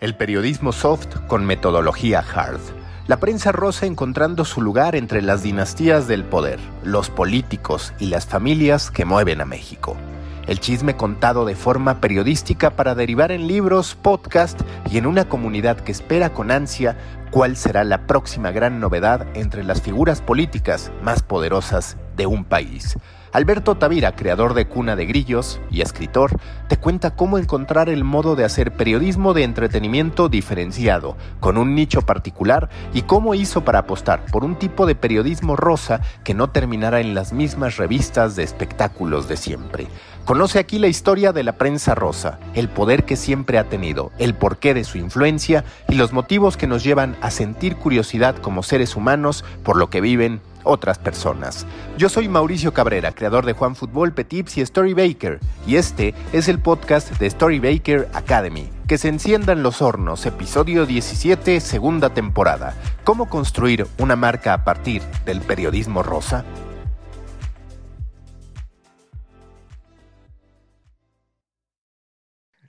El 0.00 0.14
periodismo 0.14 0.72
soft 0.72 1.14
con 1.26 1.44
metodología 1.44 2.20
hard. 2.20 2.60
La 3.06 3.18
prensa 3.20 3.52
rosa 3.52 3.84
encontrando 3.84 4.46
su 4.46 4.62
lugar 4.62 4.96
entre 4.96 5.20
las 5.20 5.42
dinastías 5.42 6.08
del 6.08 6.24
poder, 6.24 6.58
los 6.82 7.10
políticos 7.10 7.92
y 7.98 8.06
las 8.06 8.24
familias 8.24 8.90
que 8.90 9.04
mueven 9.04 9.42
a 9.42 9.44
México. 9.44 9.98
El 10.46 10.58
chisme 10.58 10.96
contado 10.96 11.44
de 11.44 11.54
forma 11.54 12.00
periodística 12.00 12.70
para 12.70 12.94
derivar 12.94 13.30
en 13.30 13.46
libros, 13.46 13.94
podcast 13.94 14.58
y 14.90 14.96
en 14.96 15.04
una 15.04 15.28
comunidad 15.28 15.78
que 15.78 15.92
espera 15.92 16.32
con 16.32 16.50
ansia 16.50 16.96
cuál 17.30 17.58
será 17.58 17.84
la 17.84 18.06
próxima 18.06 18.52
gran 18.52 18.80
novedad 18.80 19.26
entre 19.34 19.64
las 19.64 19.82
figuras 19.82 20.22
políticas 20.22 20.90
más 21.02 21.22
poderosas 21.22 21.98
de 22.16 22.24
un 22.24 22.46
país. 22.46 22.96
Alberto 23.32 23.76
Tavira, 23.76 24.16
creador 24.16 24.54
de 24.54 24.66
Cuna 24.66 24.96
de 24.96 25.06
Grillos 25.06 25.60
y 25.70 25.82
escritor, 25.82 26.32
te 26.68 26.76
cuenta 26.78 27.14
cómo 27.14 27.38
encontrar 27.38 27.88
el 27.88 28.02
modo 28.02 28.34
de 28.34 28.44
hacer 28.44 28.72
periodismo 28.72 29.34
de 29.34 29.44
entretenimiento 29.44 30.28
diferenciado, 30.28 31.16
con 31.38 31.56
un 31.56 31.76
nicho 31.76 32.02
particular, 32.02 32.70
y 32.92 33.02
cómo 33.02 33.36
hizo 33.36 33.64
para 33.64 33.80
apostar 33.80 34.24
por 34.32 34.44
un 34.44 34.56
tipo 34.56 34.84
de 34.84 34.96
periodismo 34.96 35.54
rosa 35.54 36.00
que 36.24 36.34
no 36.34 36.50
terminara 36.50 37.00
en 37.00 37.14
las 37.14 37.32
mismas 37.32 37.76
revistas 37.76 38.34
de 38.34 38.42
espectáculos 38.42 39.28
de 39.28 39.36
siempre. 39.36 39.86
Conoce 40.24 40.58
aquí 40.58 40.80
la 40.80 40.88
historia 40.88 41.32
de 41.32 41.44
la 41.44 41.52
prensa 41.52 41.94
rosa, 41.94 42.40
el 42.54 42.68
poder 42.68 43.04
que 43.04 43.14
siempre 43.14 43.58
ha 43.58 43.68
tenido, 43.68 44.10
el 44.18 44.34
porqué 44.34 44.74
de 44.74 44.82
su 44.84 44.98
influencia 44.98 45.64
y 45.88 45.94
los 45.94 46.12
motivos 46.12 46.56
que 46.56 46.66
nos 46.66 46.82
llevan 46.82 47.16
a 47.20 47.30
sentir 47.30 47.76
curiosidad 47.76 48.36
como 48.36 48.64
seres 48.64 48.96
humanos 48.96 49.44
por 49.62 49.76
lo 49.76 49.88
que 49.88 50.00
viven 50.00 50.40
otras 50.64 50.98
personas. 50.98 51.66
Yo 51.96 52.08
soy 52.08 52.28
Mauricio 52.28 52.72
Cabrera, 52.72 53.12
creador 53.12 53.46
de 53.46 53.52
Juan 53.52 53.76
Fútbol, 53.76 54.12
Petips 54.12 54.58
y 54.58 54.60
Story 54.60 54.94
Baker, 54.94 55.40
y 55.66 55.76
este 55.76 56.14
es 56.32 56.48
el 56.48 56.58
podcast 56.58 57.18
de 57.18 57.26
Story 57.26 57.58
Baker 57.58 58.08
Academy. 58.12 58.68
Que 58.86 58.98
se 58.98 59.08
enciendan 59.08 59.62
los 59.62 59.82
hornos, 59.82 60.26
episodio 60.26 60.86
17, 60.86 61.60
segunda 61.60 62.10
temporada. 62.10 62.74
¿Cómo 63.04 63.28
construir 63.28 63.86
una 63.98 64.16
marca 64.16 64.54
a 64.54 64.64
partir 64.64 65.02
del 65.24 65.40
periodismo 65.40 66.02
rosa? 66.02 66.44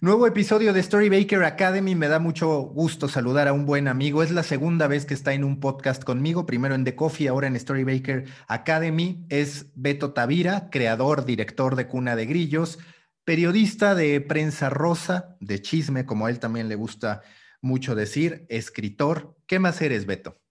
Nuevo 0.03 0.25
episodio 0.25 0.73
de 0.73 0.79
Story 0.79 1.09
Baker 1.09 1.43
Academy. 1.43 1.93
Me 1.93 2.07
da 2.07 2.17
mucho 2.17 2.61
gusto 2.61 3.07
saludar 3.07 3.47
a 3.47 3.53
un 3.53 3.67
buen 3.67 3.87
amigo. 3.87 4.23
Es 4.23 4.31
la 4.31 4.41
segunda 4.41 4.87
vez 4.87 5.05
que 5.05 5.13
está 5.13 5.33
en 5.33 5.43
un 5.43 5.59
podcast 5.59 6.03
conmigo, 6.03 6.47
primero 6.47 6.73
en 6.73 6.83
The 6.83 6.95
Coffee, 6.95 7.27
ahora 7.27 7.45
en 7.45 7.55
Story 7.55 7.83
Baker 7.83 8.25
Academy. 8.47 9.23
Es 9.29 9.67
Beto 9.75 10.11
Tavira, 10.11 10.71
creador, 10.71 11.23
director 11.23 11.75
de 11.75 11.87
Cuna 11.87 12.15
de 12.15 12.25
Grillos, 12.25 12.79
periodista 13.25 13.93
de 13.93 14.19
prensa 14.21 14.71
rosa, 14.71 15.37
de 15.39 15.61
chisme, 15.61 16.07
como 16.07 16.25
a 16.25 16.31
él 16.31 16.39
también 16.39 16.67
le 16.67 16.73
gusta 16.73 17.21
mucho 17.61 17.93
decir, 17.93 18.47
escritor. 18.49 19.37
¿Qué 19.45 19.59
más 19.59 19.83
eres, 19.83 20.07
Beto? 20.07 20.41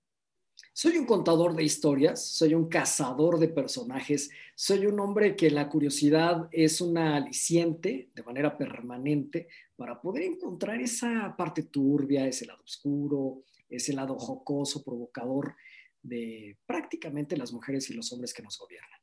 Soy 0.82 0.96
un 0.96 1.04
contador 1.04 1.54
de 1.54 1.62
historias, 1.62 2.24
soy 2.24 2.54
un 2.54 2.66
cazador 2.66 3.38
de 3.38 3.48
personajes, 3.48 4.30
soy 4.54 4.86
un 4.86 4.98
hombre 4.98 5.36
que 5.36 5.50
la 5.50 5.68
curiosidad 5.68 6.48
es 6.52 6.80
una 6.80 7.16
aliciente 7.16 8.08
de 8.14 8.22
manera 8.22 8.56
permanente 8.56 9.48
para 9.76 10.00
poder 10.00 10.22
encontrar 10.22 10.80
esa 10.80 11.36
parte 11.36 11.64
turbia, 11.64 12.26
ese 12.26 12.46
lado 12.46 12.62
oscuro, 12.64 13.42
ese 13.68 13.92
lado 13.92 14.18
jocoso, 14.18 14.82
provocador 14.82 15.54
de 16.00 16.56
prácticamente 16.64 17.36
las 17.36 17.52
mujeres 17.52 17.90
y 17.90 17.92
los 17.92 18.10
hombres 18.14 18.32
que 18.32 18.42
nos 18.42 18.58
gobiernan. 18.58 19.00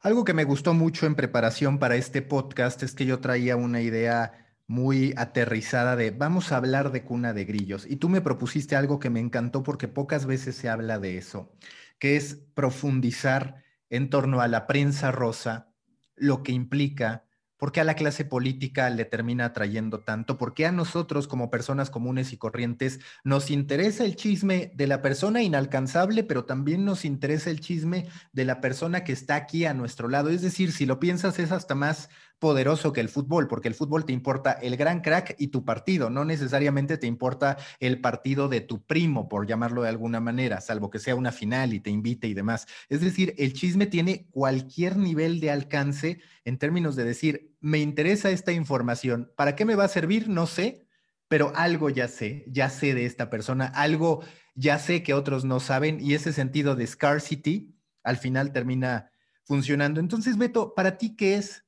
Algo 0.00 0.24
que 0.24 0.32
me 0.32 0.44
gustó 0.44 0.72
mucho 0.72 1.04
en 1.04 1.14
preparación 1.14 1.78
para 1.78 1.96
este 1.96 2.22
podcast 2.22 2.82
es 2.82 2.94
que 2.94 3.04
yo 3.04 3.20
traía 3.20 3.54
una 3.54 3.82
idea 3.82 4.49
muy 4.70 5.14
aterrizada 5.16 5.96
de 5.96 6.12
vamos 6.12 6.52
a 6.52 6.56
hablar 6.56 6.92
de 6.92 7.02
cuna 7.02 7.32
de 7.32 7.44
grillos. 7.44 7.86
Y 7.90 7.96
tú 7.96 8.08
me 8.08 8.20
propusiste 8.20 8.76
algo 8.76 9.00
que 9.00 9.10
me 9.10 9.18
encantó 9.18 9.64
porque 9.64 9.88
pocas 9.88 10.26
veces 10.26 10.54
se 10.54 10.68
habla 10.68 11.00
de 11.00 11.18
eso, 11.18 11.52
que 11.98 12.14
es 12.14 12.36
profundizar 12.54 13.64
en 13.88 14.10
torno 14.10 14.40
a 14.40 14.46
la 14.46 14.68
prensa 14.68 15.10
rosa, 15.10 15.72
lo 16.14 16.44
que 16.44 16.52
implica 16.52 17.24
¿Por 17.60 17.72
qué 17.72 17.82
a 17.82 17.84
la 17.84 17.94
clase 17.94 18.24
política 18.24 18.88
le 18.88 19.04
termina 19.04 19.44
atrayendo 19.44 20.00
tanto? 20.00 20.38
¿Por 20.38 20.54
qué 20.54 20.64
a 20.64 20.72
nosotros 20.72 21.28
como 21.28 21.50
personas 21.50 21.90
comunes 21.90 22.32
y 22.32 22.38
corrientes 22.38 23.00
nos 23.22 23.50
interesa 23.50 24.06
el 24.06 24.16
chisme 24.16 24.72
de 24.74 24.86
la 24.86 25.02
persona 25.02 25.42
inalcanzable, 25.42 26.24
pero 26.24 26.46
también 26.46 26.86
nos 26.86 27.04
interesa 27.04 27.50
el 27.50 27.60
chisme 27.60 28.06
de 28.32 28.46
la 28.46 28.62
persona 28.62 29.04
que 29.04 29.12
está 29.12 29.34
aquí 29.34 29.66
a 29.66 29.74
nuestro 29.74 30.08
lado? 30.08 30.30
Es 30.30 30.40
decir, 30.40 30.72
si 30.72 30.86
lo 30.86 30.98
piensas 31.00 31.38
es 31.38 31.52
hasta 31.52 31.74
más 31.74 32.08
poderoso 32.40 32.92
que 32.92 33.00
el 33.00 33.08
fútbol, 33.08 33.46
porque 33.46 33.68
el 33.68 33.74
fútbol 33.74 34.04
te 34.04 34.12
importa 34.12 34.52
el 34.52 34.76
gran 34.76 35.02
crack 35.02 35.36
y 35.38 35.48
tu 35.48 35.64
partido, 35.64 36.10
no 36.10 36.24
necesariamente 36.24 36.98
te 36.98 37.06
importa 37.06 37.58
el 37.78 38.00
partido 38.00 38.48
de 38.48 38.62
tu 38.62 38.84
primo, 38.84 39.28
por 39.28 39.46
llamarlo 39.46 39.82
de 39.82 39.90
alguna 39.90 40.20
manera, 40.20 40.60
salvo 40.60 40.90
que 40.90 40.98
sea 40.98 41.14
una 41.14 41.30
final 41.30 41.74
y 41.74 41.80
te 41.80 41.90
invite 41.90 42.26
y 42.26 42.34
demás. 42.34 42.66
Es 42.88 43.02
decir, 43.02 43.34
el 43.38 43.52
chisme 43.52 43.86
tiene 43.86 44.26
cualquier 44.30 44.96
nivel 44.96 45.38
de 45.38 45.50
alcance 45.50 46.20
en 46.44 46.58
términos 46.58 46.96
de 46.96 47.04
decir, 47.04 47.54
me 47.60 47.78
interesa 47.78 48.30
esta 48.30 48.52
información, 48.52 49.30
¿para 49.36 49.54
qué 49.54 49.66
me 49.66 49.76
va 49.76 49.84
a 49.84 49.88
servir? 49.88 50.28
No 50.28 50.46
sé, 50.46 50.86
pero 51.28 51.52
algo 51.54 51.90
ya 51.90 52.08
sé, 52.08 52.44
ya 52.48 52.70
sé 52.70 52.94
de 52.94 53.04
esta 53.04 53.28
persona, 53.28 53.66
algo 53.66 54.24
ya 54.54 54.78
sé 54.78 55.02
que 55.02 55.14
otros 55.14 55.44
no 55.44 55.60
saben 55.60 56.00
y 56.00 56.14
ese 56.14 56.32
sentido 56.32 56.74
de 56.74 56.86
scarcity 56.86 57.76
al 58.02 58.16
final 58.16 58.52
termina 58.52 59.10
funcionando. 59.44 60.00
Entonces, 60.00 60.38
Beto, 60.38 60.74
para 60.74 60.96
ti, 60.96 61.16
¿qué 61.16 61.34
es 61.34 61.64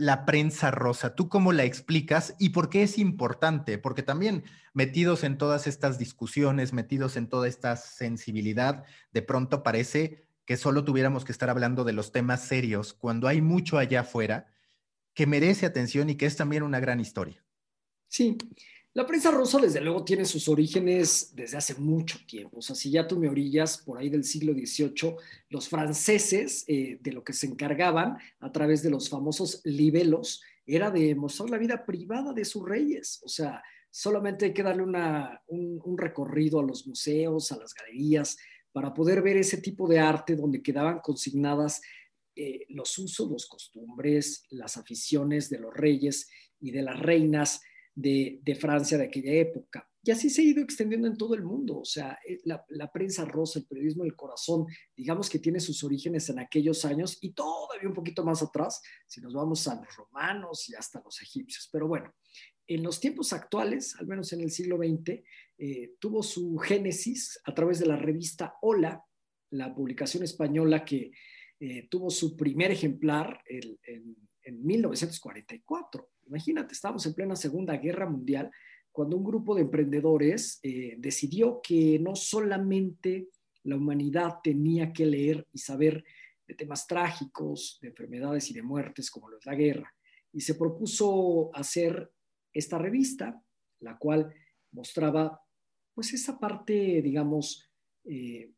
la 0.00 0.24
prensa 0.24 0.70
rosa? 0.70 1.14
¿Tú 1.14 1.28
cómo 1.28 1.52
la 1.52 1.64
explicas 1.64 2.34
y 2.38 2.48
por 2.50 2.70
qué 2.70 2.82
es 2.82 2.96
importante? 2.96 3.76
Porque 3.76 4.02
también 4.02 4.44
metidos 4.72 5.24
en 5.24 5.36
todas 5.36 5.66
estas 5.66 5.98
discusiones, 5.98 6.72
metidos 6.72 7.18
en 7.18 7.28
toda 7.28 7.46
esta 7.46 7.76
sensibilidad, 7.76 8.84
de 9.12 9.20
pronto 9.20 9.62
parece 9.62 10.24
que 10.46 10.56
solo 10.56 10.84
tuviéramos 10.84 11.26
que 11.26 11.32
estar 11.32 11.50
hablando 11.50 11.84
de 11.84 11.92
los 11.92 12.12
temas 12.12 12.40
serios 12.42 12.94
cuando 12.94 13.28
hay 13.28 13.42
mucho 13.42 13.76
allá 13.76 14.00
afuera 14.00 14.46
que 15.12 15.26
merece 15.26 15.66
atención 15.66 16.08
y 16.08 16.14
que 16.14 16.24
es 16.24 16.34
también 16.34 16.62
una 16.62 16.80
gran 16.80 16.98
historia. 16.98 17.44
Sí, 18.08 18.38
la 18.92 19.06
prensa 19.06 19.30
rosa, 19.30 19.58
desde 19.58 19.80
luego, 19.80 20.04
tiene 20.04 20.24
sus 20.24 20.48
orígenes 20.48 21.32
desde 21.34 21.56
hace 21.56 21.74
mucho 21.74 22.18
tiempo. 22.26 22.58
O 22.58 22.62
sea, 22.62 22.74
si 22.74 22.90
ya 22.90 23.06
tú 23.06 23.18
me 23.18 23.28
orillas 23.28 23.78
por 23.78 23.98
ahí 23.98 24.08
del 24.08 24.24
siglo 24.24 24.52
XVIII, 24.52 25.14
los 25.48 25.68
franceses 25.68 26.66
de 26.66 27.12
lo 27.12 27.22
que 27.22 27.32
se 27.32 27.46
encargaban 27.46 28.18
a 28.40 28.50
través 28.50 28.82
de 28.82 28.90
los 28.90 29.08
famosos 29.08 29.60
libelos 29.64 30.42
era 30.66 30.90
de 30.90 31.14
mostrar 31.14 31.50
la 31.50 31.58
vida 31.58 31.86
privada 31.86 32.32
de 32.32 32.44
sus 32.44 32.68
reyes. 32.68 33.20
O 33.24 33.28
sea, 33.28 33.62
solamente 33.90 34.46
hay 34.46 34.52
que 34.52 34.62
darle 34.62 34.82
un 34.82 35.98
recorrido 35.98 36.60
a 36.60 36.64
los 36.64 36.86
museos, 36.86 37.52
a 37.52 37.58
las 37.58 37.74
galerías, 37.74 38.36
para 38.72 38.94
poder 38.94 39.22
ver 39.22 39.36
ese 39.36 39.58
tipo 39.58 39.88
de 39.88 39.98
arte 39.98 40.36
donde 40.36 40.62
quedaban 40.62 41.00
consignadas 41.00 41.80
eh, 42.36 42.66
los 42.68 42.96
usos, 42.98 43.30
los 43.30 43.46
costumbres, 43.46 44.44
las 44.50 44.76
aficiones 44.76 45.50
de 45.50 45.58
los 45.58 45.74
reyes 45.74 46.28
y 46.60 46.70
de 46.70 46.82
las 46.82 46.98
reinas 47.00 47.60
de, 47.94 48.58
Francia 48.60 48.98
de 48.98 49.04
aquella 49.04 49.32
época. 49.32 49.86
Y 50.02 50.10
así 50.10 50.30
se 50.30 50.40
ha 50.40 50.44
ido 50.44 50.62
extendiendo 50.62 51.06
en 51.06 51.16
todo 51.16 51.34
el 51.34 51.42
mundo. 51.42 51.80
O 51.80 51.84
sea, 51.84 52.18
eh, 52.26 52.40
la, 52.44 52.90
prensa 52.92 53.24
rosa, 53.24 53.58
el 53.58 53.66
periodismo 53.66 54.04
del 54.04 54.16
corazón, 54.16 54.66
digamos 54.96 55.28
que 55.28 55.38
tiene 55.38 55.60
sus 55.60 55.84
orígenes 55.84 56.28
en 56.30 56.38
aquellos 56.38 56.84
años 56.84 57.18
y 57.20 57.32
todavía 57.32 57.88
un 57.88 57.94
poquito 57.94 58.24
más 58.24 58.42
atrás, 58.42 58.80
si 59.06 59.20
nos 59.20 59.34
vamos 59.34 59.66
a 59.68 59.74
los 59.74 59.96
romanos 59.96 60.68
y 60.68 60.74
hasta 60.74 61.02
los 61.04 61.20
egipcios. 61.20 61.68
Pero 61.70 61.86
bueno, 61.86 62.14
en 62.66 62.82
los 62.82 63.00
tiempos 63.00 63.32
actuales, 63.32 63.96
al 63.98 64.06
menos 64.06 64.32
en 64.32 64.40
el 64.40 64.50
siglo 64.50 64.78
XX, 64.78 65.22
eh, 65.58 65.96
tuvo 65.98 66.22
su 66.22 66.56
génesis 66.56 67.38
a 67.44 67.54
través 67.54 67.80
de 67.80 67.86
la 67.86 67.96
revista 67.96 68.54
Hola, 68.62 69.04
la 69.50 69.74
publicación 69.74 70.22
española 70.22 70.84
que 70.84 71.10
eh, 71.58 71.88
tuvo 71.90 72.08
su 72.08 72.36
primer 72.36 72.70
ejemplar 72.70 73.42
en, 73.46 74.16
1944 74.52 76.10
Imagínate, 76.30 76.74
estábamos 76.74 77.04
en 77.06 77.14
plena 77.14 77.34
Segunda 77.34 77.76
Guerra 77.76 78.08
Mundial 78.08 78.52
cuando 78.92 79.16
un 79.16 79.24
grupo 79.24 79.52
de 79.52 79.62
emprendedores 79.62 80.60
eh, 80.62 80.94
decidió 80.96 81.60
que 81.60 81.98
no 81.98 82.14
solamente 82.14 83.30
la 83.64 83.74
humanidad 83.74 84.36
tenía 84.42 84.92
que 84.92 85.06
leer 85.06 85.44
y 85.52 85.58
saber 85.58 86.04
de 86.46 86.54
temas 86.54 86.86
trágicos, 86.86 87.78
de 87.82 87.88
enfermedades 87.88 88.48
y 88.48 88.54
de 88.54 88.62
muertes 88.62 89.10
como 89.10 89.28
lo 89.28 89.38
es 89.38 89.46
la 89.46 89.56
guerra, 89.56 89.92
y 90.32 90.40
se 90.40 90.54
propuso 90.54 91.50
hacer 91.52 92.12
esta 92.52 92.78
revista, 92.78 93.42
la 93.80 93.98
cual 93.98 94.32
mostraba 94.70 95.40
pues 95.92 96.14
esa 96.14 96.38
parte, 96.38 97.02
digamos, 97.02 97.68
eh, 98.04 98.52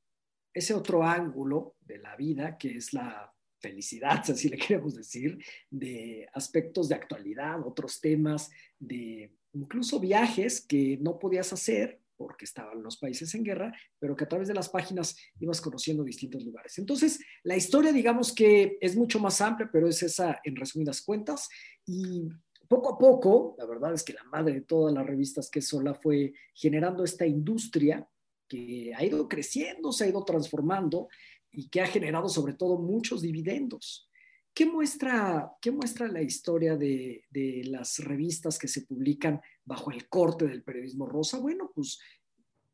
ese 0.53 0.75
otro 0.75 1.03
ángulo 1.03 1.77
de 1.81 1.99
la 1.99 2.17
vida 2.17 2.59
que 2.59 2.77
es 2.77 2.93
la 2.93 3.32
felicidad, 3.63 4.23
así 4.29 4.49
le 4.49 4.59
queremos 4.59 4.95
decir, 4.95 5.39
de 5.71 6.29
aspectos 6.35 6.89
de 6.89 6.97
actualidad, 6.97 7.67
otros 7.67 8.01
temas, 8.01 8.51
de 8.79 9.33
incluso 9.55 10.01
viajes 10.01 10.61
que 10.61 10.99
no 11.01 11.19
podías 11.19 11.53
hacer 11.53 12.01
porque 12.17 12.45
estaban 12.45 12.83
los 12.83 12.99
países 12.99 13.35
en 13.35 13.43
guerra, 13.43 13.73
pero 13.99 14.15
que 14.15 14.25
a 14.25 14.29
través 14.29 14.47
de 14.47 14.55
las 14.55 14.69
páginas 14.69 15.17
ibas 15.41 15.61
conociendo 15.61 16.05
distintos 16.05 16.45
lugares. 16.45 16.79
Entonces, 16.79 17.19
la 17.43 17.57
historia, 17.57 17.93
digamos 17.93 18.33
que 18.33 18.79
es 18.81 18.95
mucho 18.95 19.19
más 19.19 19.41
amplia, 19.41 19.69
pero 19.73 19.89
es 19.89 20.03
esa 20.03 20.41
en 20.45 20.55
resumidas 20.55 21.03
cuentas. 21.03 21.49
Y 21.85 22.29
poco 22.69 22.95
a 22.95 22.99
poco, 22.99 23.57
la 23.59 23.67
verdad 23.67 23.93
es 23.95 24.05
que 24.05 24.13
la 24.13 24.25
madre 24.25 24.55
de 24.55 24.61
todas 24.61 24.95
las 24.95 25.05
revistas 25.05 25.51
que 25.51 25.61
Sola 25.61 25.95
fue 25.95 26.33
generando 26.55 27.03
esta 27.03 27.27
industria 27.27 28.09
que 28.49 28.93
ha 28.95 29.05
ido 29.05 29.29
creciendo, 29.29 29.93
se 29.93 30.05
ha 30.05 30.09
ido 30.09 30.25
transformando 30.25 31.09
y 31.53 31.69
que 31.69 31.81
ha 31.81 31.87
generado 31.87 32.29
sobre 32.29 32.55
todo 32.55 32.79
muchos 32.79 33.23
dividendos. 33.23 34.09
¿Qué 34.55 34.67
muestra, 34.67 35.51
qué 35.61 35.71
muestra 35.71 36.09
la 36.09 36.21
historia 36.21 36.77
de, 36.77 37.25
de, 37.31 37.63
las 37.65 37.99
revistas 37.99 38.59
que 38.59 38.69
se 38.69 38.83
publican 38.83 39.41
bajo 39.65 39.91
el 39.91 40.09
corte 40.09 40.47
del 40.47 40.63
periodismo 40.63 41.07
rosa? 41.07 41.39
Bueno, 41.39 41.71
pues 41.75 41.99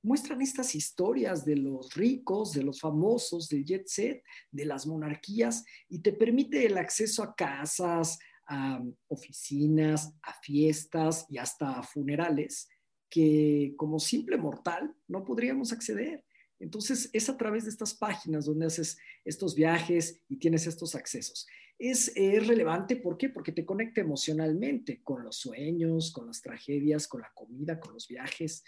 muestran 0.02 0.42
estas 0.42 0.74
historias 0.74 1.44
de 1.44 1.56
los 1.56 1.94
ricos, 1.94 2.52
de 2.52 2.62
los 2.62 2.80
famosos, 2.80 3.48
del 3.48 3.64
jet 3.64 3.86
set, 3.86 4.22
de 4.50 4.64
las 4.64 4.86
monarquías, 4.86 5.64
y 5.88 6.00
te 6.00 6.12
permite 6.12 6.66
el 6.66 6.78
acceso 6.78 7.22
a 7.22 7.34
casas, 7.34 8.18
a 8.46 8.82
oficinas, 9.08 10.14
a 10.22 10.32
fiestas 10.42 11.26
y 11.28 11.38
hasta 11.38 11.78
a 11.78 11.82
funerales 11.82 12.68
que 13.10 13.74
como 13.76 13.98
simple 13.98 14.36
mortal 14.36 14.94
no 15.06 15.24
podríamos 15.24 15.72
acceder. 15.72 16.24
Entonces, 16.60 17.10
es 17.12 17.28
a 17.28 17.36
través 17.36 17.64
de 17.64 17.70
estas 17.70 17.94
páginas 17.94 18.46
donde 18.46 18.66
haces 18.66 18.98
estos 19.24 19.54
viajes 19.54 20.20
y 20.28 20.36
tienes 20.38 20.66
estos 20.66 20.94
accesos. 20.94 21.46
Es, 21.78 22.12
relevante, 22.16 22.96
¿por 22.96 23.16
qué? 23.16 23.28
Porque 23.28 23.52
te 23.52 23.64
conecta 23.64 24.00
emocionalmente 24.00 25.00
con 25.02 25.22
los 25.22 25.36
sueños, 25.36 26.10
con 26.10 26.26
las 26.26 26.42
tragedias, 26.42 27.06
con 27.06 27.20
la 27.20 27.30
comida, 27.34 27.78
con 27.78 27.94
los 27.94 28.08
viajes, 28.08 28.64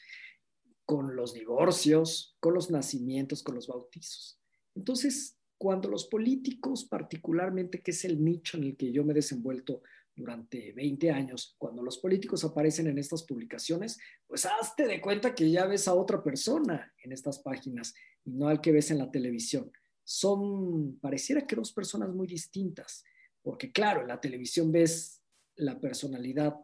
con 0.85 1.17
los 1.17 1.35
divorcios, 1.35 2.37
con 2.39 2.55
los 2.55 2.71
nacimientos, 2.71 3.43
con 3.43 3.57
los 3.57 3.67
bautizos. 3.67 4.41
Entonces, 4.77 5.37
cuando 5.59 5.89
los 5.89 6.07
políticos, 6.07 6.85
particularmente, 6.85 7.83
que 7.83 7.91
es 7.91 8.05
el 8.05 8.23
nicho 8.23 8.57
en 8.57 8.65
el 8.65 8.77
que 8.77 8.93
yo 8.93 9.05
me 9.05 9.13
he 9.13 9.17
desenvuelto 9.17 9.83
durante 10.21 10.73
20 10.73 11.11
años, 11.11 11.57
cuando 11.59 11.83
los 11.83 11.99
políticos 11.99 12.45
aparecen 12.45 12.87
en 12.87 12.99
estas 12.99 13.25
publicaciones, 13.25 13.99
pues 14.27 14.47
hazte 14.47 14.87
de 14.87 15.01
cuenta 15.01 15.35
que 15.35 15.51
ya 15.51 15.65
ves 15.67 15.89
a 15.89 15.95
otra 15.95 16.23
persona 16.23 16.93
en 17.03 17.13
estas 17.13 17.39
páginas 17.39 17.95
y 18.25 18.33
no 18.33 18.49
al 18.49 18.61
que 18.61 18.71
ves 18.71 18.91
en 18.91 18.99
la 18.99 19.11
televisión. 19.11 19.73
Son, 20.05 20.99
pareciera 21.01 21.47
que 21.47 21.57
dos 21.57 21.73
personas 21.73 22.11
muy 22.11 22.27
distintas, 22.27 23.03
porque 23.43 23.73
claro, 23.73 24.03
en 24.03 24.09
la 24.09 24.21
televisión 24.21 24.71
ves 24.71 25.23
la 25.57 25.81
personalidad 25.81 26.55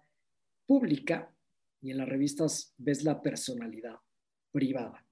pública 0.66 1.34
y 1.80 1.92
en 1.92 1.98
las 1.98 2.08
revistas 2.08 2.74
ves 2.76 3.04
la 3.04 3.22
personalidad 3.22 3.96
privada. 4.52 5.06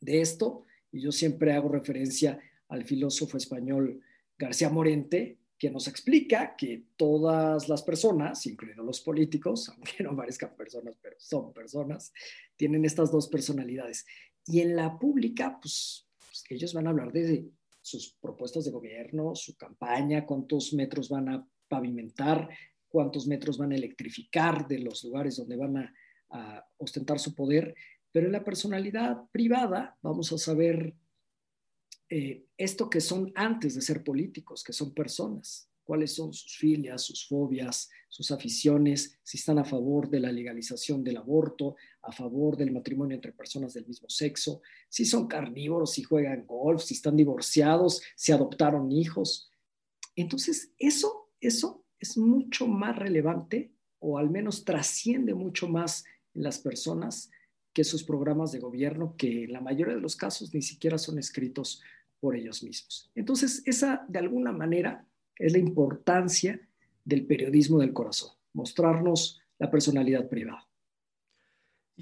De 0.00 0.20
esto, 0.20 0.66
y 0.90 1.00
yo 1.00 1.12
siempre 1.12 1.52
hago 1.52 1.68
referencia 1.68 2.40
al 2.68 2.84
filósofo 2.84 3.36
español 3.36 4.02
García 4.36 4.68
Morente, 4.68 5.38
que 5.62 5.70
nos 5.70 5.86
explica 5.86 6.56
que 6.56 6.86
todas 6.96 7.68
las 7.68 7.84
personas, 7.84 8.44
incluidos 8.46 8.84
los 8.84 9.00
políticos, 9.00 9.68
aunque 9.76 10.02
no 10.02 10.16
parezcan 10.16 10.56
personas, 10.56 10.98
pero 11.00 11.14
son 11.20 11.52
personas, 11.52 12.12
tienen 12.56 12.84
estas 12.84 13.12
dos 13.12 13.28
personalidades. 13.28 14.04
Y 14.44 14.58
en 14.58 14.74
la 14.74 14.98
pública, 14.98 15.60
pues, 15.62 16.08
pues, 16.18 16.42
ellos 16.50 16.74
van 16.74 16.88
a 16.88 16.90
hablar 16.90 17.12
de 17.12 17.48
sus 17.80 18.12
propuestas 18.20 18.64
de 18.64 18.72
gobierno, 18.72 19.36
su 19.36 19.56
campaña, 19.56 20.26
cuántos 20.26 20.72
metros 20.72 21.08
van 21.08 21.28
a 21.28 21.48
pavimentar, 21.68 22.48
cuántos 22.88 23.28
metros 23.28 23.56
van 23.56 23.70
a 23.70 23.76
electrificar 23.76 24.66
de 24.66 24.80
los 24.80 25.04
lugares 25.04 25.36
donde 25.36 25.54
van 25.54 25.76
a, 25.76 25.94
a 26.30 26.66
ostentar 26.78 27.20
su 27.20 27.36
poder. 27.36 27.72
Pero 28.10 28.26
en 28.26 28.32
la 28.32 28.42
personalidad 28.42 29.30
privada 29.30 29.96
vamos 30.02 30.32
a 30.32 30.38
saber 30.38 30.92
eh, 32.14 32.44
esto 32.58 32.90
que 32.90 33.00
son 33.00 33.32
antes 33.34 33.74
de 33.74 33.80
ser 33.80 34.04
políticos, 34.04 34.62
que 34.62 34.74
son 34.74 34.92
personas, 34.92 35.70
cuáles 35.82 36.12
son 36.12 36.34
sus 36.34 36.58
filias, 36.58 37.00
sus 37.00 37.26
fobias, 37.26 37.88
sus 38.10 38.30
aficiones, 38.30 39.18
si 39.22 39.38
están 39.38 39.58
a 39.58 39.64
favor 39.64 40.10
de 40.10 40.20
la 40.20 40.30
legalización 40.30 41.02
del 41.02 41.16
aborto, 41.16 41.74
a 42.02 42.12
favor 42.12 42.58
del 42.58 42.70
matrimonio 42.70 43.14
entre 43.14 43.32
personas 43.32 43.72
del 43.72 43.86
mismo 43.86 44.10
sexo, 44.10 44.60
si 44.90 45.06
son 45.06 45.26
carnívoros, 45.26 45.92
si 45.92 46.02
juegan 46.02 46.44
golf, 46.44 46.82
si 46.82 46.92
están 46.92 47.16
divorciados, 47.16 48.02
si 48.14 48.30
adoptaron 48.30 48.92
hijos. 48.92 49.50
Entonces, 50.14 50.70
eso, 50.78 51.30
eso 51.40 51.86
es 51.98 52.18
mucho 52.18 52.66
más 52.66 52.94
relevante 52.94 53.72
o 54.00 54.18
al 54.18 54.28
menos 54.28 54.66
trasciende 54.66 55.32
mucho 55.32 55.66
más 55.66 56.04
en 56.34 56.42
las 56.42 56.58
personas 56.58 57.30
que 57.72 57.84
sus 57.84 58.04
programas 58.04 58.52
de 58.52 58.58
gobierno, 58.58 59.16
que 59.16 59.44
en 59.44 59.52
la 59.52 59.60
mayoría 59.60 59.94
de 59.94 60.00
los 60.00 60.16
casos 60.16 60.52
ni 60.52 60.62
siquiera 60.62 60.98
son 60.98 61.18
escritos 61.18 61.80
por 62.22 62.36
ellos 62.36 62.62
mismos. 62.62 63.10
Entonces, 63.16 63.64
esa 63.66 64.04
de 64.06 64.20
alguna 64.20 64.52
manera 64.52 65.04
es 65.36 65.50
la 65.50 65.58
importancia 65.58 66.60
del 67.04 67.26
periodismo 67.26 67.80
del 67.80 67.92
corazón, 67.92 68.30
mostrarnos 68.52 69.40
la 69.58 69.68
personalidad 69.68 70.28
privada. 70.28 70.64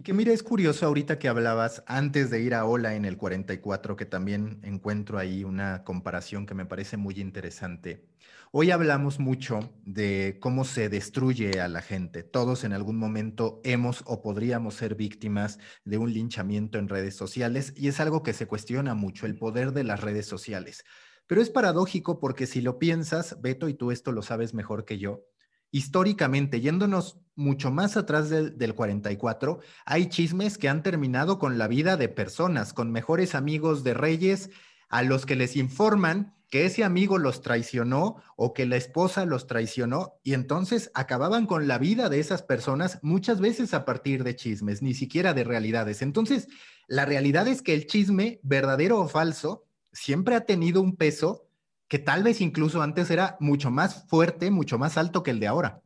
Y 0.00 0.02
que 0.02 0.14
mira, 0.14 0.32
es 0.32 0.43
curioso 0.43 0.87
ahorita 0.87 1.19
que 1.19 1.29
hablabas 1.29 1.85
antes 1.87 2.31
de 2.31 2.41
ir 2.41 2.55
a 2.55 2.64
Ola 2.64 2.94
en 2.94 3.05
el 3.05 3.19
44, 3.19 3.97
que 3.97 4.06
también 4.06 4.58
encuentro 4.62 5.19
ahí 5.19 5.44
una 5.44 5.85
comparación 5.85 6.47
que 6.47 6.55
me 6.55 6.64
parece 6.64 6.97
muy 6.97 7.20
interesante. 7.20 8.08
Hoy 8.50 8.70
hablamos 8.70 9.19
mucho 9.19 9.75
de 9.85 10.38
cómo 10.41 10.64
se 10.64 10.88
destruye 10.88 11.61
a 11.61 11.69
la 11.69 11.82
gente. 11.82 12.23
Todos 12.23 12.64
en 12.64 12.73
algún 12.73 12.97
momento 12.97 13.61
hemos 13.62 14.02
o 14.06 14.23
podríamos 14.23 14.73
ser 14.73 14.94
víctimas 14.94 15.58
de 15.85 15.99
un 15.99 16.14
linchamiento 16.14 16.79
en 16.79 16.88
redes 16.88 17.14
sociales 17.14 17.75
y 17.76 17.88
es 17.88 18.00
algo 18.00 18.23
que 18.23 18.32
se 18.32 18.46
cuestiona 18.46 18.94
mucho, 18.94 19.26
el 19.26 19.37
poder 19.37 19.73
de 19.73 19.85
las 19.85 20.00
redes 20.00 20.25
sociales. 20.25 20.82
Pero 21.26 21.43
es 21.43 21.50
paradójico 21.50 22.20
porque 22.20 22.46
si 22.46 22.62
lo 22.62 22.79
piensas, 22.79 23.38
Beto, 23.43 23.69
y 23.69 23.75
tú 23.75 23.91
esto 23.91 24.12
lo 24.12 24.23
sabes 24.23 24.55
mejor 24.55 24.87
que 24.87 24.96
yo, 24.96 25.26
históricamente, 25.70 26.61
yéndonos 26.61 27.19
mucho 27.37 27.70
más 27.70 27.96
atrás 27.96 28.28
del, 28.28 28.58
del, 28.58 28.75
44, 28.75 29.60
hay 29.84 30.08
chismes 30.08 30.58
que 30.58 30.69
han 30.69 30.82
terminado 30.82 31.39
con 31.39 31.58
la 31.58 31.69
vida 31.69 31.96
de 31.96 32.08
personas, 32.08 32.72
con 32.72 32.93
mejores 32.93 33.34
amigos 33.34 33.84
de 33.84 33.94
reyes, 33.94 34.50
a 34.89 35.03
los 35.03 35.24
que 35.24 35.36
les 35.36 35.56
informan 35.56 36.34
que 36.50 36.67
ese 36.67 36.82
amigo 36.84 37.17
los 37.17 37.43
traicionó 37.43 38.17
o 38.36 38.53
que 38.53 38.67
la 38.67 38.77
esposa 38.77 39.24
los 39.24 39.46
traicionó 39.46 40.15
y 40.24 40.34
entonces 40.34 40.91
acababan 40.94 41.46
con 41.46 41.69
la 41.69 41.79
vida 41.79 42.08
de 42.08 42.19
esas 42.19 42.43
personas 42.43 42.98
muchas 43.03 43.41
veces 43.41 43.72
a 43.72 43.84
partir 43.84 44.24
de 44.24 44.34
chismes, 44.34 44.82
ni 44.82 44.93
siquiera 44.93 45.32
de 45.32 45.44
realidades. 45.44 46.03
Entonces, 46.03 46.48
la 46.89 47.06
realidad 47.06 47.46
es 47.46 47.62
que 47.62 47.72
el 47.72 47.86
chisme, 47.86 48.41
verdadero 48.43 48.98
o 48.98 49.08
falso, 49.08 49.65
siempre 49.93 50.34
ha 50.34 50.44
tenido 50.44 50.82
un 50.82 50.96
peso 50.96 51.46
que 51.91 51.99
tal 51.99 52.23
vez 52.23 52.41
incluso 52.41 52.81
antes 52.81 53.11
era 53.11 53.37
mucho 53.41 53.69
más 53.73 54.06
fuerte, 54.09 54.53
mucho 54.53 54.79
más 54.79 54.97
alto 54.97 55.25
que 55.25 55.32
el 55.32 55.41
de 55.41 55.49
ahora. 55.49 55.82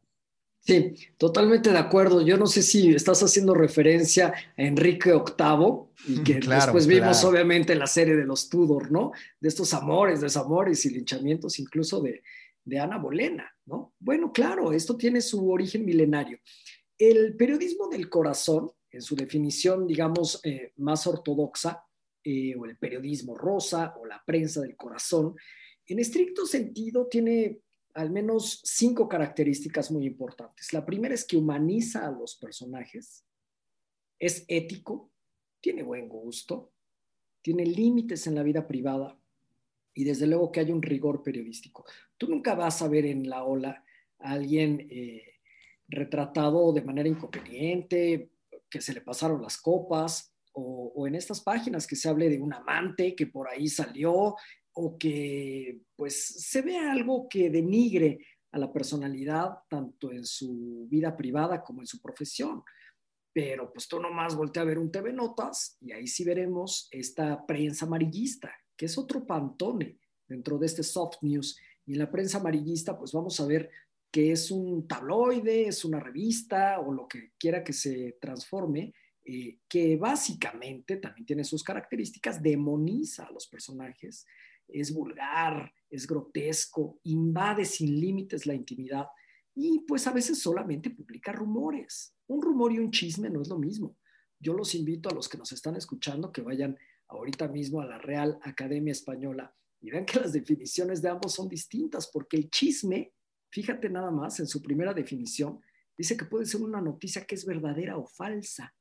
Sí, 0.61 0.94
totalmente 1.16 1.70
de 1.70 1.78
acuerdo. 1.78 2.20
Yo 2.20 2.37
no 2.37 2.46
sé 2.46 2.62
si 2.62 2.94
estás 2.94 3.23
haciendo 3.23 3.54
referencia 3.54 4.34
a 4.56 4.62
Enrique 4.62 5.12
VIII 5.12 6.14
y 6.14 6.23
que 6.23 6.40
después 6.40 6.87
vimos 6.87 7.25
obviamente 7.25 7.75
la 7.75 7.87
serie 7.87 8.16
de 8.16 8.26
los 8.26 8.50
Tudor, 8.50 8.92
¿no? 8.92 9.12
De 9.40 9.49
estos 9.49 9.73
amores, 9.73 10.20
desamores 10.20 10.84
y 10.84 10.90
linchamientos 10.90 11.58
incluso 11.58 12.02
de, 12.02 12.23
de 12.64 12.78
Ana 12.78 12.99
Bolena, 12.99 13.50
¿no? 13.64 13.94
Bueno, 13.99 14.30
claro, 14.30 14.73
esto 14.73 14.99
tiene 14.99 15.23
su 15.23 15.50
origen 15.50 15.87
milenario. 15.87 16.38
El 16.99 17.34
periodismo 17.34 17.88
del 17.88 18.11
corazón, 18.11 18.70
en 18.90 19.00
su 19.00 19.16
definición, 19.16 19.87
digamos, 19.87 20.38
eh, 20.44 20.73
más 20.76 21.06
ortodoxa, 21.06 21.82
eh, 22.23 22.54
o 22.56 22.66
el 22.66 22.76
periodismo 22.76 23.37
rosa 23.37 23.94
o 23.99 24.06
la 24.06 24.23
prensa 24.25 24.61
del 24.62 24.76
corazón, 24.76 25.34
en 25.92 25.98
estricto 25.98 26.46
sentido 26.46 27.06
tiene 27.08 27.60
al 27.94 28.10
menos 28.10 28.60
cinco 28.64 29.08
características 29.08 29.90
muy 29.90 30.06
importantes. 30.06 30.72
La 30.72 30.84
primera 30.84 31.14
es 31.14 31.24
que 31.24 31.36
humaniza 31.36 32.06
a 32.06 32.10
los 32.10 32.36
personajes, 32.36 33.24
es 34.18 34.44
ético, 34.48 35.12
tiene 35.60 35.82
buen 35.82 36.08
gusto, 36.08 36.72
tiene 37.40 37.64
límites 37.64 38.26
en 38.26 38.34
la 38.34 38.42
vida 38.42 38.66
privada 38.66 39.18
y 39.94 40.04
desde 40.04 40.26
luego 40.26 40.50
que 40.50 40.60
hay 40.60 40.72
un 40.72 40.82
rigor 40.82 41.22
periodístico. 41.22 41.84
Tú 42.16 42.28
nunca 42.28 42.54
vas 42.54 42.82
a 42.82 42.88
ver 42.88 43.06
en 43.06 43.28
la 43.28 43.44
ola 43.44 43.84
a 44.18 44.32
alguien 44.32 44.88
eh, 44.90 45.34
retratado 45.86 46.72
de 46.72 46.82
manera 46.82 47.08
inconveniente, 47.08 48.30
que 48.68 48.80
se 48.80 48.92
le 48.92 49.02
pasaron 49.02 49.40
las 49.40 49.58
copas, 49.58 50.34
o, 50.52 50.92
o, 50.94 51.06
en 51.06 51.14
estas 51.16 51.40
páginas 51.40 51.86
que 51.86 51.96
se 51.96 52.08
hable 52.08 52.28
de 52.28 52.40
un 52.40 52.52
amante 52.52 53.14
que 53.14 53.26
por 53.26 53.48
ahí 53.48 53.68
salió 53.68 54.36
o 54.74 54.98
que 54.98 55.80
pues 55.96 56.26
se 56.26 56.62
vea 56.62 56.92
algo 56.92 57.28
que 57.28 57.50
denigre 57.50 58.18
a 58.52 58.58
la 58.58 58.72
personalidad, 58.72 59.50
tanto 59.68 60.12
en 60.12 60.24
su 60.24 60.86
vida 60.88 61.16
privada 61.16 61.62
como 61.62 61.80
en 61.80 61.86
su 61.86 62.00
profesión. 62.00 62.62
Pero 63.32 63.72
pues 63.72 63.88
tú 63.88 63.98
nomás 63.98 64.36
voltea 64.36 64.62
a 64.62 64.66
ver 64.66 64.78
un 64.78 64.92
TV 64.92 65.12
Notas 65.12 65.76
y 65.80 65.90
ahí 65.90 66.06
sí 66.06 66.24
veremos 66.24 66.88
esta 66.92 67.44
prensa 67.46 67.86
amarillista, 67.86 68.54
que 68.76 68.86
es 68.86 68.96
otro 68.96 69.26
pantone 69.26 69.98
dentro 70.28 70.56
de 70.58 70.66
este 70.66 70.84
soft 70.84 71.16
news. 71.22 71.58
Y 71.84 71.94
en 71.94 71.98
la 71.98 72.10
prensa 72.10 72.38
amarillista, 72.38 72.96
pues 72.96 73.12
vamos 73.12 73.38
a 73.40 73.46
ver 73.46 73.70
que 74.10 74.30
es 74.30 74.52
un 74.52 74.86
tabloide, 74.86 75.66
es 75.66 75.84
una 75.84 75.98
revista 75.98 76.78
o 76.78 76.92
lo 76.92 77.08
que 77.08 77.32
quiera 77.36 77.64
que 77.64 77.72
se 77.72 78.16
transforme, 78.20 78.94
eh, 79.24 79.58
que 79.68 79.96
básicamente 79.96 80.98
también 80.98 81.26
tiene 81.26 81.42
sus 81.42 81.64
características, 81.64 82.40
demoniza 82.40 83.24
a 83.24 83.32
los 83.32 83.48
personajes, 83.48 84.24
es 84.68 84.92
vulgar, 84.92 85.73
es 85.90 86.06
grotesco, 86.06 87.00
invade 87.04 87.64
sin 87.64 88.00
límites 88.00 88.47
la 88.47 88.54
intimidad 88.54 89.06
y 89.54 89.80
pues 89.87 90.06
a 90.06 90.12
veces 90.12 90.40
solamente 90.40 90.90
publica 90.90 91.33
rumores. 91.33 92.14
Un 92.26 92.42
rumor 92.42 92.73
y 92.73 92.78
un 92.78 92.90
chisme 92.90 93.30
no 93.30 93.42
es 93.42 93.49
lo 93.49 93.59
mismo. 93.59 93.97
Yo 94.40 94.54
los 94.54 94.75
invito 94.75 95.09
a 95.09 95.14
los 95.14 95.28
que 95.28 95.38
nos 95.38 95.52
están 95.52 95.76
escuchando 95.76 96.33
que 96.33 96.42
vayan 96.42 96.76
ahorita 97.09 97.49
mismo 97.49 97.80
a 97.80 97.87
la 97.87 97.99
Real 97.99 98.38
Academia 98.42 98.92
Española 98.92 99.54
y 99.80 99.90
vean 99.90 100.06
que 100.06 100.18
las 100.18 100.33
definiciones 100.33 101.02
de 101.02 101.11
ambos 101.11 101.35
son 101.35 101.49
distintas, 101.49 102.11
porque 102.11 102.37
el 102.37 102.50
chisme, 102.50 103.12
fíjate 103.50 103.88
nada 103.90 104.11
más, 104.11 104.40
en 104.40 104.47
su 104.47 104.62
primera 104.62 104.94
definición, 104.94 105.61
dice 105.97 106.16
que 106.16 106.25
puede 106.25 106.47
ser 106.47 106.62
una 106.62 106.80
noticia 106.80 107.25
que 107.25 107.35
es 107.35 107.44
verdadera 107.44 107.97
o 107.99 108.06
falsa. 108.06 108.75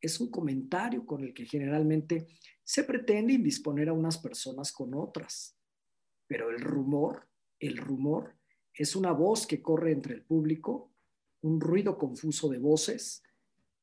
Es 0.00 0.20
un 0.20 0.30
comentario 0.30 1.04
con 1.04 1.24
el 1.24 1.34
que 1.34 1.44
generalmente 1.44 2.28
se 2.66 2.82
pretende 2.82 3.32
indisponer 3.32 3.88
a 3.88 3.92
unas 3.92 4.18
personas 4.18 4.72
con 4.72 4.92
otras. 4.92 5.56
Pero 6.26 6.50
el 6.50 6.60
rumor, 6.60 7.28
el 7.60 7.76
rumor 7.76 8.34
es 8.74 8.96
una 8.96 9.12
voz 9.12 9.46
que 9.46 9.62
corre 9.62 9.92
entre 9.92 10.14
el 10.14 10.22
público, 10.24 10.92
un 11.42 11.60
ruido 11.60 11.96
confuso 11.96 12.48
de 12.48 12.58
voces 12.58 13.22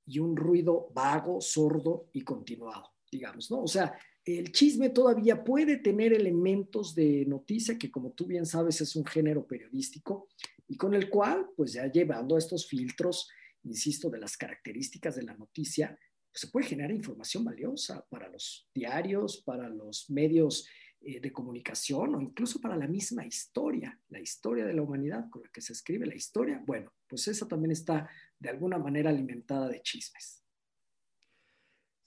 y 0.05 0.19
un 0.19 0.35
ruido 0.35 0.89
vago, 0.93 1.39
sordo 1.39 2.09
y 2.11 2.25
continuado, 2.25 2.91
digamos, 3.09 3.49
¿no? 3.49 3.63
O 3.63 3.67
sea, 3.67 3.97
el 4.25 4.51
chisme 4.51 4.89
todavía 4.89 5.45
puede 5.45 5.77
tener 5.77 6.11
elementos 6.11 6.93
de 6.93 7.25
noticia, 7.25 7.77
que 7.77 7.89
como 7.89 8.11
tú 8.11 8.25
bien 8.25 8.45
sabes 8.45 8.81
es 8.81 8.97
un 8.97 9.05
género 9.05 9.47
periodístico, 9.47 10.27
y 10.67 10.75
con 10.75 10.93
el 10.93 11.09
cual, 11.09 11.47
pues 11.55 11.71
ya 11.71 11.89
llevando 11.89 12.37
estos 12.37 12.67
filtros, 12.67 13.29
insisto, 13.63 14.09
de 14.09 14.19
las 14.19 14.35
características 14.35 15.15
de 15.15 15.23
la 15.23 15.37
noticia, 15.37 15.97
se 16.33 16.47
puede 16.47 16.67
generar 16.67 16.91
información 16.91 17.43
valiosa 17.43 18.05
para 18.09 18.27
los 18.29 18.67
diarios, 18.73 19.43
para 19.45 19.69
los 19.69 20.09
medios 20.09 20.67
eh, 21.01 21.19
de 21.19 21.31
comunicación 21.31 22.15
o 22.15 22.21
incluso 22.21 22.59
para 22.59 22.75
la 22.75 22.87
misma 22.87 23.25
historia, 23.25 23.99
la 24.09 24.19
historia 24.19 24.65
de 24.65 24.73
la 24.73 24.81
humanidad 24.81 25.29
con 25.29 25.43
la 25.43 25.49
que 25.49 25.61
se 25.61 25.73
escribe 25.73 26.05
la 26.05 26.15
historia. 26.15 26.63
Bueno, 26.65 26.93
pues 27.07 27.27
esa 27.27 27.47
también 27.47 27.71
está 27.71 28.09
de 28.39 28.49
alguna 28.49 28.77
manera 28.77 29.09
alimentada 29.09 29.67
de 29.67 29.81
chismes. 29.81 30.43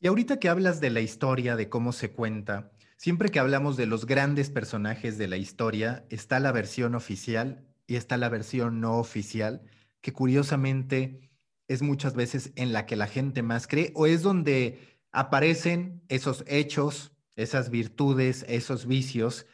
Y 0.01 0.09
ahorita 0.09 0.39
que 0.39 0.49
hablas 0.49 0.81
de 0.81 0.91
la 0.91 1.01
historia, 1.01 1.57
de 1.57 1.69
cómo 1.69 1.93
se 1.93 2.13
cuenta, 2.13 2.73
siempre 2.97 3.31
que 3.31 3.39
hablamos 3.39 3.77
de 3.77 3.87
los 3.87 4.07
grandes 4.07 4.51
personajes 4.51 5.19
de 5.19 5.29
la 5.29 5.37
historia, 5.37 6.05
está 6.11 6.41
la 6.41 6.53
versión 6.53 6.95
oficial 6.95 7.67
y 7.87 7.97
está 7.97 8.17
la 8.17 8.29
versión 8.29 8.81
no 8.81 8.99
oficial, 8.99 9.63
que 10.01 10.13
curiosamente 10.13 11.31
es 11.69 11.83
muchas 11.83 12.15
veces 12.15 12.53
en 12.57 12.73
la 12.73 12.87
que 12.87 12.97
la 12.97 13.07
gente 13.07 13.43
más 13.43 13.67
cree 13.67 13.93
o 13.95 14.07
es 14.07 14.23
donde 14.23 15.01
aparecen 15.13 16.03
esos 16.09 16.45
hechos, 16.47 17.13
esas 17.35 17.71
virtudes, 17.71 18.45
esos 18.49 18.87
vicios 18.87 19.47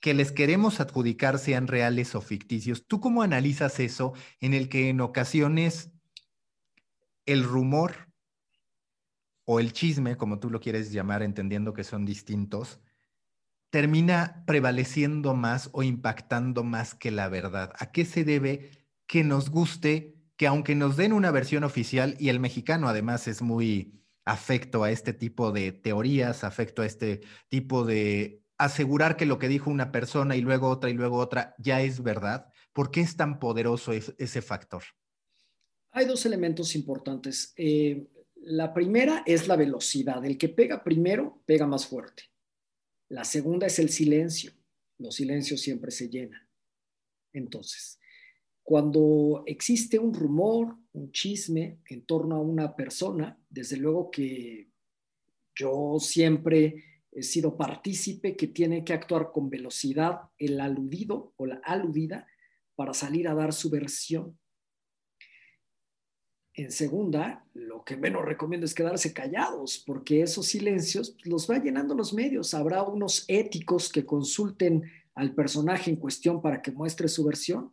que 0.00 0.14
les 0.14 0.32
queremos 0.32 0.80
adjudicar 0.80 1.38
sean 1.38 1.66
reales 1.66 2.14
o 2.14 2.20
ficticios. 2.22 2.86
¿Tú 2.86 3.00
cómo 3.00 3.22
analizas 3.22 3.78
eso 3.80 4.14
en 4.40 4.54
el 4.54 4.68
que 4.68 4.88
en 4.88 5.00
ocasiones 5.00 5.92
el 7.26 7.44
rumor 7.44 8.10
o 9.44 9.60
el 9.60 9.72
chisme, 9.72 10.16
como 10.16 10.38
tú 10.38 10.48
lo 10.48 10.60
quieres 10.60 10.90
llamar, 10.90 11.22
entendiendo 11.22 11.74
que 11.74 11.84
son 11.84 12.06
distintos, 12.06 12.80
termina 13.68 14.42
prevaleciendo 14.46 15.34
más 15.34 15.68
o 15.72 15.82
impactando 15.82 16.64
más 16.64 16.94
que 16.94 17.10
la 17.10 17.28
verdad? 17.28 17.72
¿A 17.78 17.92
qué 17.92 18.04
se 18.06 18.24
debe 18.24 18.70
que 19.06 19.22
nos 19.22 19.50
guste 19.50 20.19
que 20.40 20.46
aunque 20.46 20.74
nos 20.74 20.96
den 20.96 21.12
una 21.12 21.30
versión 21.30 21.64
oficial, 21.64 22.16
y 22.18 22.30
el 22.30 22.40
mexicano 22.40 22.88
además 22.88 23.28
es 23.28 23.42
muy 23.42 24.00
afecto 24.24 24.84
a 24.84 24.90
este 24.90 25.12
tipo 25.12 25.52
de 25.52 25.70
teorías, 25.70 26.44
afecto 26.44 26.80
a 26.80 26.86
este 26.86 27.20
tipo 27.50 27.84
de 27.84 28.42
asegurar 28.56 29.18
que 29.18 29.26
lo 29.26 29.38
que 29.38 29.48
dijo 29.48 29.68
una 29.68 29.92
persona 29.92 30.36
y 30.36 30.40
luego 30.40 30.70
otra 30.70 30.88
y 30.88 30.94
luego 30.94 31.18
otra 31.18 31.54
ya 31.58 31.82
es 31.82 32.02
verdad, 32.02 32.50
¿por 32.72 32.90
qué 32.90 33.02
es 33.02 33.18
tan 33.18 33.38
poderoso 33.38 33.92
ese 33.92 34.40
factor? 34.40 34.82
Hay 35.90 36.06
dos 36.06 36.24
elementos 36.24 36.74
importantes. 36.74 37.52
Eh, 37.58 38.08
la 38.36 38.72
primera 38.72 39.22
es 39.26 39.46
la 39.46 39.56
velocidad. 39.56 40.24
El 40.24 40.38
que 40.38 40.48
pega 40.48 40.82
primero 40.82 41.42
pega 41.44 41.66
más 41.66 41.86
fuerte. 41.86 42.22
La 43.10 43.24
segunda 43.24 43.66
es 43.66 43.78
el 43.78 43.90
silencio. 43.90 44.52
Los 44.96 45.16
silencios 45.16 45.60
siempre 45.60 45.90
se 45.90 46.08
llenan. 46.08 46.48
Entonces, 47.30 47.99
cuando 48.62 49.42
existe 49.46 49.98
un 49.98 50.14
rumor, 50.14 50.76
un 50.92 51.10
chisme 51.12 51.80
en 51.88 52.04
torno 52.04 52.36
a 52.36 52.40
una 52.40 52.76
persona, 52.76 53.38
desde 53.48 53.76
luego 53.76 54.10
que 54.10 54.68
yo 55.54 55.98
siempre 55.98 56.84
he 57.12 57.22
sido 57.22 57.56
partícipe 57.56 58.36
que 58.36 58.46
tiene 58.48 58.84
que 58.84 58.92
actuar 58.92 59.32
con 59.32 59.50
velocidad 59.50 60.20
el 60.38 60.60
aludido 60.60 61.32
o 61.36 61.46
la 61.46 61.60
aludida 61.64 62.26
para 62.76 62.94
salir 62.94 63.28
a 63.28 63.34
dar 63.34 63.52
su 63.52 63.68
versión. 63.70 64.38
En 66.54 66.70
segunda, 66.70 67.44
lo 67.54 67.84
que 67.84 67.96
menos 67.96 68.24
recomiendo 68.24 68.66
es 68.66 68.74
quedarse 68.74 69.12
callados, 69.12 69.82
porque 69.86 70.22
esos 70.22 70.46
silencios 70.46 71.16
los 71.24 71.50
va 71.50 71.58
llenando 71.58 71.94
los 71.94 72.12
medios. 72.12 72.54
Habrá 72.54 72.82
unos 72.82 73.24
éticos 73.28 73.90
que 73.90 74.04
consulten 74.04 74.82
al 75.14 75.34
personaje 75.34 75.90
en 75.90 75.96
cuestión 75.96 76.42
para 76.42 76.60
que 76.60 76.70
muestre 76.70 77.08
su 77.08 77.24
versión 77.24 77.72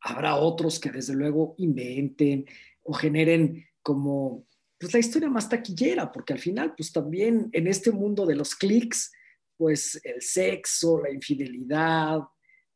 Habrá 0.00 0.36
otros 0.36 0.78
que 0.78 0.90
desde 0.90 1.14
luego 1.14 1.54
inventen 1.58 2.46
o 2.82 2.92
generen 2.92 3.66
como 3.82 4.46
pues 4.78 4.92
la 4.92 5.00
historia 5.00 5.28
más 5.28 5.48
taquillera, 5.48 6.12
porque 6.12 6.32
al 6.32 6.38
final 6.38 6.74
pues 6.76 6.92
también 6.92 7.48
en 7.52 7.66
este 7.66 7.90
mundo 7.90 8.24
de 8.24 8.36
los 8.36 8.54
clics, 8.54 9.12
pues 9.56 10.00
el 10.04 10.22
sexo, 10.22 11.00
la 11.02 11.10
infidelidad, 11.10 12.20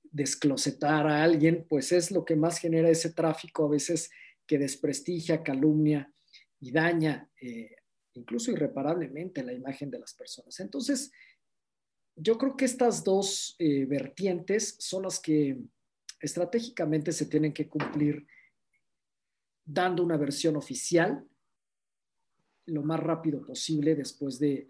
desclosetar 0.02 1.06
a 1.06 1.22
alguien, 1.22 1.64
pues 1.68 1.92
es 1.92 2.10
lo 2.10 2.24
que 2.24 2.36
más 2.36 2.58
genera 2.58 2.88
ese 2.90 3.12
tráfico 3.12 3.66
a 3.66 3.70
veces 3.70 4.10
que 4.46 4.58
desprestigia, 4.58 5.42
calumnia 5.42 6.12
y 6.60 6.72
daña 6.72 7.30
eh, 7.40 7.76
incluso 8.14 8.50
irreparablemente 8.50 9.42
la 9.42 9.52
imagen 9.52 9.90
de 9.90 9.98
las 9.98 10.14
personas. 10.14 10.58
Entonces, 10.60 11.10
yo 12.16 12.36
creo 12.36 12.56
que 12.56 12.66
estas 12.66 13.04
dos 13.04 13.56
eh, 13.58 13.86
vertientes 13.86 14.76
son 14.78 15.04
las 15.04 15.18
que 15.18 15.58
estratégicamente 16.22 17.12
se 17.12 17.26
tienen 17.26 17.52
que 17.52 17.68
cumplir 17.68 18.26
dando 19.64 20.02
una 20.02 20.16
versión 20.16 20.56
oficial 20.56 21.26
lo 22.66 22.82
más 22.82 23.00
rápido 23.00 23.44
posible 23.44 23.96
después 23.96 24.38
de, 24.38 24.68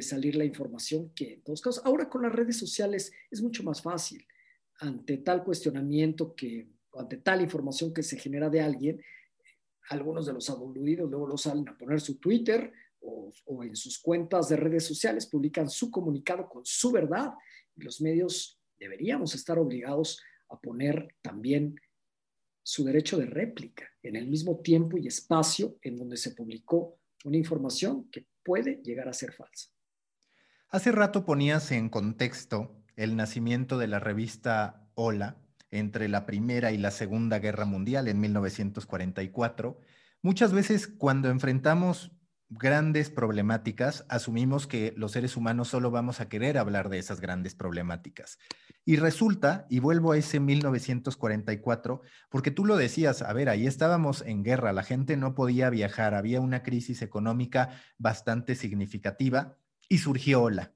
salir 0.00 0.36
la 0.36 0.46
información 0.46 1.10
que 1.10 1.34
en 1.34 1.42
todos 1.42 1.60
casos. 1.60 1.84
Ahora 1.84 2.08
con 2.08 2.22
las 2.22 2.32
redes 2.32 2.56
sociales 2.56 3.12
es 3.30 3.42
mucho 3.42 3.62
más 3.62 3.82
fácil. 3.82 4.26
Ante 4.78 5.18
tal 5.18 5.44
cuestionamiento 5.44 6.34
que, 6.34 6.70
ante 6.94 7.18
tal 7.18 7.42
información 7.42 7.92
que 7.92 8.02
se 8.02 8.18
genera 8.18 8.48
de 8.48 8.62
alguien, 8.62 9.02
algunos 9.90 10.24
de 10.24 10.32
los 10.32 10.48
aludidos 10.48 11.10
luego 11.10 11.26
lo 11.26 11.36
salen 11.36 11.68
a 11.68 11.76
poner 11.76 12.00
su 12.00 12.18
Twitter 12.18 12.72
o, 13.00 13.30
o, 13.44 13.62
en 13.62 13.76
sus 13.76 13.98
cuentas 13.98 14.48
de 14.48 14.56
redes 14.56 14.86
sociales, 14.86 15.26
publican 15.26 15.68
su 15.68 15.90
comunicado 15.90 16.48
con 16.48 16.64
su 16.64 16.90
verdad. 16.90 17.34
Y 17.76 17.82
los 17.82 18.00
medios 18.00 18.58
deberíamos 18.78 19.34
estar 19.34 19.58
obligados 19.58 20.18
a 20.48 20.58
poner 20.58 21.14
también 21.22 21.80
su 22.62 22.84
derecho 22.84 23.18
de 23.18 23.26
réplica 23.26 23.84
en 24.02 24.16
el 24.16 24.26
mismo 24.26 24.60
tiempo 24.60 24.96
y 24.96 25.06
espacio 25.06 25.76
en 25.82 25.96
donde 25.96 26.16
se 26.16 26.32
publicó 26.32 26.98
una 27.24 27.36
información 27.36 28.08
que 28.10 28.26
puede 28.42 28.80
llegar 28.82 29.08
a 29.08 29.12
ser 29.12 29.32
falsa. 29.32 29.70
Hace 30.68 30.92
rato 30.92 31.24
ponías 31.24 31.70
en 31.72 31.88
contexto 31.88 32.82
el 32.96 33.16
nacimiento 33.16 33.78
de 33.78 33.86
la 33.86 34.00
revista 34.00 34.88
Hola 34.94 35.36
entre 35.70 36.08
la 36.08 36.26
Primera 36.26 36.72
y 36.72 36.78
la 36.78 36.90
Segunda 36.90 37.38
Guerra 37.38 37.64
Mundial 37.64 38.08
en 38.08 38.20
1944. 38.20 39.80
Muchas 40.22 40.52
veces 40.52 40.86
cuando 40.86 41.28
enfrentamos 41.28 42.12
grandes 42.58 43.10
problemáticas, 43.10 44.04
asumimos 44.08 44.66
que 44.66 44.94
los 44.96 45.12
seres 45.12 45.36
humanos 45.36 45.68
solo 45.68 45.90
vamos 45.90 46.20
a 46.20 46.28
querer 46.28 46.58
hablar 46.58 46.88
de 46.88 46.98
esas 46.98 47.20
grandes 47.20 47.54
problemáticas. 47.54 48.38
Y 48.84 48.96
resulta, 48.96 49.66
y 49.70 49.78
vuelvo 49.78 50.12
a 50.12 50.18
ese 50.18 50.40
1944, 50.40 52.02
porque 52.28 52.50
tú 52.50 52.64
lo 52.64 52.76
decías, 52.76 53.22
a 53.22 53.32
ver, 53.32 53.48
ahí 53.48 53.66
estábamos 53.66 54.22
en 54.26 54.42
guerra, 54.42 54.72
la 54.72 54.82
gente 54.82 55.16
no 55.16 55.34
podía 55.34 55.70
viajar, 55.70 56.14
había 56.14 56.40
una 56.40 56.62
crisis 56.62 57.00
económica 57.02 57.80
bastante 57.98 58.54
significativa 58.54 59.56
y 59.88 59.98
surgió 59.98 60.42
Hola. 60.42 60.72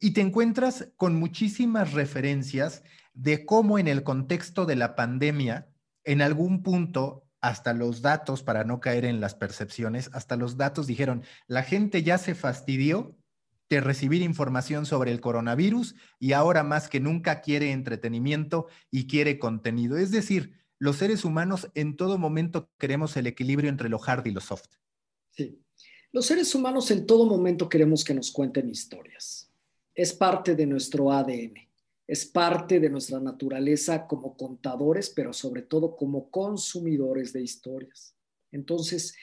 Y 0.00 0.12
te 0.12 0.20
encuentras 0.20 0.92
con 0.96 1.16
muchísimas 1.16 1.92
referencias 1.92 2.82
de 3.14 3.44
cómo 3.44 3.78
en 3.78 3.88
el 3.88 4.04
contexto 4.04 4.64
de 4.64 4.76
la 4.76 4.94
pandemia, 4.94 5.68
en 6.04 6.22
algún 6.22 6.62
punto, 6.62 7.27
hasta 7.40 7.72
los 7.72 8.02
datos, 8.02 8.42
para 8.42 8.64
no 8.64 8.80
caer 8.80 9.04
en 9.04 9.20
las 9.20 9.34
percepciones, 9.34 10.10
hasta 10.12 10.36
los 10.36 10.56
datos 10.56 10.86
dijeron, 10.86 11.22
la 11.46 11.62
gente 11.62 12.02
ya 12.02 12.18
se 12.18 12.34
fastidió 12.34 13.16
de 13.68 13.80
recibir 13.80 14.22
información 14.22 14.86
sobre 14.86 15.12
el 15.12 15.20
coronavirus 15.20 15.94
y 16.18 16.32
ahora 16.32 16.62
más 16.62 16.88
que 16.88 17.00
nunca 17.00 17.40
quiere 17.40 17.72
entretenimiento 17.72 18.66
y 18.90 19.06
quiere 19.06 19.38
contenido. 19.38 19.98
Es 19.98 20.10
decir, 20.10 20.54
los 20.78 20.96
seres 20.96 21.24
humanos 21.24 21.70
en 21.74 21.96
todo 21.96 22.18
momento 22.18 22.70
queremos 22.78 23.16
el 23.16 23.26
equilibrio 23.26 23.68
entre 23.68 23.88
lo 23.88 24.00
hard 24.02 24.26
y 24.26 24.30
lo 24.30 24.40
soft. 24.40 24.68
Sí. 25.30 25.60
Los 26.12 26.26
seres 26.26 26.54
humanos 26.54 26.90
en 26.90 27.06
todo 27.06 27.26
momento 27.26 27.68
queremos 27.68 28.04
que 28.04 28.14
nos 28.14 28.30
cuenten 28.30 28.68
historias. 28.68 29.52
Es 29.94 30.14
parte 30.14 30.54
de 30.54 30.64
nuestro 30.64 31.12
ADN, 31.12 31.67
es 32.08 32.24
parte 32.24 32.80
de 32.80 32.88
nuestra 32.88 33.20
naturaleza 33.20 34.06
como 34.06 34.34
contadores, 34.34 35.10
pero 35.10 35.34
sobre 35.34 35.60
todo 35.60 35.94
como 35.94 36.30
consumidores 36.30 37.34
de 37.34 37.42
historias. 37.42 38.16
Entonces, 38.50 39.14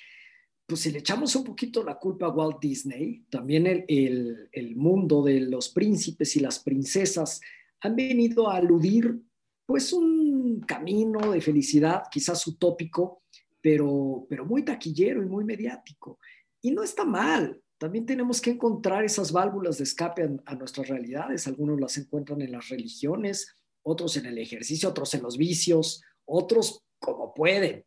pues 0.67 0.81
si 0.81 0.91
le 0.91 0.99
echamos 0.99 1.35
un 1.35 1.43
poquito 1.43 1.83
la 1.83 1.97
culpa 1.97 2.27
a 2.27 2.29
Walt 2.29 2.59
Disney, 2.61 3.25
también 3.31 3.65
el, 3.65 4.49
el, 4.51 4.75
mundo 4.75 5.23
de 5.23 5.41
los 5.41 5.69
príncipes 5.69 6.35
y 6.35 6.39
las 6.39 6.59
princesas 6.59 7.41
han 7.81 7.95
venido 7.95 8.49
a 8.49 8.57
aludir 8.57 9.19
pues 9.65 9.91
un 9.91 10.61
camino 10.61 11.31
de 11.31 11.41
felicidad, 11.41 12.03
quizás 12.11 12.45
utópico, 12.45 13.23
pero, 13.61 14.27
pero 14.29 14.45
muy 14.45 14.63
taquillero 14.63 15.23
y 15.23 15.27
muy 15.27 15.43
mediático. 15.43 16.19
Y 16.61 16.69
no 16.69 16.83
está 16.83 17.03
mal, 17.03 17.59
también 17.85 18.05
tenemos 18.05 18.41
que 18.41 18.51
encontrar 18.51 19.05
esas 19.05 19.31
válvulas 19.31 19.77
de 19.77 19.83
escape 19.85 20.23
a, 20.23 20.29
a, 20.51 20.55
nuestras 20.55 20.87
realidades. 20.87 21.47
Algunos 21.47 21.79
las 21.79 21.97
encuentran 21.97 22.41
en 22.41 22.51
las 22.51 22.69
religiones, 22.69 23.55
otros 23.83 24.17
en 24.17 24.25
el 24.25 24.37
ejercicio, 24.37 24.89
otros 24.89 25.13
en 25.13 25.21
los 25.23 25.37
vicios, 25.37 26.01
otros 26.25 26.83
como 26.99 27.33
pueden 27.33 27.85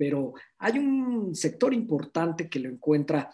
pero 0.00 0.32
hay 0.56 0.78
un 0.78 1.34
sector 1.34 1.74
importante 1.74 2.48
que 2.48 2.58
lo 2.58 2.70
encuentra 2.70 3.30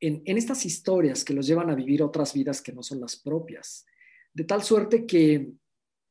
en, 0.00 0.20
estas 0.36 0.66
historias 0.66 1.22
que 1.22 1.32
los 1.32 1.46
llevan 1.46 1.70
a 1.70 1.76
vivir 1.76 2.02
otras 2.02 2.34
vidas 2.34 2.60
que 2.60 2.72
no 2.72 2.82
son 2.82 2.98
las 2.98 3.14
propias. 3.14 3.86
De 4.34 4.42
tal 4.42 4.64
suerte 4.64 5.06
que 5.06 5.52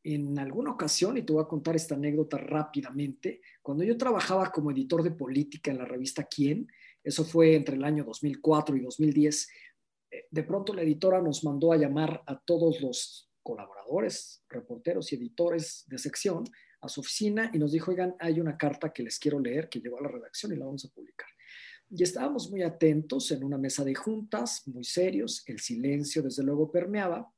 en 0.06 0.40
alguna 0.40 0.72
ocasión, 0.72 1.18
y 1.18 1.24
te 1.24 1.34
voy 1.34 1.44
a 1.44 1.48
contar 1.50 1.76
esta 1.76 1.96
anécdota 1.96 2.38
rápidamente, 2.38 3.42
cuando 3.62 3.84
yo 3.84 3.98
trabajaba 3.98 4.50
como 4.50 4.72
editor 4.72 5.04
de 5.04 5.12
política 5.12 5.72
en 5.72 5.80
la 5.80 5.84
revista 5.84 6.24
Quién, 6.24 6.70
eso 7.08 7.24
fue 7.24 7.56
entre 7.56 7.78
el 7.78 7.86
año 7.86 8.04
2004 8.04 8.76
y 8.76 8.82
2010, 8.82 9.48
eh, 10.12 10.26
de 10.30 10.44
pronto 10.44 10.74
la 10.74 10.82
editora 10.82 11.22
nos 11.22 11.42
mandó 11.44 11.72
a 11.72 11.78
llamar 11.78 12.22
a 12.28 12.38
todos 12.38 12.82
los 12.82 13.32
colaboradores, 13.42 14.44
reporteros 14.50 15.14
y 15.14 15.16
editores 15.16 15.86
de 15.88 15.98
sección 15.98 16.44
a 16.82 16.90
su 16.90 17.00
oficina 17.00 17.50
y 17.54 17.60
nos 17.60 17.72
dijo, 17.72 17.92
oigan, 17.92 18.16
hay 18.20 18.42
una 18.42 18.58
carta 18.58 18.92
que 18.92 19.04
les 19.04 19.20
quiero 19.20 19.40
leer 19.40 19.70
que 19.70 19.80
llegó 19.80 20.00
a 20.00 20.02
la 20.02 20.10
redacción 20.10 20.52
y 20.52 20.58
la 20.58 20.66
vamos 20.66 20.84
a 20.84 20.90
publicar. 20.90 21.30
Y 21.90 22.04
estábamos 22.04 22.52
muy 22.52 22.62
atentos 22.62 23.32
en 23.32 23.42
una 23.46 23.58
mesa 23.58 23.86
de 23.86 23.96
juntas, 23.96 24.68
muy 24.68 24.84
serios, 24.84 25.44
el 25.48 25.60
silencio 25.60 26.22
desde 26.22 26.44
luego 26.44 26.70
permeaba. 26.70 27.32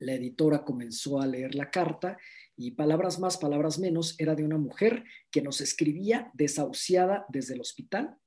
La 0.00 0.14
editora 0.14 0.64
comenzó 0.64 1.20
a 1.20 1.26
leer 1.28 1.54
la 1.54 1.70
carta 1.70 2.18
y 2.56 2.72
palabras 2.72 3.20
más, 3.20 3.38
palabras 3.38 3.78
menos, 3.78 4.16
era 4.18 4.34
de 4.34 4.44
una 4.44 4.58
mujer 4.58 5.04
que 5.30 5.42
nos 5.42 5.60
escribía 5.60 6.32
desahuciada 6.34 7.24
desde 7.28 7.54
el 7.54 7.60
hospital, 7.60 8.18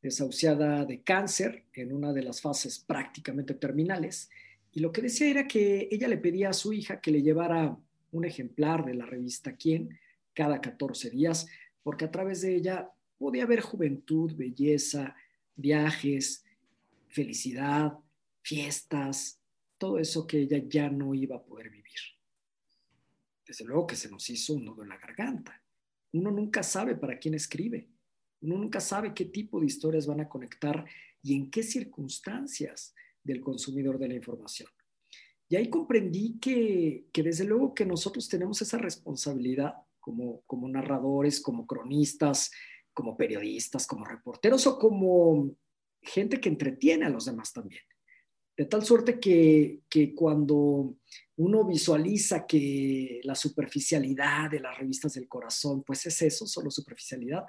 desahuciada 0.00 0.84
de 0.84 1.02
cáncer 1.02 1.64
en 1.72 1.92
una 1.92 2.12
de 2.12 2.22
las 2.22 2.40
fases 2.40 2.78
prácticamente 2.78 3.54
terminales. 3.54 4.30
Y 4.72 4.80
lo 4.80 4.92
que 4.92 5.02
decía 5.02 5.28
era 5.28 5.46
que 5.46 5.88
ella 5.90 6.08
le 6.08 6.18
pedía 6.18 6.50
a 6.50 6.54
su 6.54 6.72
hija 6.72 7.00
que 7.00 7.10
le 7.10 7.22
llevara 7.22 7.78
un 8.10 8.24
ejemplar 8.24 8.84
de 8.84 8.94
la 8.94 9.06
revista 9.06 9.56
Quién 9.56 9.98
cada 10.34 10.60
14 10.60 11.10
días, 11.10 11.46
porque 11.82 12.06
a 12.06 12.10
través 12.10 12.40
de 12.40 12.56
ella 12.56 12.90
podía 13.18 13.44
haber 13.44 13.60
juventud, 13.60 14.34
belleza, 14.34 15.14
viajes, 15.54 16.44
felicidad, 17.08 17.98
fiestas, 18.40 19.40
todo 19.78 19.98
eso 19.98 20.26
que 20.26 20.38
ella 20.40 20.62
ya 20.66 20.88
no 20.90 21.14
iba 21.14 21.36
a 21.36 21.42
poder 21.42 21.70
vivir. 21.70 21.82
Desde 23.46 23.64
luego 23.64 23.86
que 23.86 23.96
se 23.96 24.10
nos 24.10 24.28
hizo 24.30 24.54
un 24.54 24.64
nudo 24.64 24.82
en 24.82 24.88
la 24.88 24.98
garganta. 24.98 25.62
Uno 26.12 26.30
nunca 26.30 26.62
sabe 26.62 26.94
para 26.94 27.18
quién 27.18 27.34
escribe. 27.34 27.88
Uno 28.42 28.58
nunca 28.58 28.80
sabe 28.80 29.14
qué 29.14 29.24
tipo 29.24 29.60
de 29.60 29.66
historias 29.66 30.06
van 30.06 30.20
a 30.20 30.28
conectar 30.28 30.84
y 31.22 31.34
en 31.34 31.50
qué 31.50 31.62
circunstancias 31.62 32.94
del 33.22 33.40
consumidor 33.40 33.98
de 33.98 34.08
la 34.08 34.14
información. 34.14 34.68
Y 35.48 35.56
ahí 35.56 35.68
comprendí 35.68 36.38
que, 36.40 37.04
desde 37.12 37.44
luego 37.44 37.74
que 37.74 37.84
nosotros 37.84 38.28
tenemos 38.28 38.62
esa 38.62 38.78
responsabilidad 38.78 39.74
como, 40.00 40.42
como 40.46 40.68
narradores, 40.68 41.40
como 41.40 41.66
cronistas, 41.66 42.50
como 42.92 43.16
periodistas, 43.16 43.86
como 43.86 44.04
reporteros 44.04 44.66
o 44.66 44.78
como 44.78 45.54
gente 46.00 46.40
que 46.40 46.48
entretiene 46.48 47.06
a 47.06 47.10
los 47.10 47.26
demás 47.26 47.52
también. 47.52 47.82
De 48.56 48.66
tal 48.66 48.84
suerte 48.84 49.20
que, 49.20 49.80
que, 49.88 50.14
cuando 50.14 50.96
uno 51.36 51.64
visualiza 51.66 52.46
que 52.46 53.20
la 53.24 53.34
superficialidad 53.34 54.50
de 54.50 54.60
las 54.60 54.76
revistas 54.76 55.14
del 55.14 55.28
corazón, 55.28 55.82
pues 55.84 56.04
es 56.06 56.20
eso, 56.22 56.46
solo 56.46 56.70
superficialidad, 56.70 57.44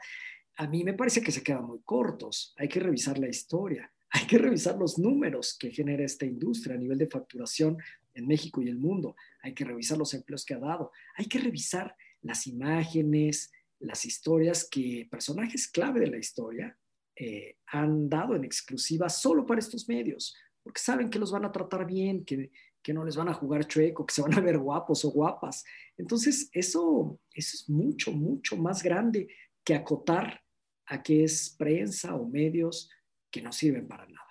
a 0.55 0.67
mí 0.67 0.83
me 0.83 0.93
parece 0.93 1.21
que 1.21 1.31
se 1.31 1.43
quedan 1.43 1.65
muy 1.65 1.79
cortos. 1.83 2.53
Hay 2.57 2.67
que 2.67 2.79
revisar 2.79 3.17
la 3.17 3.27
historia, 3.27 3.91
hay 4.09 4.27
que 4.27 4.37
revisar 4.37 4.77
los 4.77 4.97
números 4.97 5.57
que 5.57 5.71
genera 5.71 6.03
esta 6.03 6.25
industria 6.25 6.75
a 6.75 6.79
nivel 6.79 6.97
de 6.97 7.07
facturación 7.07 7.77
en 8.13 8.27
México 8.27 8.61
y 8.61 8.69
el 8.69 8.77
mundo. 8.77 9.15
Hay 9.41 9.53
que 9.53 9.65
revisar 9.65 9.97
los 9.97 10.13
empleos 10.13 10.45
que 10.45 10.53
ha 10.53 10.59
dado. 10.59 10.91
Hay 11.15 11.25
que 11.25 11.39
revisar 11.39 11.95
las 12.21 12.45
imágenes, 12.47 13.51
las 13.79 14.05
historias 14.05 14.67
que 14.69 15.07
personajes 15.09 15.67
clave 15.67 15.99
de 15.99 16.07
la 16.07 16.17
historia 16.17 16.77
eh, 17.15 17.57
han 17.67 18.09
dado 18.09 18.35
en 18.35 18.43
exclusiva 18.43 19.09
solo 19.09 19.45
para 19.45 19.59
estos 19.59 19.87
medios, 19.89 20.35
porque 20.61 20.79
saben 20.79 21.09
que 21.09 21.19
los 21.19 21.31
van 21.31 21.45
a 21.45 21.51
tratar 21.51 21.85
bien, 21.85 22.23
que, 22.23 22.51
que 22.81 22.93
no 22.93 23.03
les 23.03 23.15
van 23.15 23.29
a 23.29 23.33
jugar 23.33 23.67
chueco, 23.67 24.05
que 24.05 24.13
se 24.13 24.21
van 24.21 24.33
a 24.33 24.41
ver 24.41 24.57
guapos 24.57 25.03
o 25.05 25.11
guapas. 25.11 25.63
Entonces, 25.97 26.49
eso, 26.53 27.19
eso 27.33 27.57
es 27.57 27.69
mucho, 27.69 28.11
mucho 28.11 28.55
más 28.57 28.81
grande 28.81 29.27
que 29.63 29.75
acotar 29.75 30.42
a 30.87 31.01
que 31.01 31.23
es 31.23 31.55
prensa 31.57 32.15
o 32.15 32.27
medios 32.27 32.89
que 33.31 33.41
no 33.41 33.51
sirven 33.51 33.87
para 33.87 34.05
nada. 34.05 34.27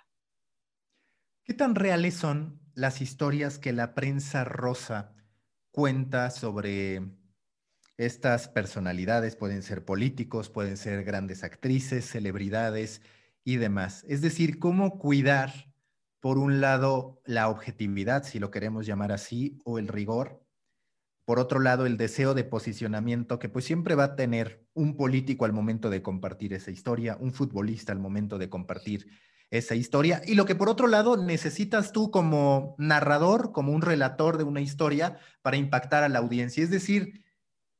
¿Qué 1.43 1.53
tan 1.53 1.75
reales 1.75 2.13
son 2.13 2.61
las 2.73 3.01
historias 3.01 3.59
que 3.59 3.73
la 3.73 3.93
prensa 3.93 4.45
rosa 4.45 5.13
cuenta 5.71 6.31
sobre 6.31 7.01
estas 7.97 8.47
personalidades? 8.47 9.35
Pueden 9.35 9.61
ser 9.61 9.83
políticos, 9.83 10.49
pueden 10.49 10.77
ser 10.77 11.03
grandes 11.03 11.43
actrices, 11.43 12.05
celebridades 12.05 13.01
y 13.43 13.57
demás. 13.57 14.05
Es 14.07 14.21
decir, 14.21 14.57
cómo 14.57 14.97
cuidar, 14.99 15.73
por 16.21 16.37
un 16.37 16.61
lado, 16.61 17.21
la 17.25 17.49
objetividad, 17.49 18.23
si 18.23 18.39
lo 18.39 18.49
queremos 18.49 18.85
llamar 18.85 19.11
así, 19.11 19.59
o 19.65 19.79
el 19.79 19.89
rigor. 19.89 20.42
Por 21.25 21.39
otro 21.39 21.59
lado, 21.59 21.85
el 21.85 21.97
deseo 21.97 22.33
de 22.33 22.43
posicionamiento 22.43 23.39
que 23.39 23.49
pues 23.49 23.65
siempre 23.65 23.95
va 23.95 24.03
a 24.03 24.15
tener 24.15 24.65
un 24.73 24.97
político 24.97 25.45
al 25.45 25.53
momento 25.53 25.89
de 25.89 26.01
compartir 26.01 26.53
esa 26.53 26.71
historia, 26.71 27.17
un 27.19 27.33
futbolista 27.33 27.93
al 27.93 27.99
momento 27.99 28.37
de 28.37 28.49
compartir 28.49 29.07
esa 29.49 29.75
historia. 29.75 30.21
Y 30.25 30.33
lo 30.33 30.45
que 30.45 30.55
por 30.55 30.67
otro 30.67 30.87
lado 30.87 31.15
necesitas 31.15 31.91
tú 31.91 32.11
como 32.11 32.75
narrador, 32.77 33.51
como 33.51 33.71
un 33.71 33.81
relator 33.81 34.37
de 34.37 34.43
una 34.43 34.61
historia 34.61 35.17
para 35.41 35.57
impactar 35.57 36.03
a 36.03 36.09
la 36.09 36.19
audiencia. 36.19 36.63
Es 36.63 36.71
decir, 36.71 37.23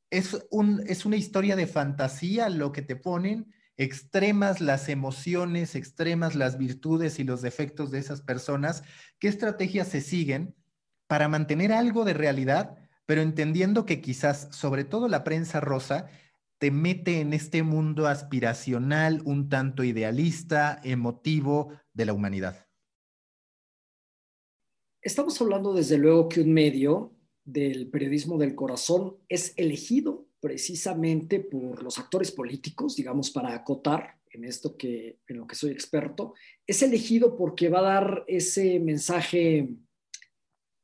es, 0.10 0.46
un, 0.52 0.84
es 0.86 1.06
una 1.06 1.18
historia 1.18 1.56
de 1.56 1.68
fantasía 1.68 2.50
lo 2.50 2.72
que 2.72 2.84
te 2.84 2.96
ponen, 2.96 3.52
extremas 3.76 4.62
las 4.62 4.88
emociones, 4.88 5.76
extremas 5.76 6.36
las 6.36 6.58
virtudes 6.60 7.18
y 7.20 7.24
los 7.24 7.42
defectos 7.42 7.90
de 7.92 8.00
esas 8.00 8.22
personas. 8.22 8.84
¿Qué 9.20 9.28
estrategias 9.28 9.88
se 9.88 10.02
siguen 10.02 10.56
para 11.08 11.28
mantener 11.28 11.74
algo 11.74 12.06
de 12.06 12.14
realidad, 12.14 12.78
pero 13.06 13.22
entendiendo 13.22 13.86
que 13.86 14.02
quizás, 14.02 14.48
sobre 14.52 14.84
todo 14.84 15.08
la 15.08 15.24
prensa 15.24 15.60
rosa, 15.60 16.08
te 16.58 16.72
mete 16.72 17.20
en 17.20 17.34
este 17.34 17.62
mundo 17.62 18.08
aspiracional, 18.08 19.22
un 19.26 19.50
tanto 19.50 19.84
idealista, 19.84 20.80
emotivo 20.84 21.74
de 21.94 22.06
la 22.06 22.14
humanidad? 22.14 22.68
Estamos 25.02 25.40
hablando 25.42 25.74
desde 25.74 25.98
luego 25.98 26.30
que 26.30 26.40
un 26.40 26.54
medio 26.54 27.14
del 27.44 27.90
periodismo 27.90 28.38
del 28.38 28.56
corazón 28.56 29.18
es 29.28 29.54
elegido 29.58 30.28
precisamente 30.40 31.42
por 31.42 31.84
los 31.84 32.00
actores 32.00 32.32
políticos, 32.32 32.96
digamos, 32.96 33.32
para 33.32 33.54
acotar 33.54 34.20
en 34.32 34.46
esto 34.46 34.78
que 34.78 35.20
en 35.28 35.38
lo 35.38 35.48
que 35.48 35.56
soy 35.56 35.72
experto, 35.72 36.34
es 36.66 36.82
elegido 36.82 37.36
porque 37.36 37.70
va 37.70 37.80
a 37.80 37.94
dar 37.94 38.24
ese 38.28 38.80
mensaje 38.80 39.70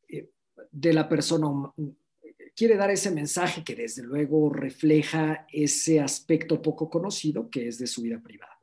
eh, 0.07 0.29
de 0.71 0.93
la 0.93 1.09
persona 1.09 1.47
quiere 2.59 2.75
dar 2.75 2.91
ese 2.91 3.09
mensaje 3.09 3.63
que 3.63 3.73
desde 3.73 4.03
luego 4.03 4.49
refleja 4.49 5.47
ese 5.49 6.01
aspecto 6.01 6.61
poco 6.61 6.89
conocido 6.89 7.49
que 7.49 7.69
es 7.69 7.79
de 7.79 7.87
su 7.87 8.01
vida 8.01 8.21
privada. 8.21 8.59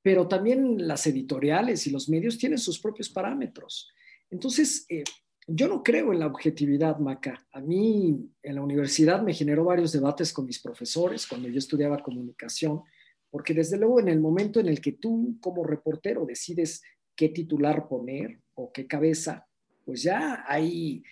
Pero 0.00 0.28
también 0.28 0.86
las 0.86 1.04
editoriales 1.08 1.88
y 1.88 1.90
los 1.90 2.08
medios 2.08 2.38
tienen 2.38 2.58
sus 2.58 2.78
propios 2.78 3.10
parámetros. 3.10 3.90
Entonces, 4.30 4.86
eh, 4.88 5.02
yo 5.48 5.66
no 5.66 5.82
creo 5.82 6.12
en 6.12 6.20
la 6.20 6.28
objetividad, 6.28 6.98
Maca. 6.98 7.44
A 7.50 7.60
mí 7.60 8.30
en 8.40 8.54
la 8.54 8.62
universidad 8.62 9.20
me 9.24 9.34
generó 9.34 9.64
varios 9.64 9.90
debates 9.90 10.32
con 10.32 10.46
mis 10.46 10.60
profesores 10.60 11.26
cuando 11.26 11.48
yo 11.48 11.58
estudiaba 11.58 11.98
comunicación, 12.00 12.82
porque 13.28 13.54
desde 13.54 13.76
luego 13.76 13.98
en 13.98 14.06
el 14.06 14.20
momento 14.20 14.60
en 14.60 14.68
el 14.68 14.80
que 14.80 14.92
tú 14.92 15.36
como 15.40 15.64
reportero 15.64 16.24
decides 16.24 16.80
qué 17.16 17.30
titular 17.30 17.88
poner 17.88 18.38
o 18.54 18.70
qué 18.70 18.86
cabeza, 18.86 19.48
pues 19.84 20.04
ya 20.04 20.44
hay 20.46 21.02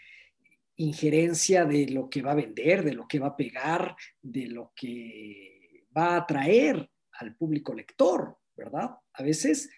injerencia 0.76 1.64
de 1.64 1.88
lo 1.88 2.08
que 2.08 2.22
va 2.22 2.32
a 2.32 2.36
vender, 2.36 2.84
de 2.84 2.94
lo 2.94 3.06
que 3.06 3.18
va 3.18 3.28
a 3.28 3.36
pegar, 3.36 3.96
de 4.20 4.46
lo 4.46 4.72
que 4.74 5.86
va 5.96 6.14
a 6.14 6.16
atraer 6.18 6.90
al 7.12 7.36
público 7.36 7.74
lector, 7.74 8.38
¿verdad? 8.56 8.90
A 9.12 9.22
veces 9.22 9.70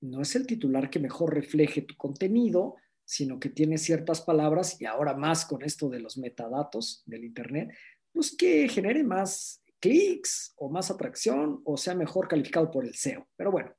no 0.00 0.20
es 0.20 0.34
el 0.36 0.46
titular 0.46 0.90
que 0.90 0.98
mejor 0.98 1.34
refleje 1.34 1.82
tu 1.82 1.96
contenido, 1.96 2.76
sino 3.04 3.38
que 3.40 3.48
tiene 3.48 3.78
ciertas 3.78 4.20
palabras 4.20 4.80
y 4.80 4.86
ahora 4.86 5.14
más 5.14 5.44
con 5.44 5.62
esto 5.62 5.88
de 5.88 6.00
los 6.00 6.18
metadatos 6.18 7.02
del 7.06 7.24
Internet, 7.24 7.72
pues 8.12 8.36
que 8.36 8.68
genere 8.68 9.02
más 9.04 9.62
clics 9.80 10.54
o 10.56 10.70
más 10.70 10.90
atracción 10.90 11.60
o 11.64 11.76
sea 11.76 11.94
mejor 11.94 12.28
calificado 12.28 12.70
por 12.70 12.84
el 12.84 12.94
SEO. 12.94 13.28
Pero 13.36 13.50
bueno, 13.50 13.74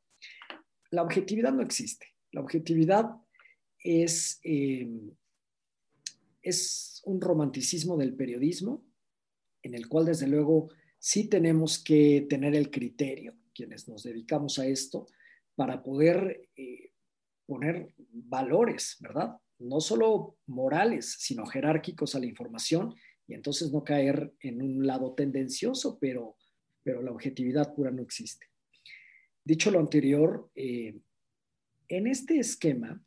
la 0.92 1.02
objetividad 1.02 1.54
no 1.54 1.62
existe. 1.62 2.08
La 2.32 2.42
objetividad 2.42 3.10
es, 3.80 4.40
eh, 4.44 4.88
es 6.44 7.02
un 7.06 7.20
romanticismo 7.20 7.98
del 7.98 8.16
periodismo 8.16 8.86
en 9.64 9.74
el 9.74 9.88
cual 9.88 10.06
desde 10.06 10.28
luego 10.28 10.70
sí 11.00 11.28
tenemos 11.28 11.82
que 11.82 12.28
tener 12.30 12.54
el 12.54 12.70
criterio, 12.70 13.36
quienes 13.54 13.88
nos 13.88 14.04
dedicamos 14.04 14.60
a 14.60 14.68
esto, 14.68 15.08
para 15.56 15.82
poder 15.82 16.50
eh, 16.56 16.92
poner 17.46 17.94
valores, 18.12 18.98
¿verdad? 19.00 19.38
No 19.60 19.80
solo 19.80 20.38
morales, 20.48 21.16
sino 21.20 21.46
jerárquicos 21.46 22.16
a 22.16 22.20
la 22.20 22.26
información 22.26 22.94
y 23.28 23.34
entonces 23.34 23.72
no 23.72 23.84
caer 23.84 24.34
en 24.42 24.62
un 24.62 24.86
lado 24.86 25.14
tendencioso, 25.14 25.98
pero, 26.00 26.38
pero 26.84 27.02
la 27.02 27.12
objetividad 27.12 27.74
pura 27.74 27.92
no 27.92 28.02
existe. 28.02 28.48
Dicho 29.44 29.72
lo 29.72 29.80
anterior, 29.80 30.50
eh, 30.56 31.00
en 31.88 32.08
este 32.08 32.40
esquema, 32.40 33.02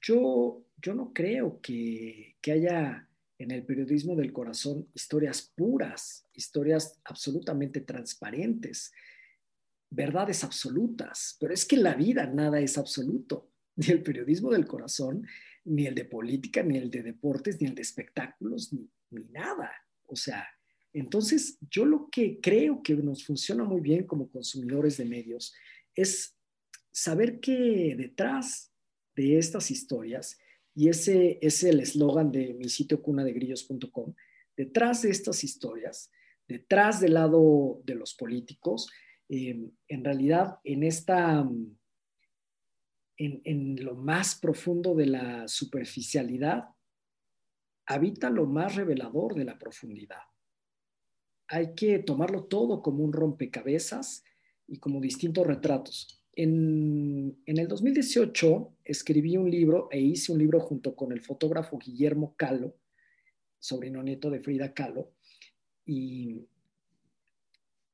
yo, 0.00 0.64
yo 0.80 0.94
no 0.94 1.12
creo 1.12 1.60
que, 1.60 2.36
que 2.40 2.52
haya 2.52 3.08
en 3.38 3.50
el 3.52 3.64
periodismo 3.64 4.16
del 4.16 4.32
corazón 4.32 4.88
historias 4.94 5.52
puras, 5.54 6.26
historias 6.34 7.00
absolutamente 7.04 7.80
transparentes, 7.80 8.92
verdades 9.90 10.44
absolutas, 10.44 11.36
pero 11.40 11.54
es 11.54 11.64
que 11.64 11.76
en 11.76 11.84
la 11.84 11.94
vida 11.94 12.26
nada 12.26 12.60
es 12.60 12.76
absoluto 12.76 13.50
ni 13.76 13.86
el 13.88 14.02
periodismo 14.02 14.50
del 14.50 14.66
corazón, 14.66 15.26
ni 15.64 15.86
el 15.86 15.94
de 15.94 16.04
política, 16.04 16.62
ni 16.62 16.78
el 16.78 16.90
de 16.90 17.02
deportes, 17.02 17.60
ni 17.60 17.68
el 17.68 17.74
de 17.74 17.82
espectáculos, 17.82 18.72
ni, 18.72 18.88
nada. 19.30 19.70
O 20.06 20.16
sea, 20.16 20.46
entonces 20.92 21.58
yo 21.70 21.84
lo 21.84 22.08
que 22.10 22.40
creo 22.40 22.82
que 22.82 22.94
nos 22.94 23.24
funciona 23.24 23.64
muy 23.64 23.80
bien 23.80 24.04
como 24.04 24.30
consumidores 24.30 24.96
de 24.96 25.04
medios 25.04 25.54
es 25.94 26.36
saber 26.90 27.40
que 27.40 27.94
detrás 27.96 28.72
de 29.14 29.38
estas 29.38 29.70
historias, 29.70 30.38
y 30.78 30.88
ese 30.88 31.40
es 31.42 31.64
el 31.64 31.80
eslogan 31.80 32.30
de 32.30 32.54
mi 32.54 32.68
sitio 32.68 33.02
cunadegrillos.com, 33.02 34.14
detrás 34.56 35.02
de 35.02 35.10
estas 35.10 35.42
historias, 35.42 36.12
detrás 36.46 37.00
del 37.00 37.14
lado 37.14 37.82
de 37.84 37.96
los 37.96 38.14
políticos, 38.14 38.88
eh, 39.28 39.58
en 39.88 40.04
realidad 40.04 40.60
en 40.62 40.84
esta 40.84 41.44
en, 43.16 43.84
lo 43.84 43.96
más 43.96 44.36
profundo 44.36 44.94
de 44.94 45.06
la 45.06 45.48
superficialidad, 45.48 46.68
habita 47.84 48.30
lo 48.30 48.46
más 48.46 48.76
revelador 48.76 49.34
de 49.34 49.46
la 49.46 49.58
profundidad. 49.58 50.22
Hay 51.48 51.74
que 51.74 51.98
tomarlo 51.98 52.44
todo 52.44 52.82
como 52.82 53.02
un 53.02 53.12
rompecabezas 53.12 54.22
y 54.68 54.78
como 54.78 55.00
distintos 55.00 55.44
retratos. 55.44 56.22
En, 56.36 57.36
en, 57.46 57.58
el 57.58 57.66
2018 57.66 58.77
escribí 58.88 59.36
un 59.36 59.50
libro 59.50 59.88
e 59.90 60.00
hice 60.00 60.32
un 60.32 60.38
libro 60.38 60.60
junto 60.60 60.96
con 60.96 61.12
el 61.12 61.20
fotógrafo 61.20 61.78
Guillermo 61.78 62.34
Calo, 62.36 62.74
sobrino 63.60 64.02
nieto 64.02 64.30
de 64.30 64.40
Frida 64.40 64.72
Kahlo, 64.72 65.12
y, 65.84 66.48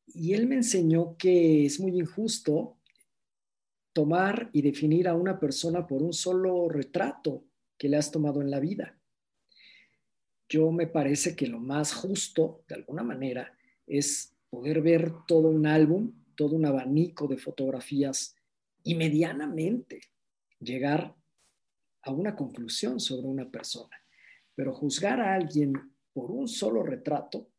y 0.07 0.35
él 0.35 0.47
me 0.47 0.55
enseñó 0.55 1.17
que 1.17 1.67
es 1.67 1.81
muy 1.81 1.99
injusto 1.99 2.79
tomar 3.93 4.51
y 4.53 4.63
definir 4.63 5.09
a 5.09 5.15
una 5.15 5.39
persona 5.41 5.87
por 5.87 6.03
un 6.03 6.13
solo 6.13 6.69
retrato 6.69 7.45
que 7.77 7.89
le 7.89 7.97
has 7.97 8.13
tomado 8.13 8.41
en 8.41 8.51
la 8.51 8.61
vida. 8.61 8.97
Yo 10.49 10.71
me 10.71 10.87
parece 10.87 11.35
que 11.35 11.49
lo 11.49 11.59
más 11.59 11.93
justo, 11.93 12.63
de 12.69 12.77
alguna 12.77 13.03
manera, 13.03 13.53
es 13.87 14.33
poder 14.49 14.81
ver 14.81 15.13
todo 15.27 15.49
un 15.49 15.67
álbum, 15.67 16.13
todo 16.37 16.55
un 16.55 16.67
abanico 16.67 17.27
de 17.27 17.37
fotografías 17.37 18.37
y 18.85 18.95
medianamente 18.95 20.14
llegar 20.65 21.15
a 22.03 22.11
una 22.11 22.35
conclusión 22.35 23.01
sobre 23.01 23.27
una 23.27 23.51
persona. 23.51 23.97
Pero 24.55 24.75
juzgar 24.75 25.21
a 25.21 25.35
alguien 25.35 25.73
por 26.13 26.31
un 26.31 26.49
solo 26.49 26.83
retrato 26.83 27.51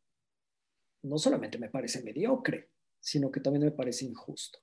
no 1.02 1.18
solamente 1.18 1.58
me 1.58 1.68
parece 1.68 2.02
mediocre, 2.02 2.70
sino 3.00 3.30
que 3.30 3.40
también 3.40 3.64
me 3.64 3.70
parece 3.70 4.04
injusto. 4.04 4.58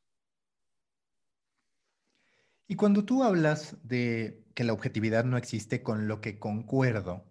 Y 2.67 2.75
cuando 2.75 3.05
tú 3.05 3.23
hablas 3.23 3.77
de 3.83 4.43
que 4.55 4.63
la 4.63 4.73
objetividad 4.73 5.25
no 5.25 5.37
existe 5.37 5.83
con 5.83 6.07
lo 6.07 6.21
que 6.21 6.39
concuerdo, 6.39 7.23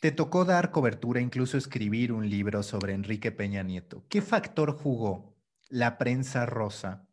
te 0.00 0.12
tocó 0.12 0.44
dar 0.44 0.70
cobertura, 0.70 1.20
incluso 1.20 1.58
escribir 1.58 2.12
un 2.12 2.28
libro 2.28 2.62
sobre 2.62 2.94
Enrique 2.94 3.32
Peña 3.32 3.62
Nieto. 3.62 4.04
¿Qué 4.08 4.22
factor 4.22 4.72
jugó 4.76 5.36
la 5.68 5.98
prensa 5.98 6.46
rosa 6.46 7.06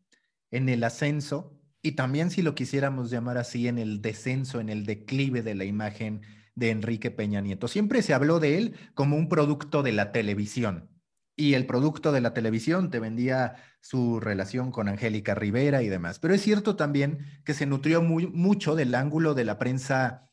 en 0.52 0.70
el 0.70 0.84
ascenso 0.84 1.57
y 1.88 1.93
también, 1.93 2.32
si 2.32 2.41
lo 2.41 2.54
quisiéramos 2.54 3.10
llamar 3.10 3.38
así, 3.38 3.67
en 3.67 3.78
el 3.78 4.02
descenso, 4.02 4.60
en 4.60 4.69
el 4.69 4.86
declive 4.86 5.41
de 5.41 5.56
la 5.56 5.63
imagen 5.63 6.21
de 6.56 6.71
Enrique 6.71 7.12
Peña 7.12 7.39
Nieto? 7.39 7.67
Siempre 7.67 8.02
se 8.02 8.13
habló 8.13 8.39
de 8.39 8.58
él 8.58 8.76
como 8.93 9.15
un 9.15 9.30
producto 9.30 9.84
de 9.84 9.93
la 9.93 10.12
televisión 10.12 10.89
y 11.38 11.54
el 11.54 11.65
producto 11.65 12.12
de 12.12 12.19
la 12.19 12.34
televisión 12.34 12.89
te 12.89 13.00
vendía 13.00 13.56
su 13.80 14.19
relación 14.19 14.71
con 14.71 14.89
Angélica 14.89 15.34
Rivera 15.36 15.84
y 15.84 15.88
demás. 15.88 16.19
Pero 16.19 16.34
es 16.34 16.41
cierto 16.41 16.76
también 16.76 17.19
que 17.45 17.54
se 17.54 17.67
nutrió 17.67 18.02
muy, 18.02 18.28
mucho 18.28 18.76
del 18.76 18.93
ángulo 18.95 19.34
de 19.34 19.45
la 19.45 19.58
prensa 19.58 20.30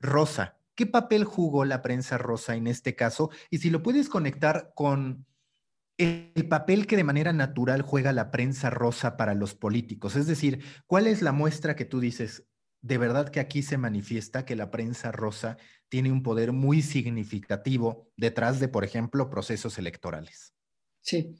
rosa. 0.00 0.58
¿Qué 0.74 0.86
papel 0.86 1.24
jugó 1.24 1.64
la 1.64 1.82
prensa 1.82 2.18
rosa 2.18 2.56
en 2.56 2.66
este 2.66 2.96
caso? 2.96 3.30
Y 3.48 3.58
si 3.58 3.70
lo 3.70 3.82
puedes 3.82 4.08
conectar 4.08 4.72
con 4.74 5.24
el 6.00 6.48
papel 6.48 6.86
que 6.86 6.96
de 6.96 7.04
manera 7.04 7.32
natural 7.32 7.82
juega 7.82 8.12
la 8.12 8.30
prensa 8.30 8.70
rosa 8.70 9.16
para 9.16 9.34
los 9.34 9.54
políticos. 9.54 10.16
Es 10.16 10.26
decir, 10.26 10.60
¿cuál 10.86 11.06
es 11.06 11.20
la 11.20 11.32
muestra 11.32 11.76
que 11.76 11.84
tú 11.84 12.00
dices? 12.00 12.46
De 12.80 12.96
verdad 12.96 13.28
que 13.28 13.40
aquí 13.40 13.62
se 13.62 13.76
manifiesta 13.76 14.46
que 14.46 14.56
la 14.56 14.70
prensa 14.70 15.12
rosa 15.12 15.58
tiene 15.90 16.10
un 16.10 16.22
poder 16.22 16.52
muy 16.52 16.80
significativo 16.80 18.10
detrás 18.16 18.60
de, 18.60 18.68
por 18.68 18.84
ejemplo, 18.84 19.28
procesos 19.28 19.76
electorales. 19.78 20.54
Sí. 21.02 21.36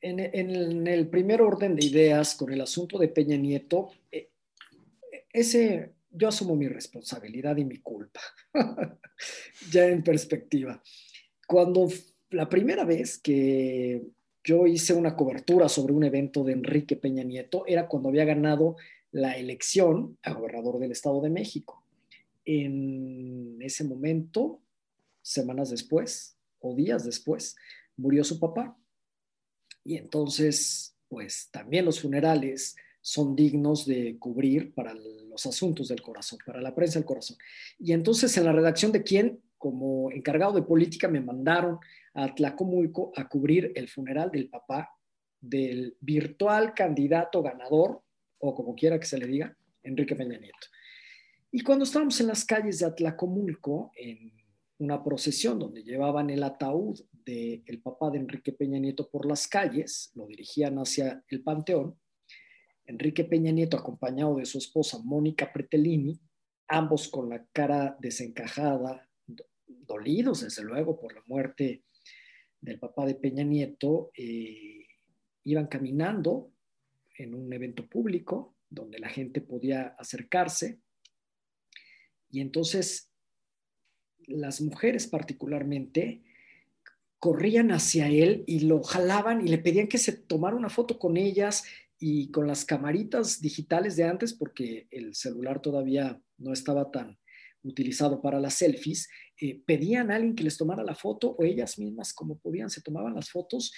En, 0.00 0.86
el 0.86 1.08
primer 1.08 1.42
orden 1.42 1.76
de 1.76 1.84
ideas 1.84 2.34
con 2.34 2.52
el 2.52 2.60
asunto 2.60 2.98
de 2.98 3.08
Peña 3.08 3.36
Nieto, 3.36 3.90
eh, 4.10 4.30
ese 5.32 5.94
yo 6.10 6.28
asumo 6.28 6.56
mi 6.56 6.68
responsabilidad 6.68 7.56
y 7.56 7.64
mi 7.64 7.78
culpa, 7.78 8.20
ya 9.70 9.86
en 9.86 10.02
perspectiva. 10.02 10.82
Cuando 11.46 11.88
la 12.30 12.48
primera 12.48 12.84
vez 12.84 13.18
que 13.18 14.06
yo 14.44 14.66
hice 14.66 14.94
una 14.94 15.16
cobertura 15.16 15.68
sobre 15.68 15.92
un 15.92 16.04
evento 16.04 16.44
de 16.44 16.52
Enrique 16.52 16.96
Peña 16.96 17.22
Nieto 17.22 17.64
era 17.66 17.88
cuando 17.88 18.08
había 18.08 18.24
ganado 18.24 18.76
la 19.10 19.36
elección 19.36 20.18
a 20.22 20.32
gobernador 20.32 20.78
del 20.78 20.92
Estado 20.92 21.20
de 21.20 21.30
México 21.30 21.82
en 22.50 23.58
ese 23.60 23.84
momento, 23.84 24.62
semanas 25.20 25.68
después 25.68 26.38
o 26.60 26.74
días 26.74 27.04
después, 27.04 27.56
murió 27.98 28.24
su 28.24 28.40
papá. 28.40 28.74
Y 29.84 29.96
entonces, 29.96 30.96
pues 31.10 31.50
también 31.50 31.84
los 31.84 32.00
funerales 32.00 32.74
son 33.02 33.36
dignos 33.36 33.84
de 33.84 34.16
cubrir 34.18 34.72
para 34.72 34.94
los 34.94 35.44
asuntos 35.44 35.88
del 35.88 36.00
corazón, 36.00 36.38
para 36.46 36.62
la 36.62 36.74
prensa 36.74 36.98
del 36.98 37.06
corazón. 37.06 37.36
Y 37.78 37.92
entonces 37.92 38.34
en 38.38 38.44
la 38.46 38.52
redacción 38.52 38.92
de 38.92 39.02
quién, 39.02 39.40
como 39.58 40.10
encargado 40.10 40.54
de 40.54 40.62
política, 40.62 41.06
me 41.06 41.20
mandaron 41.20 41.78
a 42.14 42.34
Tlacomulco 42.34 43.12
a 43.16 43.28
cubrir 43.28 43.72
el 43.74 43.88
funeral 43.88 44.30
del 44.30 44.48
papá 44.48 44.90
del 45.40 45.96
virtual 46.00 46.74
candidato 46.74 47.42
ganador, 47.42 48.02
o 48.38 48.54
como 48.54 48.74
quiera 48.74 48.98
que 48.98 49.06
se 49.06 49.18
le 49.18 49.26
diga, 49.26 49.56
Enrique 49.82 50.16
Peña 50.16 50.38
Nieto. 50.38 50.66
Y 51.50 51.62
cuando 51.62 51.84
estábamos 51.84 52.20
en 52.20 52.26
las 52.26 52.44
calles 52.44 52.80
de 52.80 52.86
Atlacomulco, 52.86 53.92
en 53.96 54.32
una 54.78 55.02
procesión 55.02 55.58
donde 55.58 55.82
llevaban 55.82 56.30
el 56.30 56.42
ataúd 56.42 57.00
del 57.12 57.80
papá 57.82 58.10
de 58.10 58.18
Enrique 58.18 58.52
Peña 58.52 58.78
Nieto 58.78 59.08
por 59.10 59.26
las 59.26 59.48
calles, 59.48 60.10
lo 60.14 60.26
dirigían 60.26 60.76
hacia 60.76 61.24
el 61.28 61.42
panteón, 61.42 61.98
Enrique 62.86 63.24
Peña 63.24 63.52
Nieto, 63.52 63.76
acompañado 63.76 64.36
de 64.36 64.46
su 64.46 64.58
esposa 64.58 64.98
Mónica 65.04 65.52
Pretelini, 65.52 66.18
ambos 66.68 67.08
con 67.08 67.28
la 67.28 67.46
cara 67.52 67.96
desencajada, 68.00 69.08
dolidos 69.66 70.42
desde 70.42 70.62
luego 70.62 70.98
por 70.98 71.14
la 71.14 71.22
muerte 71.26 71.84
del 72.60 72.78
papá 72.78 73.06
de 73.06 73.14
Peña 73.14 73.44
Nieto, 73.44 74.10
eh, 74.16 74.86
iban 75.44 75.66
caminando 75.66 76.52
en 77.16 77.34
un 77.34 77.52
evento 77.52 77.86
público 77.86 78.56
donde 78.70 78.98
la 78.98 79.08
gente 79.08 79.40
podía 79.40 79.88
acercarse. 79.98 80.80
Y 82.30 82.40
entonces 82.40 83.10
las 84.26 84.60
mujeres 84.60 85.06
particularmente 85.06 86.22
corrían 87.18 87.72
hacia 87.72 88.08
él 88.08 88.44
y 88.46 88.60
lo 88.60 88.82
jalaban 88.82 89.44
y 89.44 89.48
le 89.48 89.58
pedían 89.58 89.88
que 89.88 89.98
se 89.98 90.12
tomara 90.12 90.56
una 90.56 90.68
foto 90.68 90.98
con 90.98 91.16
ellas 91.16 91.64
y 91.98 92.30
con 92.30 92.46
las 92.46 92.64
camaritas 92.64 93.40
digitales 93.40 93.96
de 93.96 94.04
antes, 94.04 94.32
porque 94.32 94.86
el 94.90 95.14
celular 95.14 95.60
todavía 95.60 96.20
no 96.36 96.52
estaba 96.52 96.90
tan 96.92 97.18
utilizado 97.64 98.22
para 98.22 98.38
las 98.38 98.54
selfies, 98.54 99.08
eh, 99.40 99.60
pedían 99.64 100.10
a 100.10 100.16
alguien 100.16 100.34
que 100.34 100.44
les 100.44 100.56
tomara 100.56 100.82
la 100.82 100.94
foto 100.94 101.36
o 101.38 101.44
ellas 101.44 101.78
mismas 101.78 102.12
como 102.12 102.38
podían 102.38 102.70
se 102.70 102.82
tomaban 102.82 103.14
las 103.14 103.30
fotos 103.30 103.72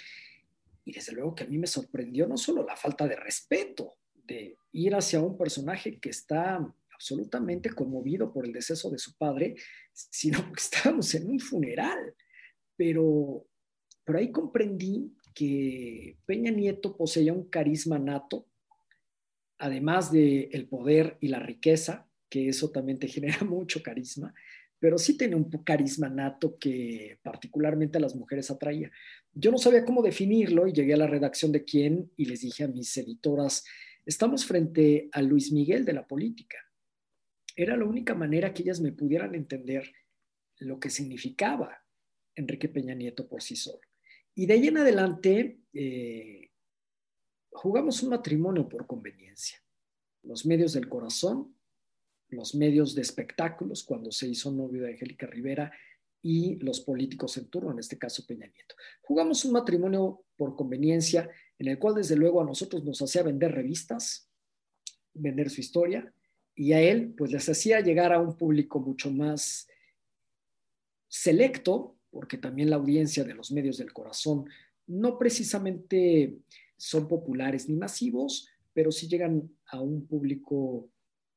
y 0.84 0.92
desde 0.92 1.12
luego 1.12 1.34
que 1.34 1.44
a 1.44 1.46
mí 1.46 1.58
me 1.58 1.66
sorprendió 1.66 2.26
no 2.26 2.36
solo 2.36 2.64
la 2.64 2.76
falta 2.76 3.06
de 3.06 3.16
respeto 3.16 3.96
de 4.14 4.56
ir 4.72 4.94
hacia 4.94 5.20
un 5.20 5.36
personaje 5.36 5.98
que 5.98 6.10
está 6.10 6.60
absolutamente 7.00 7.70
conmovido 7.70 8.30
por 8.30 8.44
el 8.44 8.52
deceso 8.52 8.90
de 8.90 8.98
su 8.98 9.16
padre, 9.16 9.54
sino 9.92 10.38
que 10.52 10.60
estábamos 10.60 11.14
en 11.14 11.30
un 11.30 11.40
funeral. 11.40 12.14
Pero 12.76 13.46
por 14.04 14.16
ahí 14.16 14.30
comprendí 14.30 15.16
que 15.34 16.18
Peña 16.26 16.50
Nieto 16.50 16.96
poseía 16.96 17.32
un 17.32 17.48
carisma 17.48 17.98
nato, 17.98 18.46
además 19.58 20.12
del 20.12 20.48
el 20.52 20.68
poder 20.68 21.16
y 21.20 21.28
la 21.28 21.38
riqueza, 21.38 22.06
que 22.28 22.48
eso 22.48 22.70
también 22.70 22.98
te 22.98 23.08
genera 23.14 23.44
mucho 23.44 23.82
carisma, 23.82 24.34
pero 24.80 24.98
sí 24.98 25.16
tiene 25.16 25.36
un 25.36 25.50
carisma 25.62 26.08
nato 26.08 26.58
que 26.58 27.18
particularmente 27.22 27.98
a 27.98 28.00
las 28.00 28.16
mujeres 28.16 28.50
atraía. 28.50 28.90
Yo 29.32 29.50
no 29.50 29.58
sabía 29.58 29.84
cómo 29.84 30.02
definirlo 30.02 30.66
y 30.66 30.72
llegué 30.72 30.94
a 30.94 30.96
la 30.96 31.06
redacción 31.06 31.52
de 31.52 31.64
quién 31.64 32.10
y 32.16 32.24
les 32.24 32.40
dije 32.40 32.64
a 32.64 32.68
mis 32.68 32.96
editoras, 32.96 33.64
estamos 34.06 34.46
frente 34.46 35.10
a 35.12 35.20
Luis 35.20 35.52
Miguel 35.52 35.84
de 35.84 35.92
la 35.92 36.06
política. 36.06 36.56
Era 37.54 37.76
la 37.76 37.84
única 37.84 38.14
manera 38.14 38.54
que 38.54 38.62
ellas 38.62 38.80
me 38.80 38.92
pudieran 38.92 39.34
entender 39.34 39.92
lo 40.58 40.80
que 40.80 40.88
significaba 40.88 41.84
Enrique 42.34 42.68
Peña 42.68 42.94
Nieto 42.94 43.28
por 43.28 43.42
sí 43.42 43.56
solo. 43.56 43.80
Y 44.34 44.46
de 44.46 44.54
ahí 44.54 44.68
en 44.68 44.78
adelante 44.78 45.60
eh, 45.74 46.50
jugamos 47.50 48.02
un 48.02 48.10
matrimonio 48.10 48.66
por 48.66 48.86
conveniencia. 48.86 49.62
Los 50.22 50.46
medios 50.46 50.72
del 50.72 50.88
corazón, 50.88 51.54
los 52.30 52.54
medios 52.54 52.94
de 52.94 53.02
espectáculos, 53.02 53.84
cuando 53.84 54.10
se 54.12 54.28
hizo 54.28 54.50
novio 54.50 54.82
de 54.82 54.92
Angélica 54.92 55.26
Rivera, 55.26 55.72
y 56.22 56.56
los 56.56 56.80
políticos 56.80 57.36
en 57.38 57.48
turno, 57.48 57.72
en 57.72 57.78
este 57.78 57.98
caso 57.98 58.26
Peña 58.26 58.46
Nieto. 58.46 58.74
Jugamos 59.00 59.44
un 59.44 59.52
matrimonio 59.52 60.24
por 60.36 60.54
conveniencia, 60.54 61.30
en 61.58 61.68
el 61.68 61.78
cual 61.78 61.94
desde 61.94 62.16
luego 62.16 62.40
a 62.40 62.44
nosotros 62.44 62.84
nos 62.84 63.00
hacía 63.00 63.22
vender 63.22 63.52
revistas, 63.52 64.28
vender 65.14 65.50
su 65.50 65.60
historia, 65.60 66.12
y 66.54 66.72
a 66.72 66.80
él 66.80 67.14
pues 67.16 67.32
les 67.32 67.48
hacía 67.48 67.80
llegar 67.80 68.12
a 68.12 68.20
un 68.20 68.36
público 68.36 68.80
mucho 68.80 69.10
más 69.10 69.66
selecto, 71.08 71.96
porque 72.10 72.38
también 72.38 72.70
la 72.70 72.76
audiencia 72.76 73.24
de 73.24 73.34
los 73.34 73.50
medios 73.50 73.78
del 73.78 73.92
corazón 73.92 74.44
no 74.86 75.18
precisamente 75.18 76.38
son 76.76 77.08
populares 77.08 77.68
ni 77.68 77.76
masivos, 77.76 78.48
pero 78.72 78.90
sí 78.90 79.08
llegan 79.08 79.50
a 79.66 79.80
un 79.80 80.06
público 80.06 80.90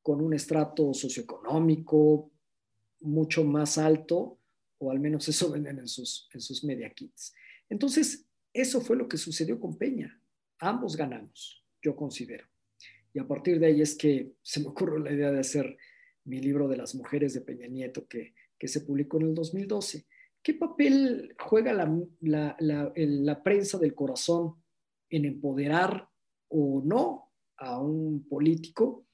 con 0.03 0.21
un 0.21 0.35
estrato 0.35 0.93
socioeconómico 0.93 2.31
mucho 2.99 3.43
más 3.43 3.79
alto, 3.79 4.37
o 4.77 4.91
al 4.91 4.99
menos 4.99 5.27
eso 5.27 5.51
venden 5.53 5.79
en 5.79 5.87
sus, 5.87 6.29
en 6.31 6.41
sus 6.41 6.63
media 6.63 6.91
kits. 6.91 7.33
Entonces, 7.69 8.27
eso 8.53 8.81
fue 8.81 8.95
lo 8.95 9.07
que 9.07 9.17
sucedió 9.17 9.59
con 9.59 9.77
Peña. 9.77 10.21
Ambos 10.59 10.95
ganamos, 10.95 11.65
yo 11.81 11.95
considero. 11.95 12.45
Y 13.13 13.19
a 13.19 13.27
partir 13.27 13.59
de 13.59 13.67
ahí 13.67 13.81
es 13.81 13.95
que 13.95 14.33
se 14.43 14.59
me 14.59 14.67
ocurrió 14.67 14.99
la 14.99 15.11
idea 15.11 15.31
de 15.31 15.39
hacer 15.39 15.75
mi 16.25 16.39
libro 16.39 16.67
de 16.67 16.77
las 16.77 16.93
mujeres 16.93 17.33
de 17.33 17.41
Peña 17.41 17.67
Nieto, 17.67 18.07
que, 18.07 18.35
que 18.59 18.67
se 18.67 18.81
publicó 18.81 19.17
en 19.17 19.27
el 19.27 19.33
2012. 19.33 20.05
¿Qué 20.43 20.53
papel 20.53 21.33
juega 21.39 21.73
la, 22.19 23.43
prensa 23.43 23.77
del 23.77 23.95
corazón 23.95 24.55
en 25.09 25.23
empoderar 25.23 26.09
o 26.49 26.81
no 26.83 27.31
a 27.55 27.79
un 27.79 28.27
político? 28.27 29.05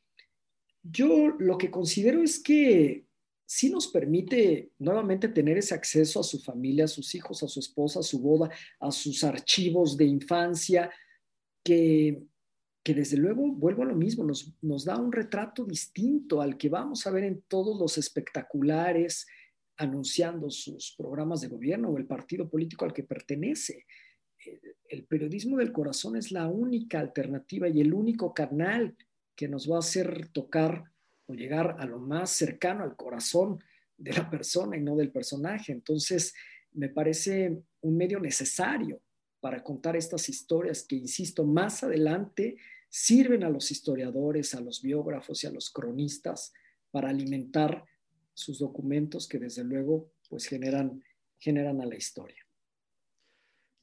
Yo 0.84 1.30
lo 1.40 1.58
que 1.58 1.70
considero 1.70 2.24
es 2.24 2.40
que 2.42 3.06
sí 3.46 3.70
nos 3.70 3.88
permite 3.88 4.74
nuevamente 4.78 5.28
tener 5.30 5.58
ese 5.58 5.74
acceso 5.74 6.20
a 6.20 6.24
su 6.24 6.40
familia, 6.40 6.86
a 6.86 6.88
sus 6.88 7.16
hijos, 7.16 7.42
a 7.42 7.48
su 7.48 7.60
esposa, 7.60 8.00
a 8.00 8.04
su 8.04 8.20
boda, 8.20 8.50
a 8.80 8.92
sus 8.92 9.24
archivos 9.24 9.98
de 9.98 10.06
infancia, 10.06 10.92
que, 11.64 12.22
desde 12.86 13.18
luego, 13.18 13.52
vuelvo 13.52 13.84
a 13.84 13.88
lo 13.88 13.96
mismo, 13.96 14.24
nos, 14.24 14.54
nos 14.62 14.86
da 14.86 14.98
un 14.98 15.12
retrato 15.12 15.66
distinto 15.66 16.42
al 16.42 16.58
que 16.58 16.70
vamos 16.70 17.06
a 17.08 17.12
ver 17.12 17.24
en 17.24 17.42
todos 17.48 17.80
los 17.80 17.98
espectaculares, 17.98 19.26
anunciando 19.78 20.52
sus 20.52 20.94
programas 20.96 21.42
de 21.42 21.48
gobierno 21.48 21.90
o 21.90 21.98
el 21.98 22.06
partido 22.06 22.48
político 22.48 22.86
al 22.86 22.94
que 22.94 23.04
pertenece. 23.04 23.86
El 24.88 25.06
periodismo 25.06 25.58
del 25.58 25.72
corazón 25.72 26.18
es 26.18 26.32
la 26.32 26.48
única 26.48 27.00
alternativa 27.00 27.68
y 27.68 27.82
el 27.82 27.94
único 27.94 28.34
canal 28.34 28.96
que 29.40 29.48
nos 29.48 29.72
va 29.72 29.78
a 29.78 29.80
hacer 29.80 30.28
tocar 30.34 30.84
o 31.26 31.34
llegar 31.34 31.78
a 31.80 31.86
lo 31.86 31.98
más 31.98 32.30
cercano 32.30 32.84
al 32.84 32.98
corazón 32.98 33.64
de 33.96 34.12
la 34.12 34.30
persona 34.30 34.76
y 34.76 34.82
no 34.82 34.98
del 34.98 35.14
personaje. 35.14 35.72
Entonces, 35.72 36.34
me 36.74 36.90
parece 36.90 37.64
un 37.80 37.96
medio 37.96 38.20
necesario 38.20 39.02
para 39.40 39.64
contar 39.64 39.96
estas 39.96 40.28
historias 40.28 40.84
que, 40.84 40.98
insisto, 40.98 41.46
más 41.46 41.84
adelante 41.84 42.58
sirven 42.90 43.46
a 43.46 43.50
los 43.50 43.72
historiadores, 43.72 44.54
a 44.56 44.60
los 44.60 44.82
biógrafos 44.82 45.42
y 45.46 45.48
a 45.48 45.52
los 45.52 45.70
cronistas 45.70 46.52
para 46.92 47.08
alimentar 47.08 47.86
sus 48.34 48.60
documentos 48.60 49.26
que 49.26 49.40
desde 49.40 49.64
luego 49.64 50.12
pues 50.28 50.48
generan, 50.48 51.02
generan 51.38 51.80
a 51.80 51.86
la 51.86 51.96
historia. 51.96 52.46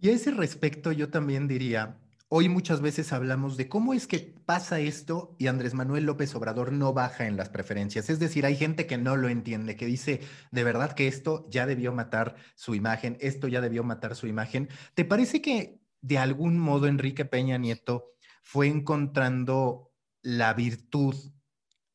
Y 0.01 0.11
a 0.11 0.13
ese 0.13 0.33
respecto 0.33 0.93
yo 0.93 1.09
también 1.09 1.49
diría, 1.49 1.99
hoy 2.29 2.49
muchas 2.49 2.81
veces 2.81 3.13
hablamos 3.13 3.57
de 3.57 3.69
cómo 3.69 3.95
es 3.95 4.07
que 4.07 4.35
pasa 4.45 4.81
esto 4.81 5.37
y 5.39 5.47
Andrés 5.47 5.75
Manuel 5.75 6.05
López 6.05 6.35
Obrador 6.35 6.73
no 6.73 6.93
baja 6.93 7.27
en 7.27 7.37
las 7.37 7.49
preferencias. 7.49 8.11
Es 8.11 8.19
decir, 8.19 8.47
hay 8.47 8.57
gente 8.57 8.87
que 8.87 8.99
no 8.99 9.17
lo 9.17 9.29
entiende, 9.29 9.77
que 9.77 9.87
dice, 9.87 10.21
de 10.51 10.65
verdad 10.65 10.93
que 10.93 11.07
esto 11.07 11.47
ya 11.51 11.67
debió 11.67 11.93
matar 11.93 12.37
su 12.55 12.75
imagen, 12.75 13.17
esto 13.21 13.49
ya 13.49 13.61
debió 13.61 13.85
matar 13.85 14.17
su 14.17 14.27
imagen. 14.27 14.69
¿Te 14.95 15.05
parece 15.05 15.41
que 15.43 15.81
de 16.01 16.19
algún 16.19 16.59
modo 16.59 16.87
Enrique 16.87 17.25
Peña 17.25 17.59
Nieto 17.59 18.13
fue 18.43 18.69
encontrando 18.69 19.93
la 20.23 20.55
virtud 20.55 21.15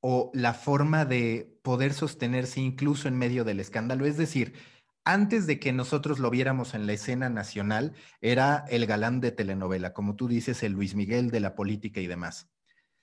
o 0.02 0.32
la 0.34 0.54
forma 0.54 1.06
de 1.06 1.60
poder 1.62 1.94
sostenerse 1.94 2.60
incluso 2.60 3.08
en 3.08 3.18
medio 3.18 3.44
del 3.44 3.60
escándalo. 3.60 4.06
Es 4.06 4.18
decir, 4.18 4.54
antes 5.04 5.48
de 5.48 5.60
que 5.60 5.74
nosotros 5.74 6.20
lo 6.20 6.30
viéramos 6.30 6.74
en 6.74 6.86
la 6.86 6.94
escena 6.94 7.30
nacional, 7.30 7.94
era 8.22 8.66
el 8.70 8.86
galán 8.86 9.20
de 9.20 9.32
telenovela, 9.32 9.94
como 9.94 10.16
tú 10.16 10.28
dices, 10.28 10.64
el 10.64 10.74
Luis 10.74 10.96
Miguel 10.96 11.32
de 11.32 11.40
la 11.40 11.56
política 11.56 12.00
y 12.02 12.08
demás. 12.08 12.50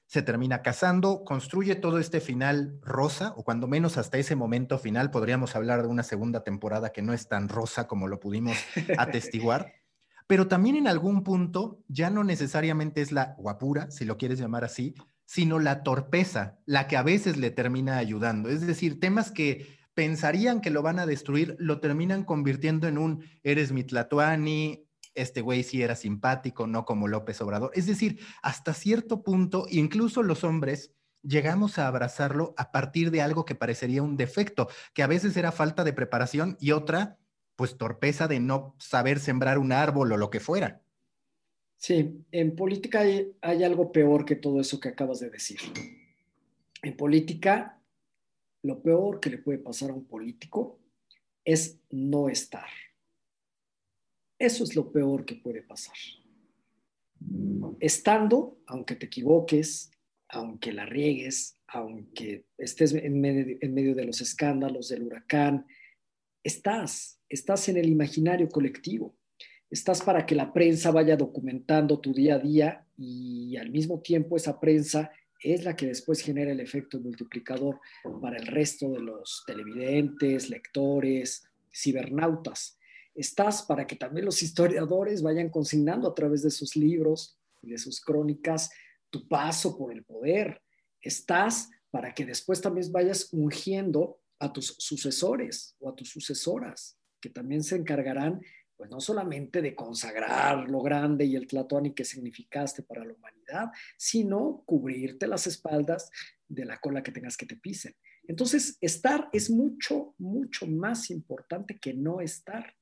Se 0.07 0.23
termina 0.23 0.63
casando, 0.63 1.23
construye 1.25 1.75
todo 1.75 1.99
este 1.99 2.21
final 2.21 2.79
rosa, 2.83 3.35
o 3.37 3.45
cuando 3.45 3.67
menos 3.67 3.99
hasta 3.99 4.17
ese 4.17 4.37
momento 4.37 4.79
final 4.79 5.11
podríamos 5.11 5.55
hablar 5.55 5.83
de 5.83 5.89
una 5.89 6.03
segunda 6.03 6.45
temporada 6.45 6.93
que 6.93 7.03
no 7.03 7.13
es 7.13 7.29
tan 7.29 7.49
rosa 7.49 7.87
como 7.87 8.09
lo 8.09 8.21
pudimos 8.21 8.57
atestiguar. 8.97 9.75
Pero 10.27 10.47
también 10.47 10.77
en 10.77 10.89
algún 10.89 11.25
punto 11.25 11.83
ya 11.89 12.11
no 12.11 12.23
necesariamente 12.23 13.01
es 13.01 13.13
la 13.13 13.35
guapura, 13.39 13.91
si 13.91 14.05
lo 14.05 14.19
quieres 14.19 14.39
llamar 14.39 14.63
así, 14.63 14.95
sino 15.25 15.59
la 15.59 15.83
torpeza, 15.83 16.59
la 16.65 16.87
que 16.87 16.97
a 16.97 17.03
veces 17.03 17.37
le 17.37 17.51
termina 17.51 17.99
ayudando. 17.99 18.49
Es 18.49 18.67
decir, 18.67 19.01
temas 19.01 19.31
que 19.31 19.78
pensarían 19.99 20.61
que 20.61 20.71
lo 20.71 20.81
van 20.81 21.01
a 21.01 21.07
destruir, 21.07 21.57
lo 21.59 21.81
terminan 21.81 22.23
convirtiendo 22.23 22.87
en 22.87 22.99
un 22.99 23.25
eres 23.43 23.73
mi 23.73 23.83
tlatuani, 23.83 24.87
este 25.17 25.41
güey 25.41 25.65
sí 25.65 25.83
era 25.83 25.97
simpático, 25.97 26.69
no 26.69 26.85
como 26.85 27.09
López 27.09 27.41
Obrador. 27.41 27.73
Es 27.75 27.87
decir, 27.87 28.21
hasta 28.41 28.75
cierto 28.75 29.25
punto, 29.25 29.67
incluso 29.69 30.23
los 30.23 30.45
hombres 30.45 30.93
llegamos 31.25 31.81
a 31.81 31.89
abrazarlo 31.89 32.55
a 32.57 32.71
partir 32.71 33.11
de 33.11 33.23
algo 33.23 33.45
que 33.45 33.57
parecería 33.57 34.05
un 34.05 34.17
defecto, 34.17 34.69
que 34.95 35.03
a 35.03 35.09
veces 35.09 35.37
era 35.37 35.51
falta 35.51 35.83
de 35.83 35.93
preparación 35.93 36.57
y 36.61 36.71
otra, 36.71 37.19
pues 37.57 37.77
torpeza 37.77 38.29
de 38.29 38.39
no 38.39 38.77
saber 38.79 39.19
sembrar 39.19 39.59
un 39.59 39.73
árbol 39.73 40.13
o 40.13 40.17
lo 40.17 40.31
que 40.31 40.39
fuera. 40.39 40.81
Sí, 41.77 42.25
en 42.31 42.55
política 42.55 43.01
hay, 43.01 43.65
algo 43.65 43.91
peor 43.91 44.25
que 44.25 44.37
todo 44.37 44.61
eso 44.61 44.79
que 44.79 44.91
acabas 44.91 45.19
de 45.19 45.31
decir. 45.31 45.59
En 46.85 46.97
política, 46.97 47.78
lo 48.63 48.83
peor 48.83 49.21
que 49.21 49.31
le 49.31 49.39
puede 49.39 49.59
pasar 49.59 49.91
a 49.91 49.95
un 49.95 50.07
político 50.07 50.81
es 51.45 51.81
no 51.91 52.29
estar. 52.29 52.69
Eso 54.39 54.65
es 54.65 54.77
lo 54.77 54.93
peor 54.93 55.25
que 55.25 55.37
puede 55.37 55.63
pasar. 55.63 55.97
Estando, 57.81 58.59
aunque 58.67 58.95
te 58.95 59.07
equivoques, 59.07 59.91
aunque 60.29 60.73
la 60.73 60.87
riegues, 60.87 61.59
aunque 61.67 62.45
estés 62.57 62.93
en 62.95 63.21
medio, 63.21 63.95
de 63.95 64.05
los 64.05 64.21
escándalos 64.21 64.89
del 64.89 65.03
huracán, 65.03 65.67
estás, 66.43 67.21
estás 67.29 67.69
en 67.69 67.77
el 67.77 67.89
imaginario 67.89 68.49
colectivo. 68.49 69.17
Estás 69.71 70.03
para 70.03 70.25
que 70.25 70.35
la 70.35 70.53
prensa 70.53 70.91
vaya 70.91 71.17
documentando 71.17 72.01
tu 72.01 72.13
día 72.13 72.37
a 72.37 72.39
día 72.39 72.87
y 72.97 73.57
al 73.57 73.71
mismo 73.71 74.01
tiempo 74.01 74.37
esa 74.37 74.59
prensa 74.61 75.11
es 75.43 75.65
la 75.65 75.77
que 75.77 75.87
después 75.87 76.21
genera 76.21 76.53
el 76.53 76.61
efecto 76.61 77.01
multiplicador 77.01 77.81
para 78.21 78.37
el 78.37 78.47
resto 78.47 78.91
de 78.91 79.01
los 79.01 79.45
televidentes, 79.47 80.51
lectores, 80.51 81.45
cibernautas. 81.73 82.79
Estás 83.15 83.63
para 83.63 83.87
que 83.87 83.97
también 83.97 84.27
los 84.27 84.43
historiadores 84.43 85.23
vayan 85.23 85.51
consignando 85.51 86.09
a 86.09 86.15
través 86.15 86.43
de 86.43 86.51
sus 86.51 86.77
libros 86.77 87.39
y 87.63 87.71
de 87.71 87.79
sus 87.79 88.01
crónicas 88.01 88.71
tu 89.11 89.27
paso 89.27 89.77
por 89.77 89.93
el 89.93 90.05
poder. 90.05 90.63
Estás 91.01 91.71
para 91.91 92.15
que 92.15 92.27
después 92.27 92.61
también 92.61 92.91
vayas 92.93 93.29
ungiendo 93.33 94.21
a 94.39 94.53
tus 94.53 94.77
sucesores 94.79 95.75
o 95.81 95.89
a 95.89 95.97
tus 95.97 96.11
sucesoras, 96.11 96.99
que 97.21 97.31
también 97.31 97.63
se 97.63 97.77
encargarán, 97.77 98.41
pues 98.79 98.91
no 98.91 99.01
solamente 99.01 99.61
de 99.61 99.75
consagrar 99.75 100.71
lo 100.71 100.81
grande 100.81 101.25
y 101.25 101.35
el 101.35 101.49
y 101.85 101.91
que 101.91 102.05
significaste 102.05 102.85
para 102.85 103.05
la 103.05 103.13
humanidad, 103.13 103.73
sino 103.97 104.63
cubrirte 104.65 105.27
las 105.27 105.49
espaldas 105.49 106.11
de 106.47 106.65
la 106.65 106.79
cola 106.79 107.03
que 107.03 107.11
tengas 107.11 107.37
que 107.37 107.45
te 107.45 107.57
pisen. 107.57 107.97
Entonces, 108.29 108.79
estar 108.81 109.29
es 109.33 109.51
mucho, 109.51 110.15
mucho 110.19 110.69
más 110.69 111.11
importante 111.11 111.81
que 111.81 111.93
no 111.93 112.21
estar. 112.21 112.73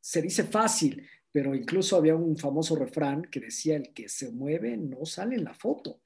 Se 0.00 0.20
dice 0.20 0.42
fácil, 0.42 1.08
pero 1.30 1.54
incluso 1.54 1.96
había 1.96 2.16
un 2.16 2.36
famoso 2.36 2.74
refrán 2.74 3.22
que 3.22 3.38
decía, 3.38 3.76
el 3.76 3.92
que 3.94 4.08
se 4.08 4.32
mueve 4.32 4.76
no 4.76 5.06
sale 5.06 5.36
en 5.36 5.44
la 5.44 5.54
foto. 5.54 6.00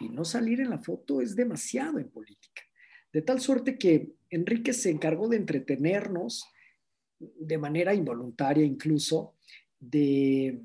Y 0.00 0.08
no 0.08 0.24
salir 0.24 0.60
en 0.60 0.70
la 0.70 0.78
foto 0.78 1.20
es 1.20 1.36
demasiado 1.36 1.98
en 1.98 2.08
política. 2.08 2.62
De 3.12 3.20
tal 3.20 3.40
suerte 3.40 3.76
que 3.76 4.14
Enrique 4.30 4.72
se 4.72 4.88
encargó 4.88 5.28
de 5.28 5.36
entretenernos 5.36 6.46
de 7.18 7.58
manera 7.58 7.94
involuntaria 7.94 8.64
incluso, 8.64 9.34
de 9.78 10.60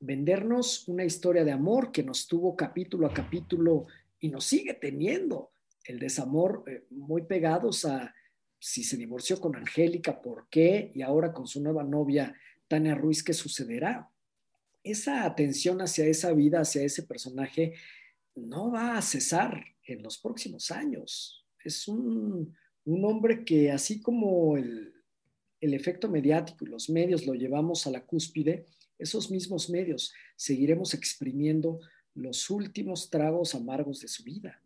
vendernos 0.00 0.88
una 0.88 1.04
historia 1.04 1.44
de 1.44 1.52
amor 1.52 1.92
que 1.92 2.02
nos 2.02 2.26
tuvo 2.26 2.56
capítulo 2.56 3.06
a 3.06 3.14
capítulo 3.14 3.86
y 4.20 4.28
nos 4.28 4.44
sigue 4.44 4.74
teniendo 4.74 5.52
el 5.84 5.98
desamor 5.98 6.64
eh, 6.66 6.84
muy 6.90 7.22
pegados 7.22 7.84
a 7.84 8.14
si 8.58 8.82
se 8.82 8.96
divorció 8.96 9.38
con 9.40 9.56
Angélica, 9.56 10.22
por 10.22 10.48
qué, 10.48 10.90
y 10.94 11.02
ahora 11.02 11.34
con 11.34 11.46
su 11.46 11.62
nueva 11.62 11.84
novia 11.84 12.34
Tania 12.66 12.94
Ruiz, 12.94 13.22
¿qué 13.22 13.34
sucederá? 13.34 14.10
Esa 14.82 15.26
atención 15.26 15.82
hacia 15.82 16.06
esa 16.06 16.32
vida, 16.32 16.60
hacia 16.60 16.82
ese 16.82 17.02
personaje, 17.02 17.74
no 18.34 18.70
va 18.72 18.96
a 18.96 19.02
cesar 19.02 19.62
en 19.86 20.02
los 20.02 20.16
próximos 20.16 20.70
años. 20.70 21.44
Es 21.62 21.86
un, 21.88 22.56
hombre 22.86 23.44
que 23.44 23.70
así 23.70 24.00
como 24.00 24.56
el, 24.56 24.93
el 25.64 25.72
efecto 25.72 26.10
mediático 26.10 26.64
y 26.64 26.68
los 26.68 26.90
medios 26.90 27.26
lo 27.26 27.34
llevamos 27.34 27.86
a 27.86 27.90
la 27.90 28.04
cúspide, 28.04 28.66
esos 28.98 29.30
mismos 29.30 29.70
medios 29.70 30.12
seguiremos 30.36 30.92
exprimiendo 30.92 31.80
los 32.14 32.50
últimos 32.50 33.08
tragos 33.08 33.54
amargos 33.54 34.00
de 34.00 34.08
su 34.08 34.22
vida. 34.22 34.60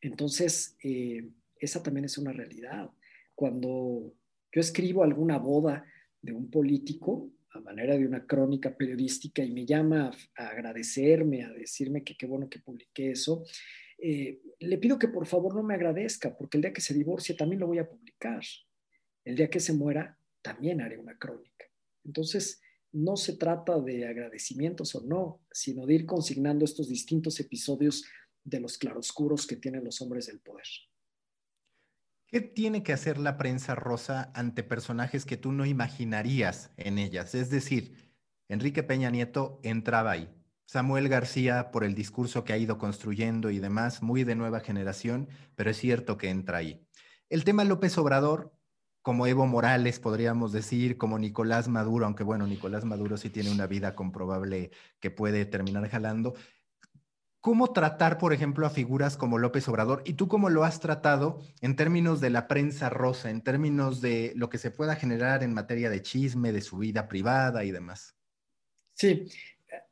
Entonces, 0.00 0.76
eh, 0.82 1.28
esa 1.56 1.82
también 1.82 2.06
es 2.06 2.16
una 2.16 2.32
realidad. 2.32 2.90
Cuando 3.34 4.14
yo 4.50 4.60
escribo 4.60 5.04
alguna 5.04 5.38
boda 5.38 5.84
de 6.22 6.32
un 6.32 6.50
político, 6.50 7.30
a 7.50 7.60
manera 7.60 7.96
de 7.96 8.06
una 8.06 8.26
crónica 8.26 8.74
periodística, 8.74 9.44
y 9.44 9.50
me 9.50 9.66
llama 9.66 10.10
a, 10.34 10.48
agradecerme, 10.48 11.44
a 11.44 11.52
decirme 11.52 12.02
que 12.02 12.16
qué 12.16 12.24
bueno 12.24 12.48
que 12.48 12.60
publiqué 12.60 13.10
eso, 13.10 13.44
eh, 13.98 14.40
le 14.60 14.78
pido 14.78 14.98
que 14.98 15.08
por 15.08 15.26
favor 15.26 15.54
no 15.54 15.62
me 15.62 15.74
agradezca, 15.74 16.34
porque 16.34 16.56
el 16.56 16.62
día 16.62 16.72
que 16.72 16.80
se 16.80 16.94
divorcie 16.94 17.34
también 17.34 17.60
lo 17.60 17.66
voy 17.66 17.78
a 17.78 17.88
publicar. 17.88 18.42
El 19.24 19.36
día 19.36 19.50
que 19.50 19.60
se 19.60 19.72
muera, 19.72 20.18
también 20.42 20.80
haré 20.80 20.98
una 20.98 21.18
crónica. 21.18 21.66
Entonces, 22.04 22.60
no 22.92 23.16
se 23.16 23.36
trata 23.36 23.78
de 23.80 24.06
agradecimientos 24.06 24.94
o 24.94 25.02
no, 25.02 25.40
sino 25.52 25.86
de 25.86 25.94
ir 25.94 26.06
consignando 26.06 26.64
estos 26.64 26.88
distintos 26.88 27.38
episodios 27.38 28.04
de 28.44 28.60
los 28.60 28.78
claroscuros 28.78 29.46
que 29.46 29.56
tienen 29.56 29.84
los 29.84 30.00
hombres 30.00 30.26
del 30.26 30.40
poder. 30.40 30.66
¿Qué 32.26 32.40
tiene 32.40 32.82
que 32.82 32.92
hacer 32.92 33.18
la 33.18 33.36
prensa 33.36 33.74
rosa 33.74 34.30
ante 34.34 34.62
personajes 34.62 35.24
que 35.24 35.36
tú 35.36 35.52
no 35.52 35.66
imaginarías 35.66 36.72
en 36.76 36.98
ellas? 36.98 37.34
Es 37.34 37.50
decir, 37.50 38.14
Enrique 38.48 38.82
Peña 38.82 39.10
Nieto 39.10 39.60
entraba 39.62 40.12
ahí. 40.12 40.28
Samuel 40.64 41.08
García, 41.08 41.72
por 41.72 41.82
el 41.82 41.96
discurso 41.96 42.44
que 42.44 42.52
ha 42.52 42.58
ido 42.58 42.78
construyendo 42.78 43.50
y 43.50 43.58
demás, 43.58 44.02
muy 44.02 44.22
de 44.22 44.36
nueva 44.36 44.60
generación, 44.60 45.28
pero 45.56 45.70
es 45.70 45.78
cierto 45.78 46.16
que 46.16 46.28
entra 46.28 46.58
ahí. 46.58 46.86
El 47.28 47.42
tema 47.42 47.64
López 47.64 47.98
Obrador, 47.98 48.52
como 49.02 49.26
Evo 49.26 49.46
Morales, 49.46 49.98
podríamos 49.98 50.52
decir, 50.52 50.98
como 50.98 51.18
Nicolás 51.18 51.68
Maduro, 51.68 52.06
aunque 52.06 52.24
bueno, 52.24 52.46
Nicolás 52.46 52.84
Maduro 52.84 53.16
sí 53.16 53.30
tiene 53.30 53.50
una 53.50 53.66
vida 53.66 53.94
comprobable 53.94 54.70
que 55.00 55.10
puede 55.10 55.46
terminar 55.46 55.88
jalando, 55.88 56.34
¿Cómo 57.40 57.72
tratar, 57.72 58.18
por 58.18 58.34
ejemplo, 58.34 58.66
a 58.66 58.70
figuras 58.70 59.16
como 59.16 59.38
López 59.38 59.66
Obrador? 59.66 60.02
¿Y 60.04 60.12
tú 60.12 60.28
cómo 60.28 60.50
lo 60.50 60.62
has 60.62 60.78
tratado 60.78 61.40
en 61.62 61.74
términos 61.74 62.20
de 62.20 62.28
la 62.28 62.46
prensa 62.46 62.90
rosa, 62.90 63.30
en 63.30 63.40
términos 63.40 64.02
de 64.02 64.34
lo 64.36 64.50
que 64.50 64.58
se 64.58 64.70
pueda 64.70 64.94
generar 64.94 65.42
en 65.42 65.54
materia 65.54 65.88
de 65.88 66.02
chisme, 66.02 66.52
de 66.52 66.60
su 66.60 66.76
vida 66.76 67.08
privada 67.08 67.64
y 67.64 67.70
demás? 67.70 68.14
Sí, 68.92 69.26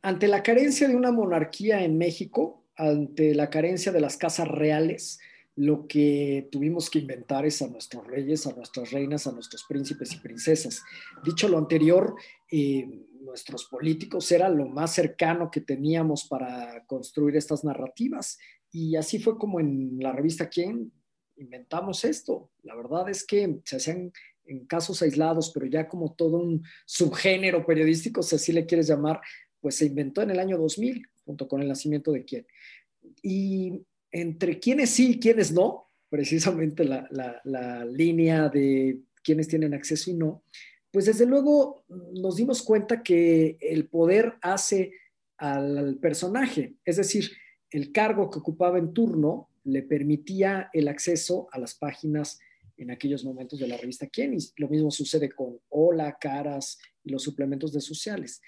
ante 0.03 0.29
la 0.29 0.43
carencia 0.43 0.89
de 0.89 0.95
una 0.95 1.11
monarquía 1.11 1.83
en 1.83 1.97
México, 1.97 2.67
ante 2.77 3.35
la 3.35 3.49
carencia 3.49 3.93
de 3.93 4.01
las 4.03 4.19
casas 4.19 4.49
reales, 4.49 5.19
lo 5.59 5.89
que 5.89 6.49
tuvimos 6.53 6.89
que 6.89 7.01
inventar 7.01 7.45
es 7.45 7.61
a 7.63 7.67
nuestros 7.67 8.07
reyes, 8.07 8.47
a 8.47 8.53
nuestras 8.53 8.93
reinas, 8.93 9.27
a 9.27 9.33
nuestros 9.33 9.65
príncipes 9.69 10.15
y 10.15 10.21
princesas. 10.21 10.85
Dicho 11.25 11.49
lo 11.49 11.59
anterior, 11.59 12.15
eh, 12.49 12.89
nuestros 13.21 13.65
políticos 13.65 14.31
era 14.31 14.49
lo 14.49 14.69
más 14.69 14.95
cercano 14.95 15.51
que 15.51 15.61
teníamos 15.61 16.29
para 16.29 16.85
construir 16.87 17.35
estas 17.35 17.65
narrativas. 17.65 18.39
Y 18.71 18.95
así 18.95 19.19
fue 19.19 19.37
como 19.37 19.59
en 19.59 19.99
la 19.99 20.13
revista 20.13 20.49
Quién 20.49 20.93
inventamos 21.37 22.05
esto. 22.05 22.53
La 22.63 22.77
verdad 22.77 23.09
es 23.09 23.27
que 23.27 23.59
se 23.65 23.79
hacían 23.79 24.13
en 24.45 24.65
casos 24.65 25.03
aislados, 25.03 25.51
pero 25.53 25.67
ya 25.67 25.89
como 25.89 26.15
todo 26.15 26.37
un 26.37 26.63
subgénero 26.87 27.67
periodístico, 27.67 28.23
si 28.23 28.37
así 28.37 28.53
le 28.53 28.65
quieres 28.65 28.87
llamar, 28.87 29.21
pues 29.61 29.75
se 29.75 29.87
inventó 29.87 30.23
en 30.23 30.31
el 30.31 30.39
año 30.39 30.57
2000, 30.57 31.05
junto 31.25 31.49
con 31.49 31.63
el 31.63 31.69
nacimiento 31.69 32.13
de 32.13 32.25
quién. 32.25 32.47
Y 33.25 33.85
entre 34.11 34.59
quiénes 34.59 34.91
sí 34.91 35.13
y 35.13 35.21
quiénes 35.21 35.53
no, 35.53 35.89
precisamente 36.09 36.85
la, 36.85 37.85
línea 37.85 38.49
de 38.49 39.01
quiénes 39.23 39.49
tienen 39.49 39.75
acceso 39.75 40.11
y 40.11 40.15
no, 40.15 40.43
pues 40.91 41.07
desde 41.07 41.27
luego 41.27 41.85
nos 41.89 42.37
dimos 42.37 42.63
cuenta 42.63 43.03
que 43.03 43.59
el 43.61 43.89
poder 43.89 44.35
hace 44.41 44.93
al 45.37 45.97
personaje, 46.01 46.75
es 46.85 46.97
decir, 46.97 47.31
el 47.71 47.93
cargo 47.93 48.31
que 48.31 48.39
ocupaba 48.39 48.79
en 48.79 48.95
turno 48.95 49.51
le 49.65 49.83
permitía 49.83 50.71
el 50.73 50.89
acceso 50.89 51.49
a 51.53 51.59
las 51.59 51.75
páginas 51.75 52.41
en 52.79 52.91
aquellos 52.91 53.25
momentos 53.25 53.59
de 53.59 53.69
la 53.69 53.77
revista 53.77 54.07
Quién. 54.07 54.37
lo 54.57 54.69
mismo 54.69 54.91
sucede 54.91 55.31
con 55.31 55.61
Hola, 55.69 56.17
Caras 56.19 56.79
y 57.05 57.11
los 57.11 57.23
suplementos 57.23 57.73
de 57.73 57.81
sociales. 57.81 58.41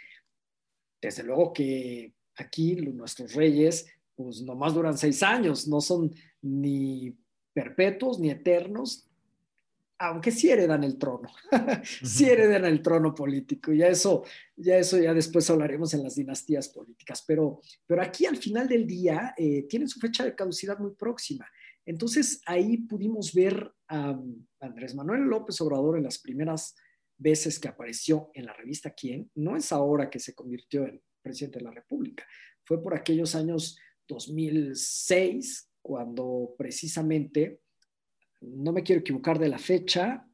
Desde 1.03 1.23
luego 1.23 1.53
que 1.53 2.15
aquí 2.37 2.77
nuestros 2.77 3.35
reyes, 3.35 3.87
pues 4.15 4.43
nomás 4.43 4.75
duran 4.75 4.97
seis 4.97 5.23
años, 5.23 5.67
no 5.69 5.81
son 5.81 6.13
ni 6.43 7.17
perpetuos 7.53 8.19
ni 8.19 8.31
eternos, 8.31 9.11
aunque 9.99 10.31
sí 10.31 10.49
heredan 10.49 10.83
el 10.83 10.97
trono, 10.97 11.29
sí 12.03 12.25
heredan 12.25 12.65
el 12.65 12.81
trono 12.81 13.15
político, 13.15 13.73
ya 13.73 13.89
eso, 13.89 14.25
ya 14.57 14.79
eso 14.79 14.99
ya 14.99 15.13
después 15.13 15.49
hablaremos 15.51 15.93
en 15.93 16.03
las 16.03 16.15
dinastías 16.15 16.71
políticas, 16.71 17.23
pero, 17.27 17.61
pero 17.87 18.03
aquí 18.03 18.25
al 18.25 18.39
final 18.39 18.67
del 18.67 18.87
día 18.87 19.35
eh, 19.37 19.67
tienen 19.69 19.89
su 19.89 20.01
fecha 20.01 20.25
de 20.25 20.35
caducidad 20.35 20.79
muy 20.79 20.93
próxima. 20.95 21.47
Entonces 21.85 22.41
ahí 22.47 22.79
pudimos 22.79 23.35
ver 23.35 23.73
a 23.89 24.19
Andrés 24.61 24.95
Manuel 24.95 25.23
López 25.23 25.61
Obrador 25.61 25.99
en 25.99 26.05
las 26.05 26.19
primeras 26.19 26.75
veces 27.19 27.59
que 27.59 27.69
apareció 27.69 28.31
en 28.33 28.47
la 28.47 28.55
revista 28.55 28.95
Quién, 28.95 29.31
no 29.35 29.55
es 29.55 29.71
ahora 29.71 30.09
que 30.09 30.19
se 30.19 30.35
convirtió 30.35 30.87
en 30.87 31.03
presidente 31.21 31.59
de 31.59 31.67
la 31.67 31.73
República, 31.73 32.25
fue 32.65 32.83
por 32.83 32.95
aquellos 32.95 33.35
años 33.35 33.79
2006, 34.11 35.71
cuando 35.81 36.55
precisamente 36.59 37.61
no 38.41 38.73
me 38.73 38.83
quiero 38.83 39.01
equivocar 39.01 39.39
de 39.39 39.49
la 39.49 39.59
fecha, 39.59 40.27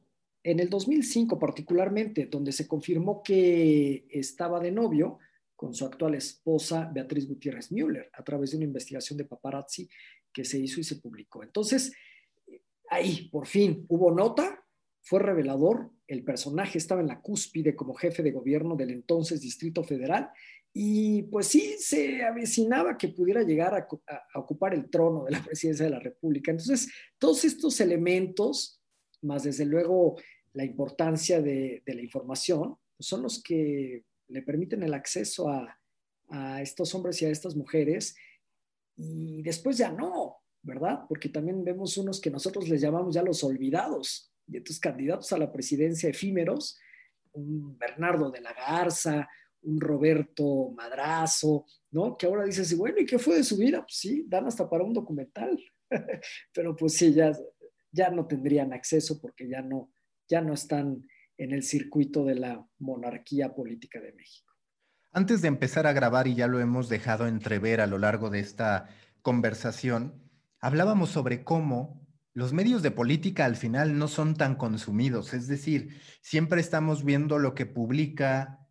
en 0.43 0.59
el 0.59 0.69
2005 0.69 1.37
particularmente, 1.37 2.25
donde 2.25 2.51
se 2.51 2.67
confirmó 2.67 3.21
que 3.21 4.07
estaba 4.09 4.59
de 4.59 4.71
novio 4.71 5.19
con 5.55 5.73
su 5.73 5.85
actual 5.85 6.15
esposa 6.15 6.89
Beatriz 6.91 7.27
Gutiérrez 7.27 7.71
Müller 7.71 8.09
a 8.13 8.23
través 8.23 8.51
de 8.51 8.57
una 8.57 8.65
investigación 8.65 9.17
de 9.17 9.25
paparazzi 9.25 9.87
que 10.31 10.43
se 10.43 10.57
hizo 10.57 10.79
y 10.79 10.83
se 10.83 10.97
publicó. 10.97 11.43
Entonces, 11.43 11.93
ahí, 12.89 13.29
por 13.29 13.47
fin, 13.47 13.85
hubo 13.89 14.11
nota, 14.11 14.63
fue 15.01 15.19
revelador, 15.19 15.91
el 16.07 16.23
personaje 16.23 16.77
estaba 16.77 17.01
en 17.01 17.07
la 17.07 17.21
cúspide 17.21 17.75
como 17.75 17.93
jefe 17.93 18.23
de 18.23 18.31
gobierno 18.31 18.75
del 18.75 18.91
entonces 18.91 19.41
Distrito 19.41 19.83
Federal 19.83 20.29
Y 20.73 21.23
pues 21.23 21.47
sí, 21.47 21.75
se 21.79 22.23
avecinaba 22.23 22.97
que 22.97 23.07
pudiera 23.09 23.41
llegar 23.41 23.73
a, 23.73 23.87
ocupar 24.39 24.73
el 24.73 24.89
trono 24.89 25.25
de 25.25 25.31
la 25.31 25.43
presidencia 25.45 25.85
de 25.85 25.91
la 25.91 25.99
República. 25.99 26.51
Entonces, 26.51 26.91
todos 27.17 27.43
estos 27.45 27.79
elementos, 27.81 28.81
más 29.21 29.43
desde 29.43 29.65
luego 29.65 30.17
la 30.53 30.63
importancia 30.63 31.41
de, 31.41 31.83
la 31.85 32.01
información, 32.01 32.77
pues 32.95 33.07
son 33.07 33.21
los 33.23 33.41
que 33.41 34.03
le 34.27 34.41
permiten 34.41 34.83
el 34.83 34.93
acceso 34.93 35.49
a, 35.49 35.73
estos 36.61 36.93
hombres 36.93 37.21
y 37.21 37.25
a 37.25 37.29
estas 37.29 37.55
mujeres. 37.55 38.13
Y 38.97 39.41
después 39.43 39.77
ya 39.77 39.91
no, 39.91 40.39
¿verdad? 40.61 41.05
Porque 41.07 41.29
también 41.29 41.63
vemos 41.63 41.97
unos 41.97 42.19
que 42.19 42.29
nosotros 42.29 42.67
les 42.67 42.81
llamamos 42.81 43.15
ya 43.15 43.23
los 43.23 43.45
olvidados, 43.45 44.33
de 44.45 44.57
estos 44.57 44.79
candidatos 44.79 45.31
a 45.31 45.37
la 45.37 45.51
presidencia 45.51 46.09
efímeros, 46.09 46.77
un 47.33 47.77
Bernardo 47.77 48.31
de 48.31 48.41
la 48.41 48.53
Garza, 48.53 49.27
un 49.61 49.79
Roberto 49.79 50.71
Madrazo, 50.75 51.65
¿no? 51.91 52.17
Que 52.17 52.25
ahora 52.25 52.45
dices, 52.45 52.75
bueno, 52.77 52.99
¿y 52.99 53.05
qué 53.05 53.19
fue 53.19 53.37
de 53.37 53.43
su 53.43 53.57
vida? 53.57 53.79
Pues 53.81 53.97
sí, 53.97 54.25
dan 54.27 54.47
hasta 54.47 54.69
para 54.69 54.83
un 54.83 54.93
documental, 54.93 55.59
pero 56.53 56.75
pues 56.75 56.93
sí, 56.93 57.13
ya, 57.13 57.31
ya 57.91 58.09
no 58.09 58.27
tendrían 58.27 58.73
acceso 58.73 59.19
porque 59.19 59.47
ya 59.49 59.61
no, 59.61 59.91
ya 60.27 60.41
no 60.41 60.53
están 60.53 61.07
en 61.37 61.51
el 61.51 61.63
circuito 61.63 62.25
de 62.25 62.35
la 62.35 62.67
monarquía 62.79 63.53
política 63.53 63.99
de 63.99 64.13
México. 64.13 64.53
Antes 65.11 65.41
de 65.41 65.47
empezar 65.47 65.87
a 65.87 65.93
grabar, 65.93 66.27
y 66.27 66.35
ya 66.35 66.47
lo 66.47 66.59
hemos 66.59 66.89
dejado 66.89 67.27
entrever 67.27 67.81
a 67.81 67.87
lo 67.87 67.97
largo 67.97 68.29
de 68.29 68.39
esta 68.39 68.89
conversación, 69.21 70.21
hablábamos 70.59 71.09
sobre 71.09 71.43
cómo 71.43 72.07
los 72.33 72.53
medios 72.53 72.83
de 72.83 72.91
política 72.91 73.45
al 73.45 73.55
final 73.55 73.97
no 73.97 74.07
son 74.07 74.35
tan 74.35 74.55
consumidos, 74.55 75.33
es 75.33 75.47
decir, 75.47 75.99
siempre 76.21 76.61
estamos 76.61 77.03
viendo 77.03 77.39
lo 77.39 77.55
que 77.55 77.65
publica, 77.65 78.66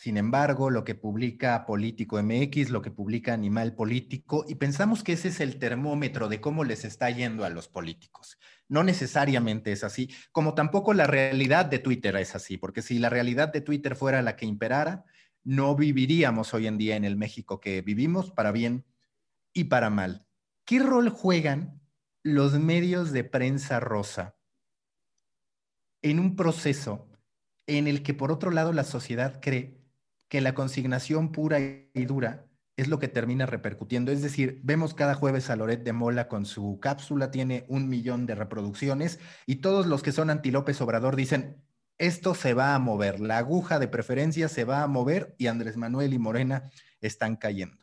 sin 0.00 0.16
embargo, 0.16 0.70
lo 0.70 0.82
que 0.82 0.94
publica 0.94 1.66
Político 1.66 2.22
MX, 2.22 2.70
lo 2.70 2.80
que 2.80 2.90
publica 2.90 3.34
Animal 3.34 3.74
Político, 3.74 4.46
y 4.48 4.54
pensamos 4.54 5.04
que 5.04 5.12
ese 5.12 5.28
es 5.28 5.40
el 5.40 5.58
termómetro 5.58 6.30
de 6.30 6.40
cómo 6.40 6.64
les 6.64 6.86
está 6.86 7.10
yendo 7.10 7.44
a 7.44 7.50
los 7.50 7.68
políticos. 7.68 8.38
No 8.66 8.82
necesariamente 8.82 9.72
es 9.72 9.84
así, 9.84 10.08
como 10.32 10.54
tampoco 10.54 10.94
la 10.94 11.06
realidad 11.06 11.66
de 11.66 11.80
Twitter 11.80 12.16
es 12.16 12.34
así, 12.34 12.56
porque 12.56 12.80
si 12.80 12.98
la 12.98 13.10
realidad 13.10 13.52
de 13.52 13.60
Twitter 13.60 13.94
fuera 13.94 14.22
la 14.22 14.36
que 14.36 14.46
imperara, 14.46 15.04
no 15.44 15.76
viviríamos 15.76 16.54
hoy 16.54 16.66
en 16.66 16.78
día 16.78 16.96
en 16.96 17.04
el 17.04 17.16
México 17.16 17.60
que 17.60 17.82
vivimos, 17.82 18.30
para 18.30 18.52
bien 18.52 18.86
y 19.52 19.64
para 19.64 19.90
mal. 19.90 20.24
¿Qué 20.64 20.78
rol 20.78 21.10
juegan 21.10 21.78
los 22.22 22.58
medios 22.58 23.12
de 23.12 23.24
prensa 23.24 23.80
rosa 23.80 24.34
en 26.00 26.20
un 26.20 26.36
proceso 26.36 27.06
en 27.66 27.86
el 27.86 28.02
que 28.02 28.14
por 28.14 28.32
otro 28.32 28.50
lado 28.50 28.72
la 28.72 28.84
sociedad 28.84 29.40
cree 29.42 29.79
que 30.30 30.40
la 30.40 30.54
consignación 30.54 31.32
pura 31.32 31.58
y 31.60 32.04
dura 32.06 32.46
es 32.76 32.88
lo 32.88 32.98
que 32.98 33.08
termina 33.08 33.46
repercutiendo. 33.46 34.12
Es 34.12 34.22
decir, 34.22 34.60
vemos 34.62 34.94
cada 34.94 35.14
jueves 35.14 35.50
a 35.50 35.56
Loret 35.56 35.82
de 35.82 35.92
Mola 35.92 36.28
con 36.28 36.46
su 36.46 36.78
cápsula, 36.80 37.30
tiene 37.30 37.66
un 37.68 37.88
millón 37.88 38.24
de 38.26 38.36
reproducciones 38.36 39.18
y 39.44 39.56
todos 39.56 39.86
los 39.86 40.02
que 40.02 40.12
son 40.12 40.30
anti 40.30 40.50
López 40.52 40.80
Obrador 40.80 41.16
dicen, 41.16 41.62
esto 41.98 42.34
se 42.34 42.54
va 42.54 42.74
a 42.74 42.78
mover, 42.78 43.20
la 43.20 43.38
aguja 43.38 43.78
de 43.78 43.88
preferencia 43.88 44.48
se 44.48 44.64
va 44.64 44.82
a 44.82 44.86
mover 44.86 45.34
y 45.36 45.48
Andrés 45.48 45.76
Manuel 45.76 46.14
y 46.14 46.18
Morena 46.18 46.70
están 47.00 47.36
cayendo. 47.36 47.76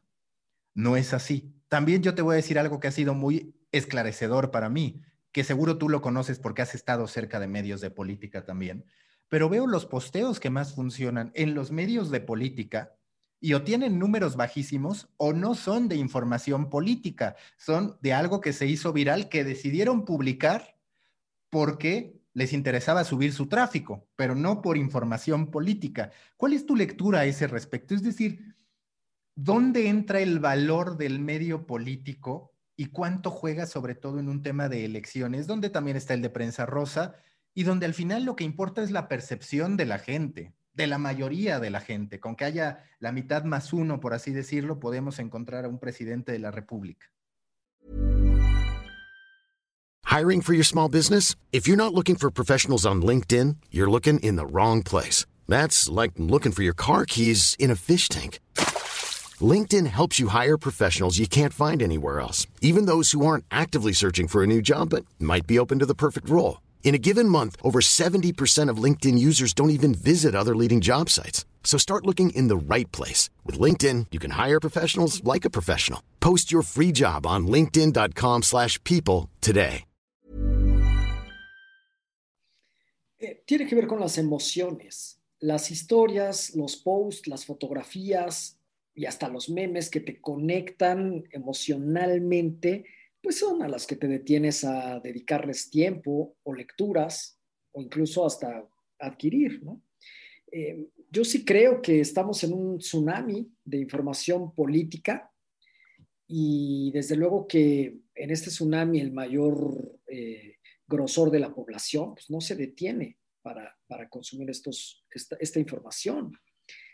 No 0.74 0.96
es 0.96 1.14
así. 1.14 1.54
También 1.68 2.02
yo 2.02 2.16
te 2.16 2.22
voy 2.22 2.34
a 2.34 2.38
decir 2.38 2.58
algo 2.58 2.80
que 2.80 2.88
ha 2.88 2.92
sido 2.92 3.14
muy 3.14 3.60
esclarecedor 3.74 4.52
para 4.52 4.70
mí, 4.70 5.02
que 5.34 5.44
seguro 5.44 5.78
tú 5.78 5.90
lo 5.90 6.02
conoces 6.02 6.40
porque 6.40 6.62
has 6.62 6.74
estado 6.74 7.08
cerca 7.08 7.42
de 7.42 7.48
medios 7.48 7.82
de 7.82 7.92
política 7.92 8.46
también, 8.46 8.86
pero 9.30 9.50
veo 9.50 9.68
los 9.68 9.86
posteos 9.86 10.40
que 10.40 10.50
más 10.50 10.74
funcionan 10.74 11.32
en 11.36 11.54
los 11.54 11.72
medios 11.72 12.12
de 12.12 12.22
política 12.22 12.94
y 13.40 13.54
o 13.54 13.64
tienen 13.64 14.00
números 14.00 14.36
bajísimos 14.36 15.10
o 15.18 15.34
no 15.34 15.54
son 15.56 15.88
de 15.88 15.96
información 15.96 16.70
política, 16.70 17.36
son 17.58 17.98
de 18.02 18.14
algo 18.14 18.42
que 18.42 18.54
se 18.54 18.66
hizo 18.66 18.94
viral 18.94 19.30
que 19.30 19.44
decidieron 19.44 20.06
publicar 20.06 20.78
porque 21.50 22.20
les 22.34 22.54
interesaba 22.54 23.04
subir 23.04 23.34
su 23.34 23.48
tráfico, 23.48 24.08
pero 24.16 24.36
no 24.36 24.62
por 24.62 24.78
información 24.78 25.50
política. 25.50 26.12
¿Cuál 26.36 26.54
es 26.54 26.66
tu 26.66 26.76
lectura 26.76 27.20
a 27.20 27.26
ese 27.26 27.48
respecto? 27.48 27.96
Es 27.96 28.04
decir, 28.04 28.56
¿dónde 29.36 29.88
entra 29.88 30.20
el 30.20 30.40
valor 30.40 30.98
del 30.98 31.20
medio 31.20 31.66
político 31.66 32.54
y 32.76 32.88
cuánto 32.88 33.32
juega 33.32 33.66
sobre 33.66 33.96
todo 33.96 34.20
en 34.20 34.30
un 34.30 34.44
tema 34.44 34.70
de 34.70 34.86
elecciones, 34.86 35.48
donde 35.48 35.72
también 35.72 35.98
está 35.98 36.14
el 36.14 36.22
de 36.22 36.30
prensa 36.30 36.68
rosa 36.68 37.16
y 37.58 37.64
donde 37.64 37.88
al 37.88 37.96
final 37.96 38.24
lo 38.24 38.36
que 38.36 38.44
importa 38.44 38.84
es 38.84 38.92
la 38.92 39.08
percepción 39.08 39.78
de 39.78 39.86
la 39.86 39.98
gente, 39.98 40.54
de 40.76 40.86
la 40.86 41.00
mayoría 41.00 41.60
de 41.60 41.72
la 41.72 41.80
gente. 41.80 42.20
Con 42.20 42.36
que 42.36 42.46
haya 42.46 42.84
la 43.00 43.12
mitad 43.12 43.46
más 43.46 43.74
uno, 43.74 44.00
por 44.00 44.14
así 44.14 44.32
decirlo, 44.32 44.80
podemos 44.80 45.18
encontrar 45.18 45.66
a 45.66 45.68
un 45.68 45.80
presidente 45.80 46.32
de 46.32 46.38
la 46.38 46.52
República. 46.52 47.08
Hiring 50.04 50.44
for 50.44 50.54
your 50.54 50.64
small 50.64 50.88
business? 50.88 51.36
If 51.52 51.68
you're 51.68 51.84
not 51.84 51.96
looking 51.96 52.16
for 52.16 52.30
professionals 52.30 52.86
on 52.86 53.02
LinkedIn, 53.02 53.56
you're 53.72 53.90
looking 53.90 54.20
in 54.20 54.36
the 54.36 54.46
wrong 54.46 54.84
place. 54.84 55.26
That's 55.48 55.90
like 55.90 56.12
looking 56.20 56.52
for 56.52 56.62
your 56.62 56.76
car 56.76 57.06
keys 57.06 57.56
in 57.58 57.72
a 57.72 57.76
fish 57.76 58.08
tank. 58.08 58.38
LinkedIn 59.42 59.88
helps 59.88 60.20
you 60.20 60.28
hire 60.28 60.60
professionals 60.60 61.18
you 61.18 61.28
can't 61.28 61.54
find 61.54 61.82
anywhere 61.82 62.20
else, 62.20 62.46
even 62.62 62.86
those 62.86 63.14
who 63.14 63.26
aren't 63.26 63.46
actively 63.50 63.94
searching 63.94 64.28
for 64.28 64.44
a 64.44 64.48
new 64.48 64.62
job 64.62 64.92
but 64.92 65.06
might 65.20 65.48
be 65.48 65.58
open 65.58 65.80
to 65.80 65.88
the 65.88 65.96
perfect 65.96 66.30
role. 66.30 66.60
In 66.84 66.96
a 66.96 66.98
given 66.98 67.28
month, 67.28 67.58
over 67.64 67.82
70% 67.82 68.72
of 68.72 68.82
LinkedIn 68.82 69.20
users 69.20 69.54
don't 69.54 69.72
even 69.72 69.94
visit 69.94 70.34
other 70.34 70.56
leading 70.56 70.80
job 70.80 71.10
sites. 71.10 71.46
So 71.64 71.78
start 71.78 72.06
looking 72.06 72.30
in 72.30 72.48
the 72.48 72.56
right 72.56 72.90
place. 72.94 73.30
With 73.46 73.60
LinkedIn, 73.60 74.08
you 74.12 74.20
can 74.20 74.32
hire 74.32 74.60
professionals 74.62 75.22
like 75.24 75.46
a 75.46 75.50
professional. 75.52 76.02
Post 76.22 76.50
your 76.50 76.64
free 76.64 76.94
job 76.94 77.28
on 77.28 77.46
linkedin.com 77.48 78.44
slash 78.44 78.82
people 78.86 79.30
today. 79.42 79.84
Eh, 83.20 83.42
tiene 83.48 83.68
que 83.68 83.76
ver 83.76 83.88
con 83.88 84.00
las 84.00 84.18
emociones. 84.18 85.20
Las 85.40 85.72
historias, 85.72 86.56
los 86.56 86.76
posts, 86.76 87.28
las 87.28 87.46
fotografías, 87.46 88.58
y 88.98 89.06
hasta 89.06 89.30
los 89.30 89.50
memes 89.50 89.90
que 89.90 90.00
te 90.00 90.20
conectan 90.20 91.24
emocionalmente, 91.32 92.86
pues 93.28 93.40
son 93.40 93.62
a 93.62 93.68
las 93.68 93.86
que 93.86 93.98
te 93.98 94.08
detienes 94.08 94.64
a 94.64 95.02
dedicarles 95.02 95.70
tiempo 95.70 96.38
o 96.44 96.54
lecturas 96.54 97.38
o 97.74 97.82
incluso 97.82 98.26
hasta 98.26 98.66
adquirir, 98.98 99.62
¿no? 99.66 99.84
Eh, 100.50 100.88
yo 101.12 101.26
sí 101.26 101.44
creo 101.44 101.82
que 101.82 102.00
estamos 102.00 102.42
en 102.46 102.54
un 102.54 102.78
tsunami 102.78 103.52
de 103.66 103.80
información 103.80 104.56
política 104.56 105.30
y 106.26 106.90
desde 106.94 107.18
luego 107.18 107.46
que 107.50 107.98
en 108.16 108.32
este 108.32 108.50
tsunami 108.50 109.02
el 109.02 109.12
mayor 109.12 110.00
eh, 110.08 110.56
grosor 110.88 111.30
de 111.30 111.40
la 111.40 111.54
población 111.54 112.14
pues 112.14 112.30
no 112.30 112.40
se 112.40 112.56
detiene 112.56 113.18
para, 113.42 113.78
para 113.88 114.08
consumir 114.08 114.50
estos, 114.52 115.06
esta, 115.12 115.36
esta 115.42 115.60
información. 115.60 116.32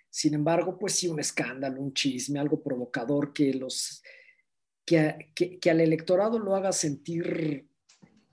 Sin 0.10 0.34
embargo, 0.34 0.80
pues 0.80 0.94
sí, 0.94 1.08
un 1.08 1.20
escándalo, 1.20 1.80
un 1.80 1.94
chisme, 1.94 2.40
algo 2.40 2.64
provocador 2.64 3.34
que, 3.34 3.54
los, 3.54 4.02
que, 4.86 5.70
al 5.70 5.82
electorado 5.82 6.40
lo 6.40 6.56
haga 6.56 6.72
sentir 6.72 7.68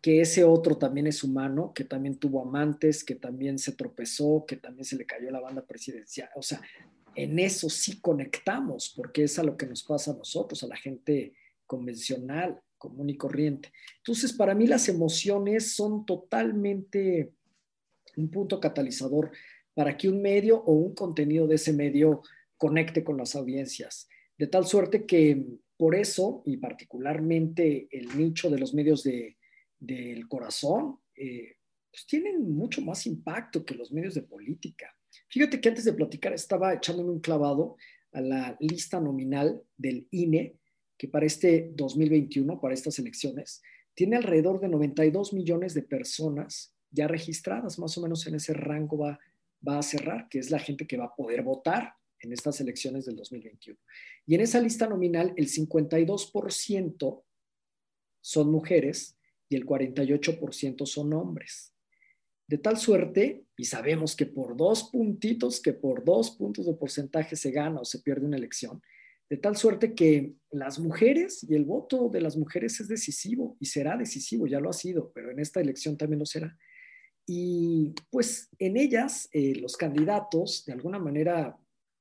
que 0.00 0.20
ese 0.20 0.44
otro 0.44 0.78
también 0.78 1.06
es 1.06 1.22
humano, 1.22 1.72
que 1.74 1.84
también 1.84 2.16
tuvo 2.16 2.42
amantes, 2.42 3.04
que 3.04 3.14
también 3.14 3.58
se 3.58 3.72
tropezó, 3.72 4.44
que 4.46 4.56
también 4.56 4.84
se 4.84 4.96
le 4.96 5.04
cayó 5.04 5.30
la 5.30 5.40
banda 5.40 5.66
presidencial. 5.66 6.30
O 6.36 6.42
sea, 6.42 6.60
en 7.14 7.38
eso 7.38 7.68
sí 7.68 8.00
conectamos, 8.00 8.92
porque 8.96 9.24
es 9.24 9.38
a 9.38 9.42
lo 9.42 9.56
que 9.56 9.66
nos 9.66 9.82
pasa 9.82 10.12
a 10.12 10.16
nosotros, 10.16 10.62
a 10.62 10.68
la 10.68 10.76
gente 10.76 11.34
convencional, 11.66 12.60
común 12.78 13.10
y 13.10 13.16
corriente. 13.16 13.72
Entonces, 13.98 14.32
para 14.32 14.54
mí 14.54 14.66
las 14.66 14.88
emociones 14.88 15.72
son 15.72 16.06
totalmente 16.06 17.32
un 18.16 18.30
punto 18.30 18.58
catalizador 18.58 19.30
para 19.74 19.96
que 19.96 20.08
un 20.08 20.22
medio 20.22 20.58
o 20.58 20.72
un 20.72 20.94
contenido 20.94 21.46
de 21.46 21.56
ese 21.56 21.72
medio 21.72 22.22
conecte 22.56 23.04
con 23.04 23.18
las 23.18 23.36
audiencias. 23.36 24.08
De 24.38 24.46
tal 24.46 24.66
suerte 24.66 25.04
que 25.04 25.44
por 25.80 25.94
eso, 25.94 26.42
y 26.44 26.58
particularmente 26.58 27.88
el 27.90 28.14
nicho 28.14 28.50
de 28.50 28.58
los 28.58 28.74
medios 28.74 29.02
de, 29.02 29.38
del 29.78 30.28
corazón, 30.28 30.98
eh, 31.16 31.56
pues 31.90 32.04
tienen 32.06 32.52
mucho 32.52 32.82
más 32.82 33.06
impacto 33.06 33.64
que 33.64 33.74
los 33.74 33.90
medios 33.90 34.12
de 34.12 34.20
política. 34.20 34.94
Fíjate 35.30 35.58
que 35.58 35.70
antes 35.70 35.86
de 35.86 35.94
platicar 35.94 36.34
estaba 36.34 36.74
echándome 36.74 37.08
un 37.08 37.20
clavado 37.20 37.78
a 38.12 38.20
la 38.20 38.58
lista 38.60 39.00
nominal 39.00 39.62
del 39.78 40.06
INE, 40.10 40.58
que 40.98 41.08
para 41.08 41.24
este 41.24 41.72
2021, 41.74 42.60
para 42.60 42.74
estas 42.74 42.98
elecciones, 42.98 43.62
tiene 43.94 44.16
alrededor 44.16 44.60
de 44.60 44.68
92 44.68 45.32
millones 45.32 45.72
de 45.72 45.82
personas 45.82 46.74
ya 46.90 47.08
registradas, 47.08 47.78
más 47.78 47.96
o 47.96 48.02
menos 48.02 48.26
en 48.26 48.34
ese 48.34 48.52
rango 48.52 48.98
va 48.98 49.18
va 49.66 49.78
a 49.78 49.82
cerrar, 49.82 50.28
que 50.28 50.38
es 50.38 50.50
la 50.50 50.58
gente 50.58 50.86
que 50.86 50.96
va 50.96 51.06
a 51.06 51.14
poder 51.14 51.42
votar 51.42 51.94
en 52.20 52.32
estas 52.32 52.60
elecciones 52.60 53.06
del 53.06 53.16
2021. 53.16 53.78
Y 54.26 54.34
en 54.34 54.40
esa 54.40 54.60
lista 54.60 54.86
nominal, 54.86 55.32
el 55.36 55.48
52% 55.48 57.22
son 58.20 58.50
mujeres 58.50 59.16
y 59.48 59.56
el 59.56 59.66
48% 59.66 60.86
son 60.86 61.12
hombres. 61.12 61.74
De 62.46 62.58
tal 62.58 62.78
suerte, 62.78 63.44
y 63.56 63.64
sabemos 63.64 64.16
que 64.16 64.26
por 64.26 64.56
dos 64.56 64.90
puntitos, 64.90 65.60
que 65.60 65.72
por 65.72 66.04
dos 66.04 66.32
puntos 66.32 66.66
de 66.66 66.74
porcentaje 66.74 67.36
se 67.36 67.50
gana 67.50 67.80
o 67.80 67.84
se 67.84 68.00
pierde 68.00 68.26
una 68.26 68.36
elección, 68.36 68.82
de 69.28 69.36
tal 69.36 69.56
suerte 69.56 69.94
que 69.94 70.34
las 70.50 70.80
mujeres 70.80 71.46
y 71.48 71.54
el 71.54 71.64
voto 71.64 72.08
de 72.08 72.20
las 72.20 72.36
mujeres 72.36 72.80
es 72.80 72.88
decisivo 72.88 73.56
y 73.60 73.66
será 73.66 73.96
decisivo, 73.96 74.48
ya 74.48 74.58
lo 74.58 74.68
ha 74.68 74.72
sido, 74.72 75.12
pero 75.12 75.30
en 75.30 75.38
esta 75.38 75.60
elección 75.60 75.96
también 75.96 76.18
lo 76.18 76.26
será. 76.26 76.58
Y 77.26 77.94
pues 78.10 78.48
en 78.58 78.76
ellas 78.76 79.28
eh, 79.32 79.54
los 79.54 79.76
candidatos 79.76 80.64
de 80.66 80.72
alguna 80.72 80.98
manera 80.98 81.56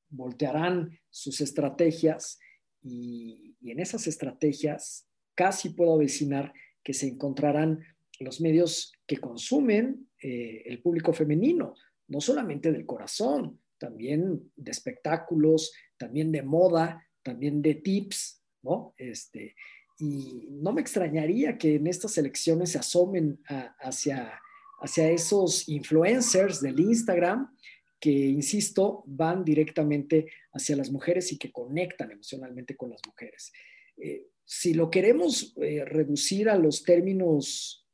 voltearán 0.10 1.00
sus 1.10 1.42
estrategias 1.42 2.40
y, 2.82 3.56
en 3.62 3.80
esas 3.80 4.08
estrategias 4.08 5.06
casi 5.36 5.70
puedo 5.70 5.94
avecinar 5.94 6.54
que 6.84 6.94
se 6.94 7.08
encontrarán 7.08 7.80
los 8.20 8.42
medios 8.42 8.94
que 9.06 9.18
consumen 9.18 10.08
eh, 10.22 10.64
el 10.66 10.82
público 10.82 11.14
femenino, 11.14 11.76
no 12.08 12.22
solamente 12.22 12.72
del 12.72 12.86
corazón, 12.86 13.60
también 13.78 14.52
de 14.56 14.72
espectáculos, 14.72 15.74
también 15.98 16.32
de 16.32 16.42
moda, 16.42 17.06
también 17.22 17.62
de 17.62 17.76
tips, 17.76 18.42
¿no? 18.64 18.94
Este, 18.98 19.56
y 20.00 20.48
no 20.52 20.72
me 20.72 20.82
extrañaría 20.82 21.58
que 21.58 21.76
en 21.76 21.88
estas 21.88 22.18
elecciones 22.18 22.72
se 22.72 22.80
asomen 22.80 23.40
hacia, 23.80 24.40
hacia 24.80 25.10
esos 25.10 25.68
influencers 25.68 26.62
del 26.62 26.80
Instagram 26.80 27.54
que, 28.00 28.12
insisto, 28.12 29.04
van 29.06 29.44
directamente 29.44 30.28
hacia 30.54 30.76
las 30.76 30.92
mujeres 30.92 31.32
y 31.32 31.38
que 31.38 31.52
conectan 31.52 32.12
emocionalmente 32.12 32.76
con 32.76 32.90
las 32.92 33.02
mujeres. 33.06 33.52
Eh, 33.98 34.28
si 34.46 34.74
lo 34.74 34.90
queremos 34.90 35.54
eh, 35.58 35.84
reducir 35.86 36.50
a 36.50 36.58
los 36.58 36.84
términos 36.84 37.86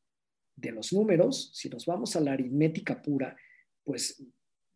de 0.56 0.72
los 0.72 0.94
números, 0.94 1.52
si 1.54 1.70
nos 1.70 1.86
vamos 1.86 2.16
a 2.16 2.22
la 2.22 2.34
aritmética 2.34 3.02
pura, 3.02 3.36
pues 3.84 4.24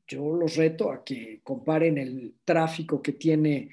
yo 0.07 0.33
los 0.33 0.55
reto 0.55 0.91
a 0.91 1.03
que 1.03 1.41
comparen 1.43 1.97
el 1.97 2.35
tráfico 2.43 3.01
que 3.01 3.13
tiene 3.13 3.69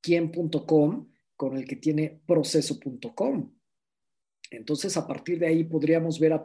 quién.com 0.00 1.10
con 1.36 1.56
el 1.56 1.66
que 1.66 1.76
tiene 1.76 2.20
proceso.com. 2.24 3.52
Entonces, 4.50 4.96
a 4.96 5.06
partir 5.06 5.38
de 5.38 5.48
ahí 5.48 5.64
podríamos 5.64 6.20
ver 6.20 6.40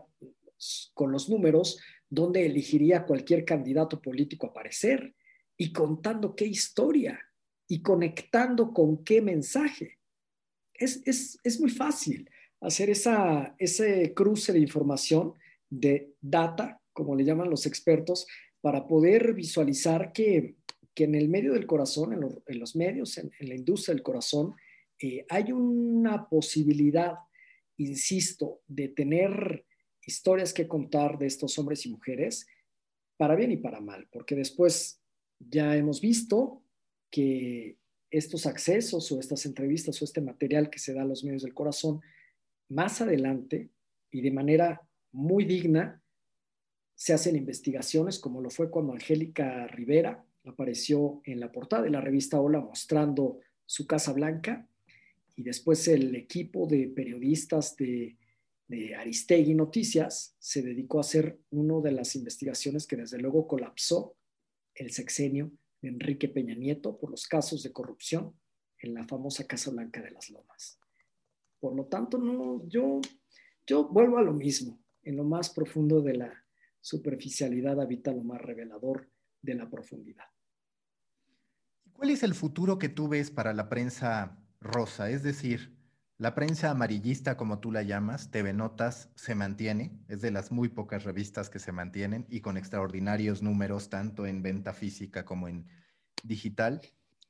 con 0.93 1.11
los 1.11 1.29
números 1.29 1.79
dónde 2.09 2.45
elegiría 2.45 3.05
cualquier 3.05 3.45
candidato 3.45 4.01
político 4.01 4.47
aparecer 4.47 5.15
y 5.57 5.71
contando 5.71 6.35
qué 6.35 6.45
historia 6.45 7.19
y 7.67 7.81
conectando 7.81 8.73
con 8.73 9.03
qué 9.03 9.21
mensaje. 9.21 9.99
Es, 10.73 11.01
es 11.43 11.59
muy 11.59 11.69
fácil 11.69 12.29
hacer 12.61 12.89
esa, 12.89 13.55
ese 13.57 14.13
cruce 14.13 14.53
de 14.53 14.59
información, 14.59 15.35
de 15.69 16.13
data, 16.19 16.81
como 16.93 17.15
le 17.15 17.23
llaman 17.23 17.49
los 17.49 17.65
expertos, 17.65 18.27
para 18.61 18.87
poder 18.87 19.33
visualizar 19.33 20.11
que, 20.11 20.55
en 20.95 21.15
el 21.15 21.29
medio 21.29 21.53
del 21.53 21.65
corazón, 21.65 22.11
en, 22.11 22.59
los 22.59 22.75
medios, 22.75 23.17
en, 23.17 23.31
la 23.39 23.55
industria 23.55 23.93
del 23.95 24.03
corazón, 24.03 24.55
eh, 25.01 25.25
hay 25.29 25.53
una 25.53 26.27
posibilidad, 26.27 27.13
insisto, 27.77 28.59
de 28.67 28.89
tener 28.89 29.65
historias 30.09 30.53
que 30.53 30.67
contar 30.67 31.19
de 31.19 31.27
estos 31.27 31.57
hombres 31.59 31.85
y 31.85 31.89
mujeres, 31.89 32.47
para 33.15 33.35
bien 33.35 33.51
y 33.51 33.57
para 33.57 33.79
mal, 33.79 34.07
porque 34.11 34.35
después 34.35 35.01
ya 35.39 35.75
hemos 35.75 36.01
visto 36.01 36.63
que 37.11 37.77
estos 38.09 38.47
accesos 38.47 39.11
o 39.11 39.19
estas 39.19 39.45
entrevistas 39.45 40.01
o 40.01 40.05
este 40.05 40.21
material 40.21 40.69
que 40.71 40.79
se 40.79 40.93
da 40.93 41.03
a 41.03 41.05
los 41.05 41.23
medios 41.23 41.43
del 41.43 41.53
corazón 41.53 42.01
más 42.69 43.01
adelante 43.01 43.69
y 44.09 44.21
de 44.21 44.31
manera 44.31 44.81
muy 45.11 45.45
digna 45.45 46.01
se 46.95 47.13
hacen 47.13 47.35
investigaciones, 47.35 48.17
como 48.19 48.41
lo 48.41 48.49
fue 48.49 48.71
cuando 48.71 48.93
Angélica 48.93 49.67
Rivera 49.67 50.25
apareció 50.43 51.21
en 51.23 51.39
la 51.39 51.51
portada 51.51 51.83
de 51.83 51.91
la 51.91 52.01
revista 52.01 52.41
Hola 52.41 52.61
mostrando 52.61 53.39
su 53.65 53.85
Casa 53.85 54.11
Blanca 54.11 54.67
y 55.35 55.43
después 55.43 55.87
el 55.87 56.15
equipo 56.15 56.65
de 56.65 56.87
periodistas 56.87 57.75
de, 57.77 58.17
de 58.69 58.95
Aristegui 58.95 59.55
Noticias 59.55 60.35
se 60.37 60.61
dedicó 60.61 60.99
a 60.99 61.01
hacer 61.01 61.41
una 61.49 61.81
de 61.81 61.91
las 61.91 62.15
investigaciones 62.15 62.85
que 62.85 62.95
desde 62.95 63.17
luego 63.17 63.47
colapsó 63.47 64.15
el 64.75 64.91
sexenio 64.91 65.51
de 65.81 65.89
Enrique 65.89 66.29
Peña 66.29 66.53
Nieto 66.53 66.97
por 66.97 67.09
los 67.09 67.27
casos 67.27 67.63
de 67.63 67.73
corrupción 67.73 68.39
en 68.77 68.93
la 68.93 69.07
famosa 69.07 69.47
Casa 69.47 69.71
Blanca 69.71 70.01
de 70.01 70.11
las 70.11 70.29
Lomas. 70.29 70.79
Por 71.59 71.75
lo 71.75 71.87
tanto, 71.87 72.19
no, 72.19 72.65
yo, 72.69 73.01
yo 73.65 73.89
vuelvo 73.89 74.19
a 74.19 74.21
lo 74.21 74.33
mismo. 74.33 74.79
En 75.01 75.17
lo 75.17 75.23
más 75.23 75.49
profundo 75.49 76.01
de 76.01 76.17
la 76.17 76.45
superficialidad 76.79 77.81
habita 77.81 78.13
lo 78.13 78.23
más 78.23 78.39
revelador 78.39 79.09
de 79.41 79.55
la 79.55 79.67
profundidad. 79.67 80.25
¿Cuál 81.91 82.11
es 82.11 82.21
el 82.21 82.35
futuro 82.35 82.77
que 82.77 82.87
tú 82.87 83.07
ves 83.07 83.31
para 83.31 83.51
la 83.53 83.67
prensa 83.67 84.39
rosa? 84.61 85.09
Es 85.09 85.23
decir, 85.23 85.75
la 86.19 86.35
prensa 86.35 86.69
amarillista, 86.69 87.37
como 87.37 87.59
tú 87.59 87.71
la 87.71 87.81
llamas, 87.81 88.29
TV 88.29 88.51
Notas, 88.51 89.09
se 89.15 89.35
mantiene, 89.35 89.97
es 90.09 90.19
de 90.19 90.31
las 90.31 90.51
muy 90.51 90.67
pocas 90.67 91.05
revistas 91.05 91.49
que 91.49 91.59
se 91.59 91.71
mantienen 91.71 92.27
y 92.29 92.41
con 92.41 92.57
extraordinarios 92.57 93.41
números 93.41 93.89
tanto 93.89 94.27
en 94.27 94.43
venta 94.43 94.73
física 94.73 95.23
como 95.23 95.47
en 95.47 95.65
digital. 96.21 96.81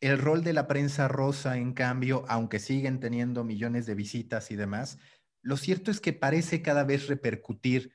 El 0.02 0.18
rol 0.18 0.44
de 0.44 0.54
la 0.54 0.66
prensa 0.68 1.08
rosa, 1.08 1.58
en 1.58 1.74
cambio, 1.74 2.26
aunque 2.28 2.58
siguen 2.58 3.00
teniendo 3.00 3.44
millones 3.44 3.86
de 3.86 3.94
visitas 3.94 4.50
y 4.50 4.56
demás, 4.56 4.98
lo 5.44 5.56
cierto 5.56 5.92
es 5.92 6.02
que 6.02 6.14
parece 6.14 6.64
cada 6.64 6.84
vez 6.84 7.08
repercutir 7.08 7.94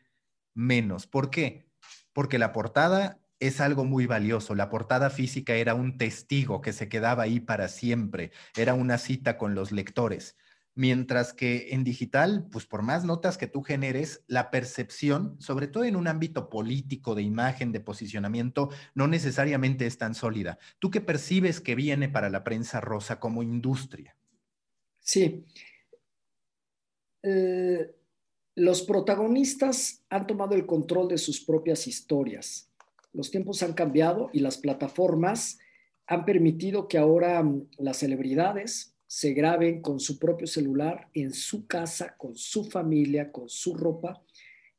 menos. 0.55 1.09
¿Por 1.09 1.29
qué? 1.29 1.73
Porque 2.13 2.39
la 2.39 2.53
portada 2.53 3.19
es 3.41 3.61
algo 3.61 3.85
muy 3.85 4.07
valioso. 4.07 4.55
La 4.55 4.71
portada 4.71 5.11
física 5.11 5.55
era 5.55 5.75
un 5.75 5.99
testigo 5.99 6.61
que 6.61 6.73
se 6.73 6.89
quedaba 6.89 7.25
ahí 7.25 7.41
para 7.41 7.67
siempre, 7.67 8.31
era 8.57 8.75
una 8.75 8.99
cita 8.99 9.39
con 9.39 9.57
los 9.57 9.73
lectores. 9.73 10.37
Mientras 10.77 11.33
que 11.33 11.69
en 11.71 11.85
digital, 11.85 12.49
pues 12.51 12.67
por 12.67 12.83
más 12.83 13.05
notas 13.05 13.39
que 13.39 13.47
tú 13.47 13.63
generes, 13.63 14.25
la 14.27 14.51
percepción, 14.51 15.37
sobre 15.41 15.69
todo 15.69 15.85
en 15.85 15.95
un 15.95 16.09
ámbito 16.09 16.49
político, 16.49 17.15
de 17.15 17.23
imagen, 17.23 17.71
de 17.71 17.81
posicionamiento, 17.81 18.71
no 18.95 19.07
necesariamente 19.07 19.87
es 19.87 19.99
tan 19.99 20.15
sólida. 20.15 20.59
¿Tú 20.81 20.91
qué 20.91 21.01
percibes 21.01 21.61
que 21.61 21.75
viene 21.75 22.09
para 22.09 22.29
la 22.29 22.43
prensa 22.43 22.81
rosa 22.81 23.21
como 23.21 23.43
industria? 23.43 24.17
Sí. 24.99 25.45
Eh, 27.23 27.95
los 28.57 28.83
protagonistas 28.83 30.05
han 30.11 30.27
tomado 30.27 30.55
el 30.55 30.67
control 30.67 31.09
de 31.09 31.19
sus 31.19 31.41
propias 31.41 31.87
historias. 31.87 32.71
Los 33.13 33.31
tiempos 33.31 33.63
han 33.63 33.75
cambiado 33.75 34.31
y 34.33 34.41
las 34.41 34.59
plataformas 34.59 35.59
han 36.07 36.25
permitido 36.25 36.89
que 36.89 36.99
ahora 36.99 37.43
mm, 37.43 37.69
las 37.79 37.99
celebridades, 37.99 38.94
se 39.15 39.33
graben 39.33 39.81
con 39.81 40.01
su 40.01 40.19
propio 40.19 40.45
celular 40.49 41.09
en 41.15 41.33
su 41.33 41.69
casa, 41.69 42.17
con 42.19 42.35
su 42.35 42.65
familia, 42.65 43.31
con 43.31 43.49
su 43.49 43.77
ropa 43.77 44.21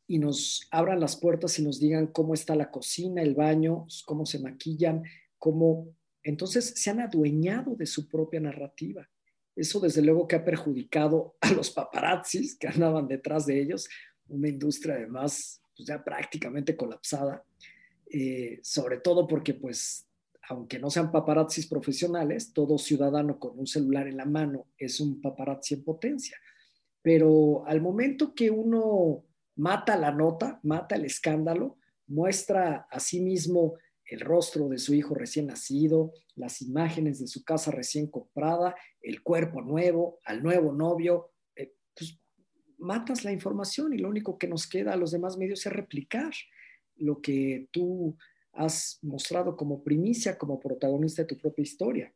y 0.08 0.20
nos 0.20 0.68
abran 0.72 1.00
las 1.00 1.16
puertas 1.16 1.58
y 1.58 1.64
nos 1.64 1.80
digan 1.80 2.08
cómo 2.08 2.34
está 2.34 2.54
la 2.54 2.70
cocina, 2.70 3.22
el 3.22 3.34
baño, 3.34 3.88
cómo 4.06 4.26
se 4.26 4.40
maquillan, 4.40 5.04
cómo... 5.38 5.88
Entonces 6.22 6.74
se 6.76 6.90
han 6.90 7.00
adueñado 7.00 7.78
de 7.78 7.86
su 7.86 8.10
propia 8.10 8.42
narrativa. 8.42 9.10
Eso 9.56 9.80
desde 9.80 10.02
luego 10.02 10.28
que 10.28 10.36
ha 10.36 10.44
perjudicado 10.44 11.38
a 11.40 11.54
los 11.54 11.72
paparazzis 11.72 12.58
que 12.58 12.68
andaban 12.68 13.08
detrás 13.08 13.46
de 13.46 13.62
ellos, 13.62 13.88
una 14.28 14.50
industria 14.50 14.96
además 14.96 15.62
pues, 15.78 15.88
ya 15.88 16.04
prácticamente 16.04 16.76
colapsada, 16.76 17.42
eh, 18.12 18.60
sobre 18.64 18.98
todo 18.98 19.28
porque 19.28 19.54
pues 19.54 20.06
aunque 20.48 20.80
no 20.80 20.90
sean 20.90 21.12
paparazzis 21.12 21.68
profesionales, 21.68 22.54
todo 22.54 22.78
ciudadano 22.78 23.40
con 23.40 23.58
un 23.58 23.68
celular 23.68 24.08
en 24.08 24.18
la 24.18 24.26
mano 24.26 24.68
es 24.78 25.00
un 25.00 25.22
paparazzi 25.22 25.76
en 25.76 25.84
potencia. 25.84 26.38
Pero 27.02 27.66
al 27.68 27.82
momento 27.82 28.34
que 28.34 28.50
uno 28.50 29.26
mata 29.56 29.98
la 29.98 30.12
nota, 30.12 30.60
mata 30.64 30.96
el 30.96 31.06
escándalo, 31.06 31.78
muestra 32.08 32.88
a 32.90 33.00
sí 33.00 33.22
mismo 33.22 33.76
el 34.06 34.20
rostro 34.20 34.70
de 34.70 34.78
su 34.78 34.94
hijo 34.94 35.16
recién 35.16 35.48
nacido, 35.48 36.14
las 36.36 36.62
imágenes 36.62 37.20
de 37.20 37.28
su 37.28 37.44
casa 37.44 37.72
recién 37.72 38.08
comprada, 38.08 38.76
el 39.02 39.24
cuerpo 39.24 39.62
nuevo, 39.62 40.20
al 40.26 40.44
nuevo 40.44 40.72
novio, 40.72 41.32
eh, 41.56 41.74
pues 41.96 42.20
matas 42.78 43.24
la 43.24 43.32
información 43.32 43.94
y 43.94 43.98
lo 43.98 44.10
único 44.10 44.38
que 44.38 44.48
nos 44.48 44.68
queda 44.68 44.94
a 44.94 44.98
los 44.98 45.12
demás 45.12 45.38
medios 45.38 45.66
es 45.66 45.74
replicar 45.74 46.32
lo 46.98 47.22
que 47.22 47.68
tú 47.72 48.16
has 48.56 49.00
mostrado 49.02 49.56
como 49.56 49.84
primicia, 49.84 50.38
como 50.38 50.60
protagonista 50.60 51.22
de 51.24 51.28
tu 51.28 51.38
propia 51.38 51.64
historia. 51.64 52.14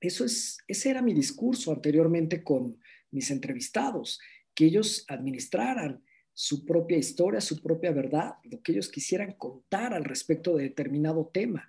Eso 0.00 0.24
es, 0.24 0.58
ese 0.66 0.90
era 0.90 1.02
mi 1.02 1.12
discurso 1.12 1.72
anteriormente 1.72 2.42
con 2.42 2.80
mis 3.10 3.30
entrevistados, 3.30 4.20
que 4.54 4.66
ellos 4.66 5.04
administraran 5.08 6.04
su 6.32 6.64
propia 6.64 6.96
historia, 6.96 7.40
su 7.40 7.60
propia 7.60 7.90
verdad, 7.90 8.34
lo 8.44 8.62
que 8.62 8.72
ellos 8.72 8.88
quisieran 8.88 9.32
contar 9.32 9.92
al 9.92 10.04
respecto 10.04 10.56
de 10.56 10.64
determinado 10.64 11.30
tema. 11.32 11.68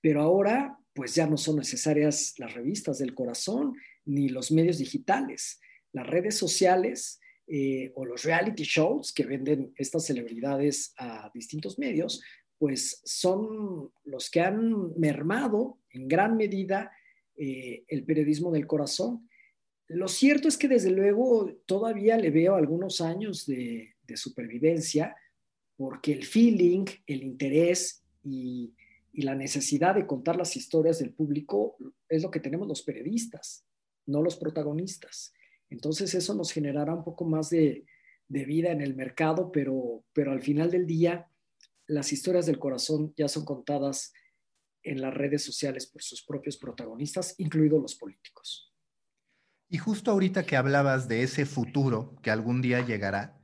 Pero 0.00 0.22
ahora, 0.22 0.78
pues 0.94 1.14
ya 1.14 1.26
no 1.26 1.36
son 1.36 1.56
necesarias 1.56 2.34
las 2.38 2.54
revistas 2.54 2.98
del 2.98 3.14
corazón 3.14 3.74
ni 4.06 4.30
los 4.30 4.50
medios 4.50 4.78
digitales. 4.78 5.60
Las 5.92 6.06
redes 6.06 6.36
sociales 6.36 7.20
eh, 7.46 7.92
o 7.94 8.04
los 8.04 8.22
reality 8.24 8.64
shows 8.64 9.12
que 9.12 9.26
venden 9.26 9.72
estas 9.76 10.06
celebridades 10.06 10.94
a 10.96 11.30
distintos 11.34 11.78
medios, 11.78 12.22
pues 12.58 13.00
son 13.04 13.90
los 14.04 14.30
que 14.30 14.40
han 14.40 14.98
mermado 14.98 15.78
en 15.90 16.08
gran 16.08 16.36
medida 16.36 16.90
eh, 17.36 17.84
el 17.88 18.04
periodismo 18.04 18.50
del 18.50 18.66
corazón. 18.66 19.28
Lo 19.88 20.08
cierto 20.08 20.48
es 20.48 20.56
que 20.56 20.68
desde 20.68 20.90
luego 20.90 21.52
todavía 21.66 22.16
le 22.16 22.30
veo 22.30 22.54
algunos 22.54 23.00
años 23.00 23.46
de, 23.46 23.92
supervivencia 24.14 25.16
porque 25.76 26.12
el 26.12 26.24
feeling, 26.24 26.86
el 27.06 27.22
interés 27.22 28.02
y, 28.22 28.72
la 29.12 29.34
necesidad 29.34 29.94
de 29.94 30.06
contar 30.06 30.36
las 30.36 30.56
historias 30.56 30.98
del 30.98 31.10
público 31.10 31.78
es 32.06 32.22
lo 32.22 32.30
que 32.30 32.38
tenemos 32.38 32.68
los 32.68 32.82
periodistas, 32.82 33.64
no 34.04 34.20
los 34.20 34.36
protagonistas. 34.36 35.32
Entonces 35.70 36.14
eso 36.14 36.34
nos 36.34 36.52
generará 36.52 36.92
un 36.94 37.02
poco 37.02 37.24
más 37.24 37.48
de, 37.48 37.86
vida 38.28 38.72
en 38.72 38.82
el 38.82 38.94
mercado, 38.94 39.50
pero, 39.50 40.04
pero 40.12 40.32
al 40.32 40.42
final 40.42 40.70
del 40.70 40.86
día 40.86 41.30
las 41.86 42.12
historias 42.12 42.46
del 42.46 42.58
corazón 42.58 43.14
ya 43.16 43.28
son 43.28 43.44
contadas 43.44 44.12
en 44.82 45.00
las 45.00 45.12
redes 45.14 45.44
sociales 45.44 45.86
por 45.86 46.02
sus 46.02 46.24
propios 46.24 46.56
protagonistas, 46.56 47.34
incluidos 47.38 47.82
los 47.82 47.94
políticos. 47.94 48.72
Y 49.68 49.78
justo 49.78 50.12
ahorita 50.12 50.44
que 50.44 50.56
hablabas 50.56 51.08
de 51.08 51.22
ese 51.22 51.44
futuro 51.44 52.14
que 52.22 52.30
algún 52.30 52.62
día 52.62 52.84
llegará, 52.86 53.40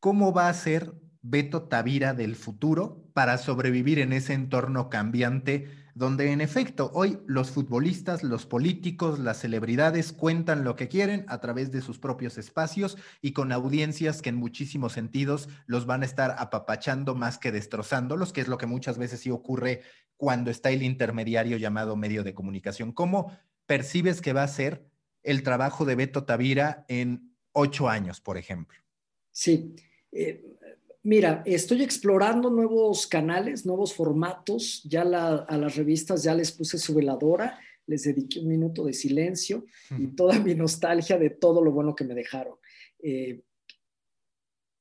¿cómo 0.00 0.32
va 0.32 0.48
a 0.48 0.54
ser 0.54 0.94
Beto 1.20 1.68
Tavira 1.68 2.14
del 2.14 2.36
futuro 2.36 3.10
para 3.12 3.36
sobrevivir 3.36 3.98
en 3.98 4.12
ese 4.12 4.32
entorno 4.32 4.88
cambiante 4.88 5.68
donde 5.98 6.30
en 6.30 6.40
efecto 6.40 6.92
hoy 6.94 7.18
los 7.26 7.50
futbolistas, 7.50 8.22
los 8.22 8.46
políticos, 8.46 9.18
las 9.18 9.40
celebridades 9.40 10.12
cuentan 10.12 10.62
lo 10.62 10.76
que 10.76 10.86
quieren 10.86 11.24
a 11.26 11.40
través 11.40 11.72
de 11.72 11.80
sus 11.80 11.98
propios 11.98 12.38
espacios 12.38 12.96
y 13.20 13.32
con 13.32 13.50
audiencias 13.50 14.22
que 14.22 14.28
en 14.28 14.36
muchísimos 14.36 14.92
sentidos 14.92 15.48
los 15.66 15.86
van 15.86 16.02
a 16.02 16.04
estar 16.04 16.36
apapachando 16.38 17.16
más 17.16 17.36
que 17.36 17.50
destrozándolos, 17.50 18.32
que 18.32 18.40
es 18.40 18.46
lo 18.46 18.58
que 18.58 18.66
muchas 18.66 18.96
veces 18.96 19.18
sí 19.18 19.30
ocurre 19.30 19.82
cuando 20.16 20.52
está 20.52 20.70
el 20.70 20.84
intermediario 20.84 21.56
llamado 21.56 21.96
medio 21.96 22.22
de 22.22 22.32
comunicación. 22.32 22.92
¿Cómo 22.92 23.36
percibes 23.66 24.20
que 24.20 24.32
va 24.32 24.44
a 24.44 24.48
ser 24.48 24.88
el 25.24 25.42
trabajo 25.42 25.84
de 25.84 25.96
Beto 25.96 26.22
Tavira 26.22 26.84
en 26.86 27.34
ocho 27.50 27.88
años, 27.88 28.20
por 28.20 28.38
ejemplo? 28.38 28.78
Sí. 29.32 29.74
Eh, 30.12 30.57
Mira, 31.02 31.42
estoy 31.46 31.82
explorando 31.82 32.50
nuevos 32.50 33.06
canales, 33.06 33.64
nuevos 33.64 33.94
formatos. 33.94 34.82
Ya 34.84 35.02
a 35.02 35.56
las 35.56 35.76
revistas 35.76 36.22
ya 36.22 36.34
les 36.34 36.52
puse 36.52 36.78
su 36.78 36.94
veladora, 36.94 37.58
les 37.86 38.02
dediqué 38.02 38.40
un 38.40 38.48
minuto 38.48 38.84
de 38.84 38.92
silencio 38.92 39.64
y 39.96 40.08
toda 40.08 40.38
mi 40.40 40.54
nostalgia 40.54 41.18
de 41.18 41.30
todo 41.30 41.62
lo 41.62 41.72
bueno 41.72 41.94
que 41.94 42.04
me 42.04 42.14
dejaron. 42.14 42.56
Eh, 43.02 43.42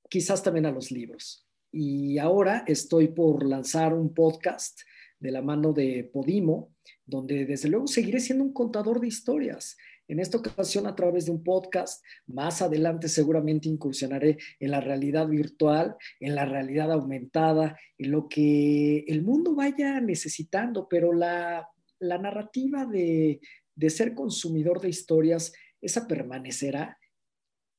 quizás 0.10 0.42
también 0.42 0.66
a 0.66 0.72
los 0.72 0.92
libros. 0.92 1.48
Y 1.72 2.18
ahora 2.18 2.64
estoy 2.68 3.10
por 3.10 3.46
lanzar 3.46 3.94
un 3.94 4.14
podcast 4.14 4.82
de 5.20 5.32
la 5.32 5.42
mano 5.42 5.74
de 5.74 6.10
Podimo, 6.12 6.76
donde 7.06 7.46
desde 7.46 7.70
luego 7.70 7.88
seguiré 7.88 8.20
siendo 8.20 8.44
un 8.44 8.54
contador 8.54 9.00
de 9.00 9.08
historias. 9.08 9.78
En 10.08 10.20
esta 10.20 10.38
ocasión 10.38 10.88
a 10.88 10.96
través 10.96 11.26
de 11.26 11.32
un 11.32 11.44
podcast, 11.44 12.04
más 12.28 12.62
adelante 12.62 13.10
seguramente 13.10 13.68
incursionaré 13.68 14.38
en 14.60 14.72
la 14.72 14.80
realidad 14.80 15.28
virtual, 15.28 15.96
en 16.20 16.34
la 16.36 16.46
realidad 16.46 16.92
aumentada, 16.92 17.78
en 17.98 18.12
lo 18.12 18.30
que 18.30 19.00
el 19.08 19.22
mundo 19.22 19.54
vaya 19.54 20.00
necesitando, 20.00 20.88
pero 20.90 21.12
la, 21.12 21.68
narrativa 22.00 22.86
de, 22.86 23.42
ser 23.90 24.14
consumidor 24.14 24.80
de 24.80 24.90
historias, 24.90 25.52
esa 25.82 26.08
permanecerá 26.08 26.98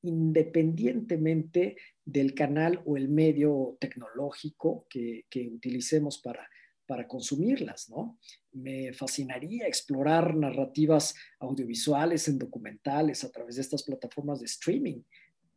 independientemente 0.01 1.75
del 2.05 2.33
canal 2.33 2.81
o 2.85 2.95
el 2.95 3.09
medio 3.09 3.75
tecnológico 3.81 4.85
que, 4.89 5.25
que 5.29 5.49
utilicemos 5.49 6.21
para, 6.21 6.47
para 6.89 7.07
consumirlas, 7.07 7.87
¿no? 7.87 8.17
Me 8.51 8.91
fascinaría 8.93 9.67
explorar 9.67 10.35
narrativas 10.35 11.13
audiovisuales 11.39 12.27
en 12.27 12.39
documentales 12.39 13.23
a 13.23 13.31
través 13.31 13.57
de 13.57 13.61
estas 13.61 13.83
plataformas 13.83 14.39
de 14.39 14.47
streaming. 14.47 15.03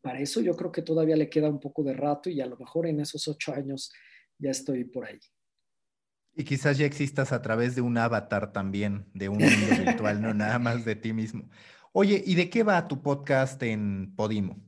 Para 0.02 0.20
eso 0.20 0.42
yo 0.42 0.54
creo 0.54 0.70
que 0.70 0.82
todavía 0.82 1.16
le 1.16 1.30
queda 1.30 1.48
un 1.48 1.58
poco 1.58 1.82
de 1.84 1.94
rato 1.94 2.28
y 2.28 2.42
a 2.42 2.46
lo 2.46 2.58
mejor 2.58 2.86
en 2.86 3.00
esos 3.00 3.26
ocho 3.28 3.54
años 3.54 3.90
ya 4.38 4.50
estoy 4.50 4.84
por 4.84 5.06
ahí. 5.06 5.18
Y 6.36 6.44
quizás 6.44 6.76
ya 6.76 6.84
existas 6.84 7.32
a 7.32 7.40
través 7.40 7.76
de 7.76 7.80
un 7.80 7.96
avatar 7.96 8.52
también, 8.52 9.06
de 9.14 9.30
un 9.30 9.38
mundo 9.38 9.68
virtual, 9.86 10.20
no 10.20 10.34
nada 10.34 10.58
más 10.58 10.84
de 10.84 10.96
ti 10.96 11.14
mismo. 11.14 11.48
Oye, 11.92 12.22
¿y 12.26 12.34
de 12.34 12.50
qué 12.50 12.62
va 12.62 12.86
tu 12.86 13.00
podcast 13.00 13.62
en 13.62 14.14
Podimo? 14.14 14.62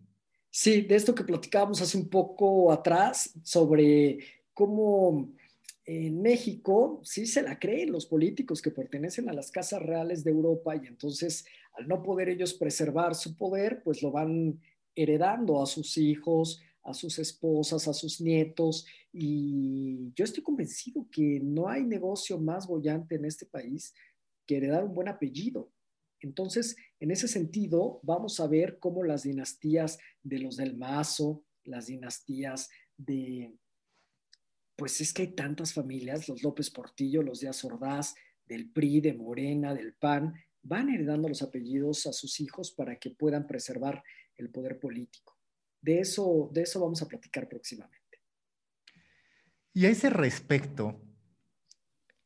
Sí, 0.48 0.80
de 0.80 0.96
esto 0.96 1.14
que 1.14 1.24
platicábamos 1.24 1.82
hace 1.82 1.98
un 1.98 2.08
poco 2.08 2.72
atrás 2.72 3.38
sobre 3.42 4.20
cómo 4.54 5.34
en 5.86 6.22
México 6.22 7.00
sí 7.04 7.26
se 7.26 7.42
la 7.42 7.58
creen 7.58 7.92
los 7.92 8.06
políticos 8.06 8.62
que 8.62 8.70
pertenecen 8.70 9.28
a 9.28 9.34
las 9.34 9.50
casas 9.50 9.82
reales 9.82 10.24
de 10.24 10.30
Europa 10.30 10.74
y 10.76 10.86
entonces 10.86 11.44
al 11.74 11.88
no 11.88 12.02
poder 12.02 12.28
ellos 12.28 12.54
preservar 12.54 13.14
su 13.14 13.36
poder, 13.36 13.82
pues 13.82 14.02
lo 14.02 14.10
van 14.10 14.60
heredando 14.94 15.60
a 15.60 15.66
sus 15.66 15.98
hijos, 15.98 16.62
a 16.84 16.94
sus 16.94 17.18
esposas, 17.18 17.88
a 17.88 17.92
sus 17.92 18.20
nietos 18.20 18.86
y 19.12 20.12
yo 20.14 20.24
estoy 20.24 20.42
convencido 20.42 21.06
que 21.10 21.40
no 21.42 21.68
hay 21.68 21.84
negocio 21.84 22.38
más 22.38 22.66
bollante 22.66 23.16
en 23.16 23.24
este 23.24 23.46
país 23.46 23.92
que 24.46 24.56
heredar 24.56 24.84
un 24.84 24.94
buen 24.94 25.08
apellido. 25.08 25.70
Entonces, 26.20 26.76
en 27.00 27.10
ese 27.10 27.28
sentido, 27.28 28.00
vamos 28.02 28.40
a 28.40 28.46
ver 28.46 28.78
cómo 28.78 29.04
las 29.04 29.24
dinastías 29.24 29.98
de 30.22 30.38
los 30.38 30.56
del 30.56 30.76
Mazo, 30.76 31.44
las 31.64 31.86
dinastías 31.86 32.70
de 32.96 33.52
pues 34.76 35.00
es 35.00 35.12
que 35.12 35.22
hay 35.22 35.34
tantas 35.34 35.72
familias, 35.72 36.28
los 36.28 36.42
López 36.42 36.70
Portillo, 36.70 37.22
los 37.22 37.40
Díaz 37.40 37.64
Ordaz, 37.64 38.14
del 38.46 38.70
PRI, 38.70 39.00
de 39.00 39.14
Morena, 39.14 39.74
del 39.74 39.94
PAN, 39.94 40.34
van 40.62 40.88
heredando 40.88 41.28
los 41.28 41.42
apellidos 41.42 42.06
a 42.06 42.12
sus 42.12 42.40
hijos 42.40 42.70
para 42.72 42.96
que 42.96 43.10
puedan 43.10 43.46
preservar 43.46 44.02
el 44.36 44.50
poder 44.50 44.78
político. 44.78 45.38
De 45.80 46.00
eso, 46.00 46.50
de 46.52 46.62
eso 46.62 46.80
vamos 46.80 47.02
a 47.02 47.08
platicar 47.08 47.48
próximamente. 47.48 48.20
Y 49.72 49.86
a 49.86 49.90
ese 49.90 50.08
respecto, 50.08 51.00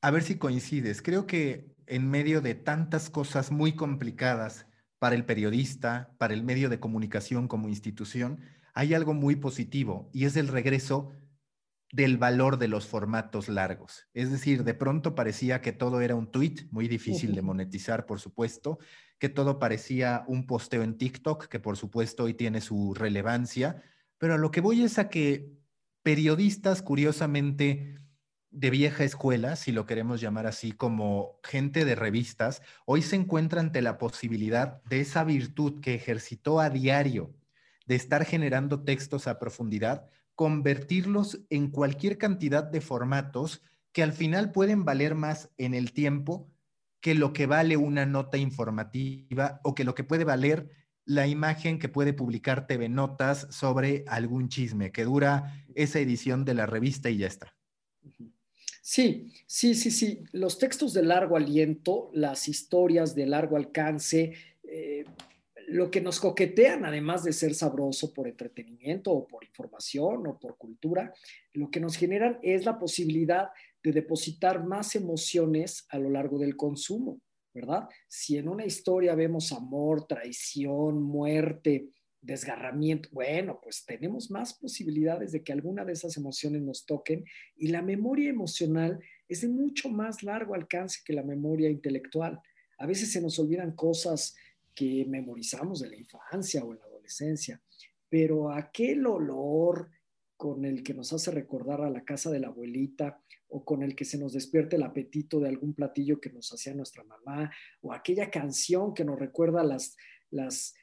a 0.00 0.10
ver 0.10 0.22
si 0.22 0.36
coincides, 0.36 1.02
creo 1.02 1.26
que 1.26 1.74
en 1.86 2.08
medio 2.08 2.40
de 2.40 2.54
tantas 2.54 3.10
cosas 3.10 3.50
muy 3.50 3.74
complicadas 3.74 4.66
para 4.98 5.16
el 5.16 5.24
periodista, 5.24 6.14
para 6.18 6.34
el 6.34 6.44
medio 6.44 6.68
de 6.68 6.80
comunicación 6.80 7.48
como 7.48 7.68
institución, 7.68 8.40
hay 8.74 8.94
algo 8.94 9.14
muy 9.14 9.36
positivo 9.36 10.08
y 10.12 10.24
es 10.24 10.36
el 10.36 10.48
regreso 10.48 11.12
del 11.90 12.18
valor 12.18 12.58
de 12.58 12.68
los 12.68 12.86
formatos 12.86 13.48
largos. 13.48 14.08
Es 14.12 14.30
decir, 14.30 14.64
de 14.64 14.74
pronto 14.74 15.14
parecía 15.14 15.60
que 15.60 15.72
todo 15.72 16.00
era 16.00 16.14
un 16.14 16.30
tweet, 16.30 16.66
muy 16.70 16.86
difícil 16.86 17.34
de 17.34 17.42
monetizar, 17.42 18.04
por 18.04 18.20
supuesto, 18.20 18.78
que 19.18 19.28
todo 19.28 19.58
parecía 19.58 20.24
un 20.26 20.46
posteo 20.46 20.82
en 20.82 20.98
TikTok, 20.98 21.46
que 21.46 21.60
por 21.60 21.76
supuesto 21.76 22.24
hoy 22.24 22.34
tiene 22.34 22.60
su 22.60 22.94
relevancia, 22.94 23.82
pero 24.18 24.34
a 24.34 24.38
lo 24.38 24.50
que 24.50 24.60
voy 24.60 24.82
es 24.82 24.98
a 24.98 25.08
que 25.08 25.52
periodistas, 26.02 26.82
curiosamente, 26.82 27.98
de 28.50 28.70
vieja 28.70 29.04
escuela, 29.04 29.56
si 29.56 29.72
lo 29.72 29.86
queremos 29.86 30.20
llamar 30.20 30.46
así, 30.46 30.72
como 30.72 31.38
gente 31.42 31.84
de 31.84 31.94
revistas, 31.94 32.62
hoy 32.86 33.02
se 33.02 33.16
encuentran 33.16 33.66
ante 33.66 33.82
la 33.82 33.98
posibilidad 33.98 34.82
de 34.84 35.00
esa 35.00 35.24
virtud 35.24 35.80
que 35.80 35.94
ejercitó 35.94 36.60
a 36.60 36.70
diario 36.70 37.34
de 37.86 37.94
estar 37.94 38.24
generando 38.24 38.84
textos 38.84 39.26
a 39.26 39.38
profundidad, 39.38 40.08
convertirlos 40.38 41.40
en 41.50 41.68
cualquier 41.68 42.16
cantidad 42.16 42.62
de 42.62 42.80
formatos 42.80 43.60
que 43.90 44.04
al 44.04 44.12
final 44.12 44.52
pueden 44.52 44.84
valer 44.84 45.16
más 45.16 45.50
en 45.58 45.74
el 45.74 45.92
tiempo 45.92 46.48
que 47.00 47.16
lo 47.16 47.32
que 47.32 47.46
vale 47.46 47.76
una 47.76 48.06
nota 48.06 48.38
informativa 48.38 49.60
o 49.64 49.74
que 49.74 49.82
lo 49.82 49.96
que 49.96 50.04
puede 50.04 50.22
valer 50.22 50.70
la 51.04 51.26
imagen 51.26 51.80
que 51.80 51.88
puede 51.88 52.12
publicar 52.12 52.68
TV 52.68 52.88
Notas 52.88 53.48
sobre 53.50 54.04
algún 54.06 54.48
chisme, 54.48 54.92
que 54.92 55.02
dura 55.02 55.66
esa 55.74 55.98
edición 55.98 56.44
de 56.44 56.54
la 56.54 56.66
revista 56.66 57.10
y 57.10 57.18
ya 57.18 57.26
está. 57.26 57.56
Sí, 58.80 59.32
sí, 59.44 59.74
sí, 59.74 59.90
sí. 59.90 60.22
Los 60.30 60.60
textos 60.60 60.94
de 60.94 61.02
largo 61.02 61.36
aliento, 61.36 62.10
las 62.14 62.46
historias 62.46 63.16
de 63.16 63.26
largo 63.26 63.56
alcance, 63.56 64.34
eh, 64.62 65.04
lo 65.68 65.90
que 65.90 66.00
nos 66.00 66.18
coquetean, 66.18 66.84
además 66.84 67.24
de 67.24 67.32
ser 67.32 67.54
sabroso 67.54 68.14
por 68.14 68.26
entretenimiento 68.26 69.12
o 69.12 69.26
por 69.26 69.44
información 69.44 70.26
o 70.26 70.38
por 70.38 70.56
cultura, 70.56 71.12
lo 71.52 71.70
que 71.70 71.80
nos 71.80 71.96
generan 71.96 72.38
es 72.42 72.64
la 72.64 72.78
posibilidad 72.78 73.48
de 73.82 73.92
depositar 73.92 74.64
más 74.64 74.96
emociones 74.96 75.86
a 75.90 75.98
lo 75.98 76.08
largo 76.10 76.38
del 76.38 76.56
consumo, 76.56 77.20
¿verdad? 77.52 77.86
Si 78.08 78.38
en 78.38 78.48
una 78.48 78.64
historia 78.64 79.14
vemos 79.14 79.52
amor, 79.52 80.06
traición, 80.06 81.02
muerte, 81.02 81.90
desgarramiento, 82.20 83.10
bueno, 83.12 83.60
pues 83.62 83.84
tenemos 83.84 84.30
más 84.30 84.54
posibilidades 84.54 85.32
de 85.32 85.44
que 85.44 85.52
alguna 85.52 85.84
de 85.84 85.92
esas 85.92 86.16
emociones 86.16 86.62
nos 86.62 86.86
toquen 86.86 87.24
y 87.56 87.68
la 87.68 87.82
memoria 87.82 88.30
emocional 88.30 88.98
es 89.28 89.42
de 89.42 89.48
mucho 89.48 89.90
más 89.90 90.22
largo 90.22 90.54
alcance 90.54 91.00
que 91.04 91.12
la 91.12 91.22
memoria 91.22 91.68
intelectual. 91.68 92.40
A 92.78 92.86
veces 92.86 93.12
se 93.12 93.20
nos 93.20 93.38
olvidan 93.38 93.72
cosas 93.72 94.34
que 94.78 95.04
memorizamos 95.08 95.80
de 95.80 95.88
la 95.88 95.96
infancia 95.96 96.62
o 96.62 96.72
en 96.72 96.78
la 96.78 96.84
adolescencia. 96.84 97.60
pero 98.08 98.50
aquel 98.52 99.06
olor 99.06 99.90
con 100.36 100.64
el 100.64 100.82
que 100.82 100.94
nos 100.94 101.12
hace 101.12 101.30
recordar 101.30 101.82
a 101.82 101.90
la 101.90 102.04
casa 102.04 102.30
de 102.30 102.38
la 102.38 102.46
abuelita 102.46 103.20
o 103.48 103.64
con 103.64 103.82
el 103.82 103.94
que 103.94 104.04
se 104.04 104.16
nos 104.16 104.32
despierte 104.32 104.76
el 104.76 104.84
apetito 104.84 105.40
de 105.40 105.48
algún 105.48 105.74
platillo 105.74 106.20
que 106.20 106.30
nos 106.30 106.50
hacía 106.52 106.72
nuestra 106.74 107.02
mamá 107.04 107.50
o 107.82 107.92
aquella 107.92 108.30
canción 108.30 108.94
que 108.94 109.04
nos 109.04 109.18
recuerda 109.18 109.62
las, 109.62 109.96
las 110.30 110.74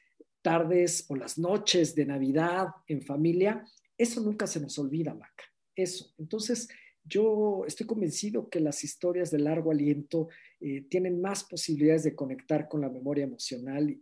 tardes 0.42 1.06
o 1.08 1.16
las 1.16 1.38
noches 1.38 1.94
de 1.94 2.06
Navidad 2.06 2.68
en 2.86 3.02
familia, 3.02 3.64
eso 3.96 4.20
nunca 4.20 4.46
se 4.46 4.60
nos 4.60 4.78
olvida, 4.78 5.14
Maca. 5.14 5.44
Eso. 5.74 6.12
Entonces, 6.18 6.68
yo 7.08 7.64
estoy 7.66 7.86
convencido 7.86 8.48
que 8.48 8.60
las 8.60 8.82
historias 8.82 9.30
de 9.30 9.38
largo 9.38 9.70
aliento 9.70 10.28
eh, 10.60 10.82
tienen 10.88 11.20
más 11.20 11.44
posibilidades 11.44 12.04
de 12.04 12.14
conectar 12.14 12.68
con 12.68 12.80
la 12.80 12.88
memoria 12.88 13.24
emocional 13.24 13.98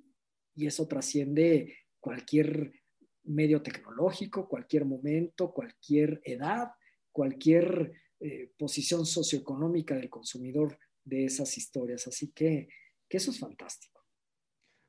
y 0.54 0.66
eso 0.66 0.88
trasciende 0.88 1.76
cualquier 2.00 2.72
medio 3.24 3.62
tecnológico, 3.62 4.48
cualquier 4.48 4.84
momento, 4.84 5.52
cualquier 5.52 6.20
edad, 6.24 6.68
cualquier 7.12 7.92
eh, 8.20 8.52
posición 8.56 9.06
socioeconómica 9.06 9.94
del 9.94 10.10
consumidor 10.10 10.78
de 11.04 11.26
esas 11.26 11.56
historias. 11.58 12.06
Así 12.06 12.32
que, 12.32 12.68
que 13.08 13.16
eso 13.16 13.30
es 13.30 13.38
fantástico. 13.38 13.94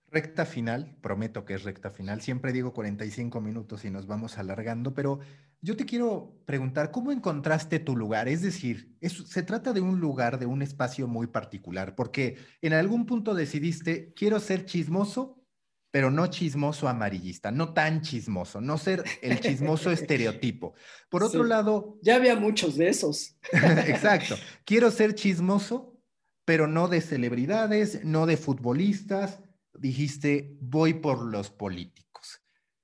Recta 0.07 0.45
final, 0.45 0.97
prometo 1.01 1.45
que 1.45 1.55
es 1.55 1.63
recta 1.63 1.89
final. 1.91 2.21
Siempre 2.21 2.53
digo 2.53 2.73
45 2.73 3.41
minutos 3.41 3.83
y 3.85 3.89
nos 3.89 4.05
vamos 4.05 4.37
alargando, 4.37 4.93
pero 4.93 5.19
yo 5.65 5.75
te 5.75 5.85
quiero 5.85 6.37
preguntar, 6.45 6.91
¿cómo 6.91 7.11
encontraste 7.11 7.79
tu 7.79 7.97
lugar? 7.97 8.27
Es 8.27 8.43
decir, 8.43 8.95
se 9.01 9.41
trata 9.41 9.73
de 9.73 9.81
un 9.81 9.99
lugar, 9.99 10.37
de 10.37 10.45
un 10.45 10.61
espacio 10.61 11.07
muy 11.07 11.25
particular, 11.25 11.95
porque 11.95 12.37
en 12.61 12.73
algún 12.73 13.07
punto 13.07 13.33
decidiste, 13.33 14.13
quiero 14.13 14.39
ser 14.39 14.65
chismoso, 14.65 15.43
pero 15.89 16.11
no 16.11 16.27
chismoso 16.27 16.87
amarillista, 16.87 17.49
no 17.49 17.73
tan 17.73 18.01
chismoso, 18.03 18.61
no 18.61 18.77
ser 18.77 19.03
el 19.23 19.39
chismoso 19.39 19.89
estereotipo. 19.89 20.75
Por 21.09 21.23
otro 21.23 21.43
lado... 21.43 21.97
Ya 22.03 22.17
había 22.17 22.35
muchos 22.35 22.75
de 22.75 22.89
esos. 22.89 23.35
exacto. 23.51 24.35
Quiero 24.65 24.91
ser 24.91 25.15
chismoso, 25.15 25.99
pero 26.45 26.67
no 26.67 26.89
de 26.89 27.01
celebridades, 27.01 28.05
no 28.05 28.27
de 28.27 28.37
futbolistas. 28.37 29.41
Dijiste, 29.73 30.55
voy 30.61 30.93
por 30.93 31.25
los 31.25 31.49
políticos. 31.49 32.43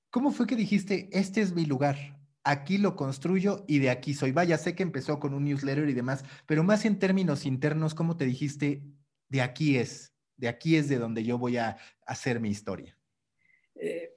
¿Cómo 0.09 0.31
fue 0.31 0.47
que 0.47 0.55
dijiste, 0.55 1.09
este 1.11 1.41
es 1.41 1.53
mi 1.53 1.65
lugar? 1.65 2.20
Aquí 2.43 2.77
lo 2.77 2.95
construyo 2.95 3.63
y 3.67 3.79
de 3.79 3.89
aquí 3.89 4.13
soy. 4.13 4.31
Vaya, 4.31 4.57
sé 4.57 4.75
que 4.75 4.83
empezó 4.83 5.19
con 5.19 5.33
un 5.33 5.45
newsletter 5.45 5.87
y 5.89 5.93
demás, 5.93 6.23
pero 6.45 6.63
más 6.63 6.85
en 6.85 6.99
términos 6.99 7.45
internos, 7.45 7.93
¿cómo 7.93 8.17
te 8.17 8.25
dijiste? 8.25 8.83
De 9.29 9.41
aquí 9.41 9.77
es, 9.77 10.13
de 10.37 10.47
aquí 10.47 10.75
es 10.75 10.89
de 10.89 10.97
donde 10.97 11.23
yo 11.23 11.37
voy 11.37 11.57
a 11.57 11.77
hacer 12.05 12.39
mi 12.39 12.49
historia. 12.49 12.97
Eh, 13.75 14.15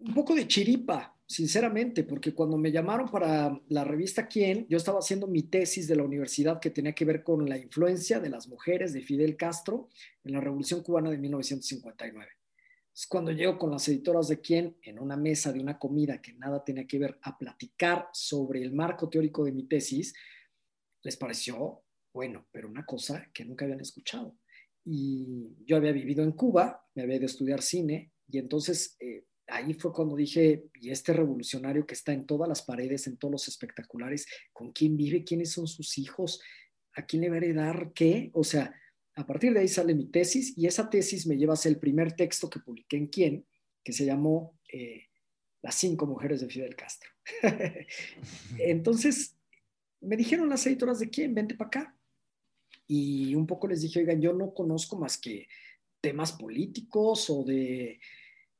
un 0.00 0.14
poco 0.14 0.34
de 0.34 0.46
chiripa, 0.46 1.16
sinceramente, 1.26 2.04
porque 2.04 2.34
cuando 2.34 2.56
me 2.56 2.72
llamaron 2.72 3.10
para 3.10 3.60
la 3.68 3.84
revista 3.84 4.26
Quién, 4.26 4.66
yo 4.68 4.76
estaba 4.76 5.00
haciendo 5.00 5.26
mi 5.26 5.42
tesis 5.42 5.86
de 5.88 5.96
la 5.96 6.04
universidad 6.04 6.60
que 6.60 6.70
tenía 6.70 6.92
que 6.92 7.04
ver 7.04 7.22
con 7.22 7.48
la 7.48 7.58
influencia 7.58 8.20
de 8.20 8.30
las 8.30 8.48
mujeres 8.48 8.92
de 8.92 9.02
Fidel 9.02 9.36
Castro 9.36 9.88
en 10.24 10.32
la 10.32 10.40
Revolución 10.40 10.82
Cubana 10.82 11.10
de 11.10 11.18
1959 11.18 12.39
cuando 13.06 13.30
llego 13.30 13.58
con 13.58 13.70
las 13.70 13.86
editoras 13.88 14.28
de 14.28 14.40
quién 14.40 14.76
en 14.82 14.98
una 14.98 15.16
mesa 15.16 15.52
de 15.52 15.60
una 15.60 15.78
comida 15.78 16.20
que 16.20 16.34
nada 16.34 16.64
tenía 16.64 16.86
que 16.86 16.98
ver 16.98 17.18
a 17.22 17.38
platicar 17.38 18.08
sobre 18.12 18.62
el 18.62 18.72
marco 18.72 19.08
teórico 19.08 19.44
de 19.44 19.52
mi 19.52 19.68
tesis, 19.68 20.14
les 21.02 21.16
pareció 21.16 21.82
bueno, 22.12 22.46
pero 22.50 22.68
una 22.68 22.84
cosa 22.84 23.30
que 23.32 23.44
nunca 23.44 23.64
habían 23.64 23.80
escuchado. 23.80 24.36
Y 24.84 25.54
yo 25.64 25.76
había 25.76 25.92
vivido 25.92 26.24
en 26.24 26.32
Cuba, 26.32 26.84
me 26.94 27.02
había 27.02 27.16
ido 27.16 27.24
a 27.24 27.26
estudiar 27.26 27.62
cine, 27.62 28.12
y 28.28 28.38
entonces 28.38 28.96
eh, 29.00 29.26
ahí 29.46 29.74
fue 29.74 29.92
cuando 29.92 30.16
dije, 30.16 30.64
y 30.74 30.90
este 30.90 31.12
revolucionario 31.12 31.86
que 31.86 31.94
está 31.94 32.12
en 32.12 32.26
todas 32.26 32.48
las 32.48 32.62
paredes, 32.62 33.06
en 33.06 33.16
todos 33.16 33.32
los 33.32 33.48
espectaculares, 33.48 34.26
¿con 34.52 34.72
quién 34.72 34.96
vive? 34.96 35.24
¿Quiénes 35.24 35.52
son 35.52 35.66
sus 35.66 35.98
hijos? 35.98 36.40
¿A 36.94 37.06
quién 37.06 37.22
le 37.22 37.28
va 37.28 37.36
a 37.36 37.38
heredar 37.38 37.92
qué? 37.94 38.30
O 38.32 38.42
sea, 38.42 38.74
a 39.16 39.26
partir 39.26 39.52
de 39.52 39.60
ahí 39.60 39.68
sale 39.68 39.94
mi 39.94 40.06
tesis 40.06 40.56
y 40.56 40.66
esa 40.66 40.88
tesis 40.88 41.26
me 41.26 41.36
lleva 41.36 41.54
a 41.54 41.56
ser 41.56 41.72
el 41.72 41.78
primer 41.78 42.12
texto 42.12 42.48
que 42.48 42.60
publiqué 42.60 42.96
en 42.96 43.08
Quién, 43.08 43.46
que 43.82 43.92
se 43.92 44.06
llamó 44.06 44.58
eh, 44.72 45.08
Las 45.62 45.74
cinco 45.74 46.06
mujeres 46.06 46.40
de 46.40 46.48
Fidel 46.48 46.76
Castro. 46.76 47.10
Entonces, 48.58 49.36
me 50.00 50.16
dijeron 50.16 50.48
las 50.48 50.66
editoras 50.66 50.98
de 50.98 51.10
Quién, 51.10 51.34
vente 51.34 51.54
para 51.54 51.68
acá. 51.68 51.96
Y 52.86 53.34
un 53.34 53.46
poco 53.46 53.68
les 53.68 53.82
dije, 53.82 54.00
oigan, 54.00 54.20
yo 54.20 54.32
no 54.32 54.52
conozco 54.52 54.98
más 54.98 55.18
que 55.18 55.46
temas 56.00 56.32
políticos 56.32 57.28
o 57.30 57.44
de, 57.44 58.00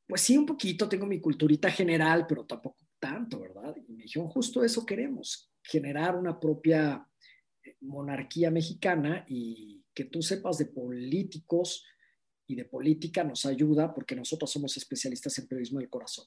pues 0.06 0.20
sí, 0.20 0.36
un 0.36 0.46
poquito, 0.46 0.88
tengo 0.88 1.06
mi 1.06 1.20
culturita 1.20 1.70
general, 1.70 2.26
pero 2.28 2.44
tampoco 2.44 2.78
tanto, 2.98 3.40
¿verdad? 3.40 3.74
Y 3.88 3.92
me 3.92 4.02
dijeron, 4.04 4.28
justo 4.28 4.62
eso 4.62 4.84
queremos, 4.84 5.50
generar 5.62 6.16
una 6.16 6.38
propia 6.38 7.06
eh, 7.62 7.76
monarquía 7.80 8.50
mexicana 8.50 9.24
y 9.28 9.79
que 10.00 10.06
tú 10.06 10.22
sepas 10.22 10.56
de 10.56 10.64
políticos 10.64 11.84
y 12.46 12.54
de 12.54 12.64
política 12.64 13.22
nos 13.22 13.44
ayuda 13.44 13.92
porque 13.92 14.16
nosotros 14.16 14.50
somos 14.50 14.74
especialistas 14.78 15.38
en 15.38 15.46
periodismo 15.46 15.78
del 15.78 15.90
corazón. 15.90 16.24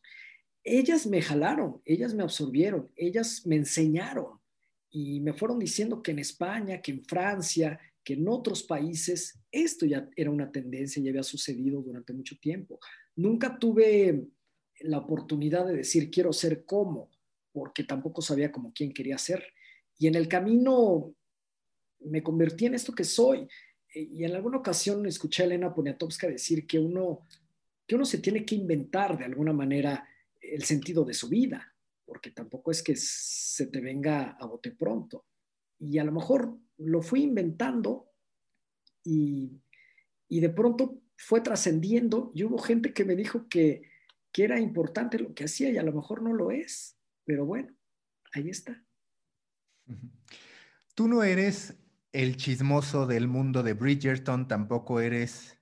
Ellas 0.63 1.07
me 1.07 1.23
jalaron, 1.23 1.81
ellas 1.83 2.13
me 2.13 2.21
absorbieron, 2.21 2.91
ellas 2.95 3.47
me 3.47 3.55
enseñaron 3.55 4.39
y 4.91 5.21
me 5.21 5.33
fueron 5.33 5.57
diciendo 5.57 6.03
que 6.03 6.11
en 6.11 6.19
España, 6.19 6.83
que 6.83 6.91
en 6.91 7.03
Francia, 7.03 7.79
que 8.03 8.13
en 8.13 8.27
otros 8.27 8.61
países 8.61 9.39
esto 9.51 9.87
ya 9.87 10.07
era 10.15 10.29
una 10.29 10.51
tendencia 10.51 11.01
y 11.01 11.09
había 11.09 11.23
sucedido 11.23 11.81
durante 11.81 12.13
mucho 12.13 12.37
tiempo. 12.37 12.79
Nunca 13.15 13.57
tuve 13.57 14.27
la 14.81 14.99
oportunidad 14.99 15.65
de 15.65 15.77
decir 15.77 16.11
quiero 16.11 16.31
ser 16.31 16.63
como, 16.63 17.09
porque 17.51 17.85
tampoco 17.85 18.21
sabía 18.21 18.51
como 18.51 18.71
quién 18.71 18.93
quería 18.93 19.17
ser. 19.17 19.43
Y 19.97 20.05
en 20.05 20.13
el 20.13 20.27
camino 20.27 21.15
me 22.05 22.23
convertí 22.23 22.65
en 22.65 22.75
esto 22.75 22.93
que 22.93 23.03
soy. 23.03 23.47
E, 23.93 24.01
y 24.01 24.23
en 24.23 24.35
alguna 24.35 24.57
ocasión 24.57 25.05
escuché 25.05 25.43
a 25.43 25.45
Elena 25.45 25.73
Poniatowska 25.73 26.27
decir 26.27 26.65
que 26.65 26.79
uno, 26.79 27.27
que 27.85 27.95
uno 27.95 28.05
se 28.05 28.19
tiene 28.19 28.45
que 28.45 28.55
inventar 28.55 29.17
de 29.17 29.25
alguna 29.25 29.53
manera 29.53 30.07
el 30.41 30.63
sentido 30.63 31.05
de 31.05 31.13
su 31.13 31.29
vida, 31.29 31.73
porque 32.05 32.31
tampoco 32.31 32.71
es 32.71 32.83
que 32.83 32.95
se 32.95 33.67
te 33.67 33.79
venga 33.79 34.31
a 34.39 34.45
bote 34.45 34.71
pronto. 34.71 35.25
Y 35.79 35.97
a 35.97 36.03
lo 36.03 36.11
mejor 36.11 36.57
lo 36.77 37.01
fui 37.01 37.23
inventando 37.23 38.09
y, 39.03 39.61
y 40.27 40.39
de 40.39 40.49
pronto 40.49 41.01
fue 41.17 41.41
trascendiendo 41.41 42.31
y 42.33 42.43
hubo 42.43 42.57
gente 42.57 42.93
que 42.93 43.05
me 43.05 43.15
dijo 43.15 43.47
que, 43.47 43.89
que 44.31 44.43
era 44.43 44.59
importante 44.59 45.19
lo 45.19 45.33
que 45.33 45.45
hacía 45.45 45.69
y 45.69 45.77
a 45.77 45.83
lo 45.83 45.93
mejor 45.93 46.21
no 46.21 46.33
lo 46.33 46.51
es, 46.51 46.97
pero 47.23 47.45
bueno, 47.45 47.73
ahí 48.33 48.49
está. 48.49 48.83
Tú 50.95 51.07
no 51.07 51.23
eres 51.23 51.75
el 52.13 52.37
chismoso 52.37 53.07
del 53.07 53.27
mundo 53.27 53.63
de 53.63 53.73
Bridgerton, 53.73 54.47
tampoco 54.47 55.01
eres 55.01 55.59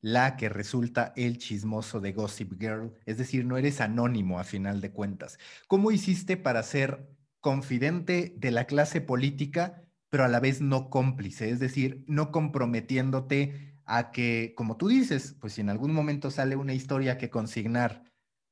la 0.00 0.36
que 0.36 0.48
resulta 0.48 1.12
el 1.16 1.38
chismoso 1.38 2.00
de 2.00 2.12
Gossip 2.12 2.60
Girl, 2.60 2.94
es 3.06 3.18
decir, 3.18 3.44
no 3.44 3.56
eres 3.56 3.80
anónimo 3.80 4.38
a 4.38 4.44
final 4.44 4.80
de 4.80 4.92
cuentas. 4.92 5.38
¿Cómo 5.66 5.90
hiciste 5.90 6.36
para 6.36 6.62
ser 6.62 7.08
confidente 7.40 8.34
de 8.36 8.50
la 8.50 8.66
clase 8.66 9.00
política, 9.00 9.82
pero 10.10 10.24
a 10.24 10.28
la 10.28 10.40
vez 10.40 10.60
no 10.60 10.90
cómplice, 10.90 11.50
es 11.50 11.60
decir, 11.60 12.04
no 12.06 12.30
comprometiéndote 12.30 13.80
a 13.84 14.10
que, 14.10 14.52
como 14.56 14.76
tú 14.76 14.88
dices, 14.88 15.36
pues 15.40 15.54
si 15.54 15.60
en 15.60 15.70
algún 15.70 15.92
momento 15.92 16.30
sale 16.30 16.56
una 16.56 16.74
historia 16.74 17.18
que 17.18 17.30
consignar 17.30 18.02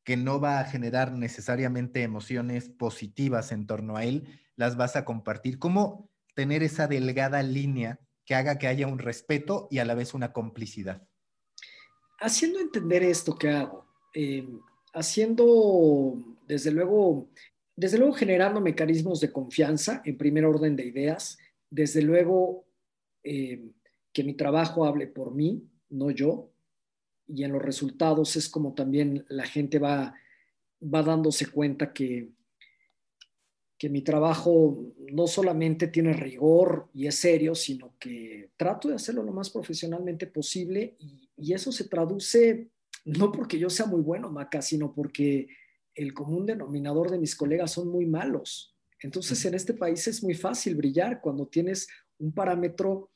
que 0.05 0.17
no 0.17 0.39
va 0.39 0.61
a 0.61 0.65
generar 0.65 1.13
necesariamente 1.13 2.03
emociones 2.03 2.69
positivas 2.69 3.53
en 3.53 3.67
torno 3.67 3.97
a 3.97 4.05
él, 4.05 4.29
las 4.55 4.77
vas 4.77 4.97
a 4.97 5.05
compartir. 5.05 5.59
¿Cómo 5.59 6.11
tener 6.35 6.63
esa 6.63 6.87
delgada 6.87 7.43
línea 7.43 7.99
que 8.25 8.35
haga 8.35 8.59
que 8.59 8.67
haya 8.67 8.87
un 8.87 8.99
respeto 8.99 9.69
y 9.71 9.79
a 9.79 9.85
la 9.85 9.95
vez 9.95 10.15
una 10.15 10.33
complicidad. 10.33 11.07
Haciendo 12.21 12.61
entender 12.61 13.03
esto 13.03 13.37
que 13.37 13.51
hago, 13.51 13.87
em, 14.15 14.61
haciendo, 14.95 16.15
desde 16.47 16.71
luego, 16.71 17.29
desde 17.77 17.99
luego 17.99 18.15
generando 18.15 18.61
mecanismos 18.61 19.21
de 19.21 19.33
confianza 19.33 20.01
en 20.05 20.17
primer 20.17 20.45
orden 20.45 20.77
de 20.77 20.87
ideas, 20.87 21.39
desde 21.71 22.03
luego 22.03 22.67
em, 23.23 23.73
que 24.13 24.25
mi 24.25 24.35
trabajo 24.35 24.85
hable 24.85 25.07
por 25.07 25.35
mí, 25.35 25.69
no 25.91 26.11
yo, 26.11 26.51
y 27.27 27.45
en 27.45 27.53
los 27.53 27.63
resultados 27.63 28.37
es 28.37 28.49
como 28.49 28.75
también 28.75 29.25
la 29.29 29.45
gente 29.45 29.79
va, 29.79 30.15
va 30.83 31.03
dándose 31.03 31.47
cuenta 31.47 31.93
que, 31.93 32.31
que 33.79 33.89
mi 33.89 34.03
trabajo 34.03 34.93
no 35.13 35.27
solamente 35.27 35.89
tiene 35.89 36.13
rigor 36.13 36.89
y 36.95 37.07
es 37.07 37.17
serio, 37.17 37.55
sino 37.55 37.97
que 37.99 38.51
trato 38.57 38.89
de 38.89 38.95
hacerlo 38.95 39.23
lo 39.23 39.33
más 39.33 39.51
profesionalmente 39.51 40.27
posible 40.27 40.97
y, 40.99 41.23
eso 41.53 41.73
se 41.73 41.89
traduce 41.89 42.71
no 43.05 43.31
porque 43.33 43.59
yo 43.59 43.69
sea 43.69 43.87
muy 43.87 44.01
bueno, 44.01 44.31
Maca, 44.31 44.63
sino 44.63 44.95
porque 44.95 45.49
el 45.95 46.15
común 46.15 46.47
denominador 46.47 47.11
de 47.11 47.19
mis 47.19 47.37
colegas 47.37 47.73
son 47.73 47.89
muy 47.89 48.07
malos. 48.07 48.75
Entonces, 49.01 49.45
en 49.45 49.55
este 49.55 49.75
país 49.75 50.07
es 50.07 50.23
muy 50.23 50.35
fácil 50.35 50.77
brillar 50.77 51.21
cuando 51.21 51.47
tienes 51.49 51.89
un 52.19 52.33
parámetro 52.33 53.11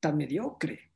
tan 0.00 0.16
mediocre, 0.16 0.92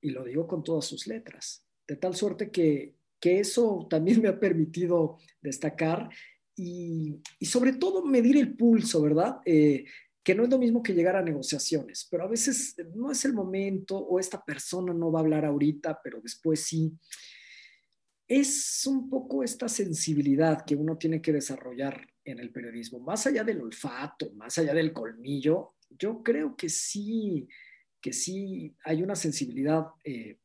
y 0.00 0.10
lo 0.10 0.24
digo 0.24 0.46
con 0.46 0.64
todas 0.64 0.86
sus 0.86 1.06
letras, 1.06 1.64
de 1.86 1.96
tal 1.96 2.16
suerte 2.16 2.50
que, 2.50 2.94
que 3.20 3.40
eso 3.40 3.86
también 3.88 4.20
me 4.20 4.28
ha 4.28 4.40
permitido 4.40 5.18
destacar 5.40 6.10
y, 6.56 7.20
sobre 7.42 7.74
todo 7.74 8.04
medir 8.04 8.36
el 8.36 8.56
pulso, 8.56 9.02
¿verdad? 9.02 9.38
Eh, 9.44 9.84
que 10.22 10.34
no 10.34 10.44
es 10.44 10.50
lo 10.50 10.58
mismo 10.58 10.82
que 10.82 10.94
llegar 10.94 11.16
a 11.16 11.22
negociaciones, 11.22 12.08
pero 12.10 12.24
a 12.24 12.28
veces 12.28 12.76
no 12.94 13.10
es 13.10 13.24
el 13.24 13.34
momento 13.34 13.98
o 13.98 14.18
esta 14.18 14.42
persona 14.42 14.94
no 14.94 15.12
va 15.12 15.20
a 15.20 15.22
hablar 15.22 15.44
ahorita, 15.44 16.00
pero 16.02 16.20
después 16.20 16.60
sí. 16.60 16.92
Es 18.26 18.86
un 18.86 19.10
poco 19.10 19.42
esta 19.42 19.68
sensibilidad 19.68 20.64
que 20.64 20.76
uno 20.76 20.96
tiene 20.96 21.20
que 21.20 21.32
desarrollar 21.32 22.06
en 22.24 22.38
el 22.38 22.50
periodismo, 22.50 23.00
más 23.00 23.26
allá 23.26 23.44
del 23.44 23.60
olfato, 23.60 24.32
más 24.34 24.56
allá 24.56 24.72
del 24.72 24.94
colmillo, 24.94 25.74
yo 25.90 26.22
creo 26.22 26.56
que 26.56 26.70
sí, 26.70 27.46
que 28.00 28.14
sí 28.14 28.74
hay 28.84 29.02
una 29.02 29.14
sensibilidad 29.14 29.86
eh, 30.02 30.38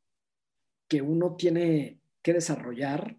que 0.89 1.01
uno 1.01 1.36
tiene 1.38 1.99
que 2.22 2.34
desarrollar 2.34 3.17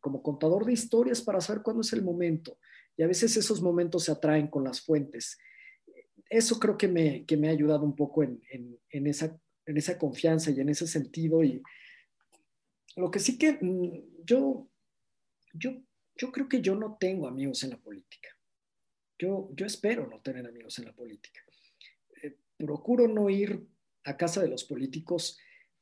como 0.00 0.22
contador 0.22 0.64
de 0.66 0.72
historias 0.72 1.22
para 1.22 1.40
saber 1.40 1.62
cuándo 1.62 1.82
es 1.82 1.92
el 1.92 2.02
momento. 2.02 2.58
Y 2.96 3.02
a 3.02 3.06
veces 3.06 3.36
esos 3.36 3.62
momentos 3.62 4.04
se 4.04 4.12
atraen 4.12 4.48
con 4.48 4.64
las 4.64 4.80
fuentes. 4.80 5.38
Eso 6.28 6.58
creo 6.58 6.76
que 6.76 6.88
me, 6.88 7.24
que 7.24 7.36
me 7.36 7.48
ha 7.48 7.52
ayudado 7.52 7.84
un 7.84 7.96
poco 7.96 8.22
en, 8.22 8.40
en, 8.90 9.06
esa, 9.06 9.38
en 9.66 9.76
esa 9.76 9.98
confianza 9.98 10.50
y 10.50 10.60
en 10.60 10.68
ese 10.68 10.86
sentido. 10.86 11.42
Y 11.42 11.62
lo 12.96 13.10
que 13.10 13.18
sí 13.18 13.38
que 13.38 13.58
mm, 13.60 14.24
yo, 14.24 14.68
yo, 15.54 15.82
yo 16.14 16.30
creo 16.30 16.48
que 16.48 16.60
yo 16.60 16.74
no 16.74 16.96
tengo 17.00 17.26
amigos 17.26 17.62
en 17.64 17.70
la 17.70 17.78
política. 17.78 18.28
Yo, 19.18 19.50
yo 19.54 19.66
espero 19.66 20.06
no 20.06 20.20
tener 20.20 20.46
amigos 20.46 20.78
en 20.78 20.86
la 20.86 20.92
política. 20.92 21.40
Eh, 22.22 22.36
procuro 22.56 23.08
no 23.08 23.30
ir 23.30 23.66
a 24.04 24.16
casa 24.16 24.40
de 24.40 24.48
los 24.48 24.64
políticos 24.64 25.38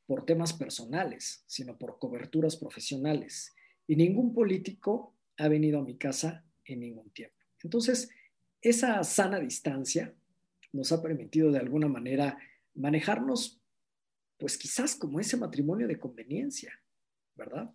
por 0.08 0.24
temas 0.24 0.54
personales, 0.54 1.44
sino 1.46 1.76
por 1.76 1.98
coberturas 1.98 2.56
profesionales. 2.56 3.54
Y 3.86 3.94
ningún 3.94 4.32
político 4.32 5.14
ha 5.36 5.48
venido 5.48 5.78
a 5.78 5.84
mi 5.84 5.98
casa 5.98 6.46
en 6.64 6.80
ningún 6.80 7.10
tiempo. 7.10 7.36
Entonces, 7.62 8.08
esa 8.62 9.04
sana 9.04 9.38
distancia 9.38 10.14
nos 10.72 10.92
ha 10.92 11.02
permitido 11.02 11.52
de 11.52 11.58
alguna 11.58 11.88
manera 11.88 12.38
manejarnos, 12.74 13.60
pues 14.38 14.56
quizás 14.56 14.96
como 14.96 15.20
ese 15.20 15.36
matrimonio 15.36 15.86
de 15.86 15.98
conveniencia, 15.98 16.72
¿verdad? 17.34 17.70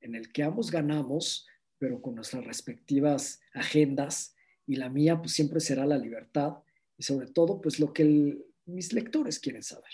En 0.00 0.14
el 0.14 0.32
que 0.32 0.42
ambos 0.42 0.70
ganamos, 0.70 1.46
pero 1.78 2.02
con 2.02 2.14
nuestras 2.14 2.44
respectivas 2.44 3.40
agendas, 3.54 4.34
y 4.66 4.76
la 4.76 4.90
mía 4.90 5.18
pues 5.18 5.32
siempre 5.32 5.60
será 5.60 5.86
la 5.86 5.96
libertad 5.96 6.58
y 6.98 7.04
sobre 7.04 7.28
todo 7.28 7.62
pues 7.62 7.80
lo 7.80 7.94
que 7.94 8.38
mis 8.66 8.92
lectores 8.92 9.40
quieren 9.40 9.62
saber. 9.62 9.90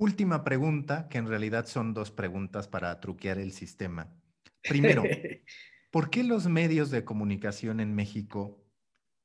Última 0.00 0.44
pregunta, 0.44 1.08
que 1.08 1.18
en 1.18 1.26
realidad 1.26 1.66
son 1.66 1.92
dos 1.92 2.12
preguntas 2.12 2.68
para 2.68 3.00
truquear 3.00 3.38
el 3.38 3.50
sistema. 3.50 4.14
Primero, 4.62 5.02
¿por 5.90 6.08
qué 6.08 6.22
los 6.22 6.46
medios 6.46 6.92
de 6.92 7.04
comunicación 7.04 7.80
en 7.80 7.96
México 7.96 8.64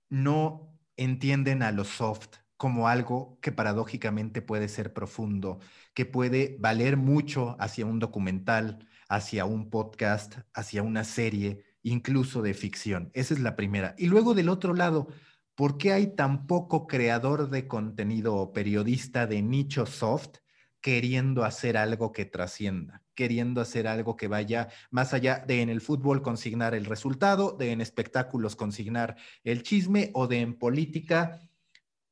no 0.09 0.75
entienden 0.97 1.61
a 1.61 1.71
lo 1.71 1.83
soft 1.83 2.37
como 2.57 2.87
algo 2.87 3.37
que 3.39 3.51
paradójicamente 3.51 4.41
puede 4.41 4.67
ser 4.67 4.93
profundo, 4.93 5.59
que 5.93 6.07
puede 6.07 6.57
valer 6.59 6.97
mucho 6.97 7.55
hacia 7.59 7.85
un 7.85 7.99
documental, 7.99 8.87
hacia 9.07 9.45
un 9.45 9.69
podcast, 9.69 10.39
hacia 10.55 10.81
una 10.81 11.03
serie, 11.03 11.65
incluso 11.83 12.41
de 12.41 12.55
ficción? 12.55 13.11
Esa 13.13 13.35
es 13.35 13.41
la 13.41 13.55
primera. 13.55 13.93
Y 13.95 14.07
luego 14.07 14.33
del 14.33 14.49
otro 14.49 14.73
lado, 14.73 15.07
¿por 15.53 15.77
qué 15.77 15.93
hay 15.93 16.15
tan 16.15 16.47
poco 16.47 16.87
creador 16.87 17.51
de 17.51 17.67
contenido 17.67 18.33
o 18.33 18.53
periodista 18.53 19.27
de 19.27 19.43
nicho 19.43 19.85
soft 19.85 20.39
queriendo 20.83 21.45
hacer 21.45 21.77
algo 21.77 22.11
que 22.11 22.25
trascienda, 22.25 23.01
queriendo 23.15 23.61
hacer 23.61 23.87
algo 23.87 24.17
que 24.17 24.27
vaya 24.27 24.67
más 24.91 25.13
allá 25.13 25.41
de 25.47 25.61
en 25.61 25.69
el 25.69 25.79
fútbol 25.79 26.21
consignar 26.21 26.75
el 26.75 26.83
resultado, 26.83 27.53
de 27.57 27.71
en 27.71 27.79
espectáculos 27.79 28.57
consignar 28.57 29.15
el 29.45 29.63
chisme 29.63 30.11
o 30.13 30.27
de 30.27 30.41
en 30.41 30.53
política 30.55 31.39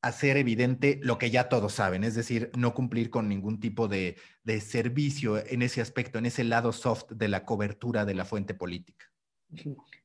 hacer 0.00 0.38
evidente 0.38 0.98
lo 1.02 1.18
que 1.18 1.30
ya 1.30 1.50
todos 1.50 1.74
saben, 1.74 2.02
es 2.02 2.14
decir, 2.14 2.50
no 2.56 2.72
cumplir 2.72 3.10
con 3.10 3.28
ningún 3.28 3.60
tipo 3.60 3.88
de, 3.88 4.16
servicio 4.60 5.36
en 5.46 5.60
ese 5.60 5.82
aspecto, 5.82 6.18
en 6.18 6.24
ese 6.24 6.42
lado 6.42 6.72
soft 6.72 7.12
de 7.12 7.28
la 7.28 7.44
cobertura 7.44 8.06
de 8.06 8.14
la 8.14 8.24
fuente 8.24 8.54
política. 8.54 9.12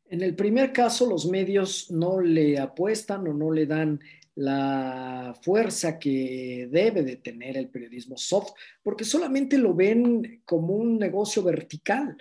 En 0.09 0.21
el 0.21 0.35
primer 0.35 0.73
caso, 0.73 1.09
los 1.09 1.25
medios 1.25 1.89
no 1.89 2.19
le 2.19 2.59
apuestan 2.59 3.27
o 3.29 3.33
no 3.33 3.49
le 3.51 3.65
dan 3.65 4.01
la 4.37 5.35
fuerza 5.41 5.97
que 5.97 6.67
debe 6.69 7.01
de 7.01 7.15
tener 7.15 7.57
el 7.57 7.69
periodismo 7.69 8.17
soft, 8.17 8.51
porque 8.83 9.03
solamente 9.03 9.57
lo 9.57 9.73
ven 9.73 10.43
como 10.45 10.75
un 10.75 10.99
negocio 10.99 11.41
vertical. 11.41 12.15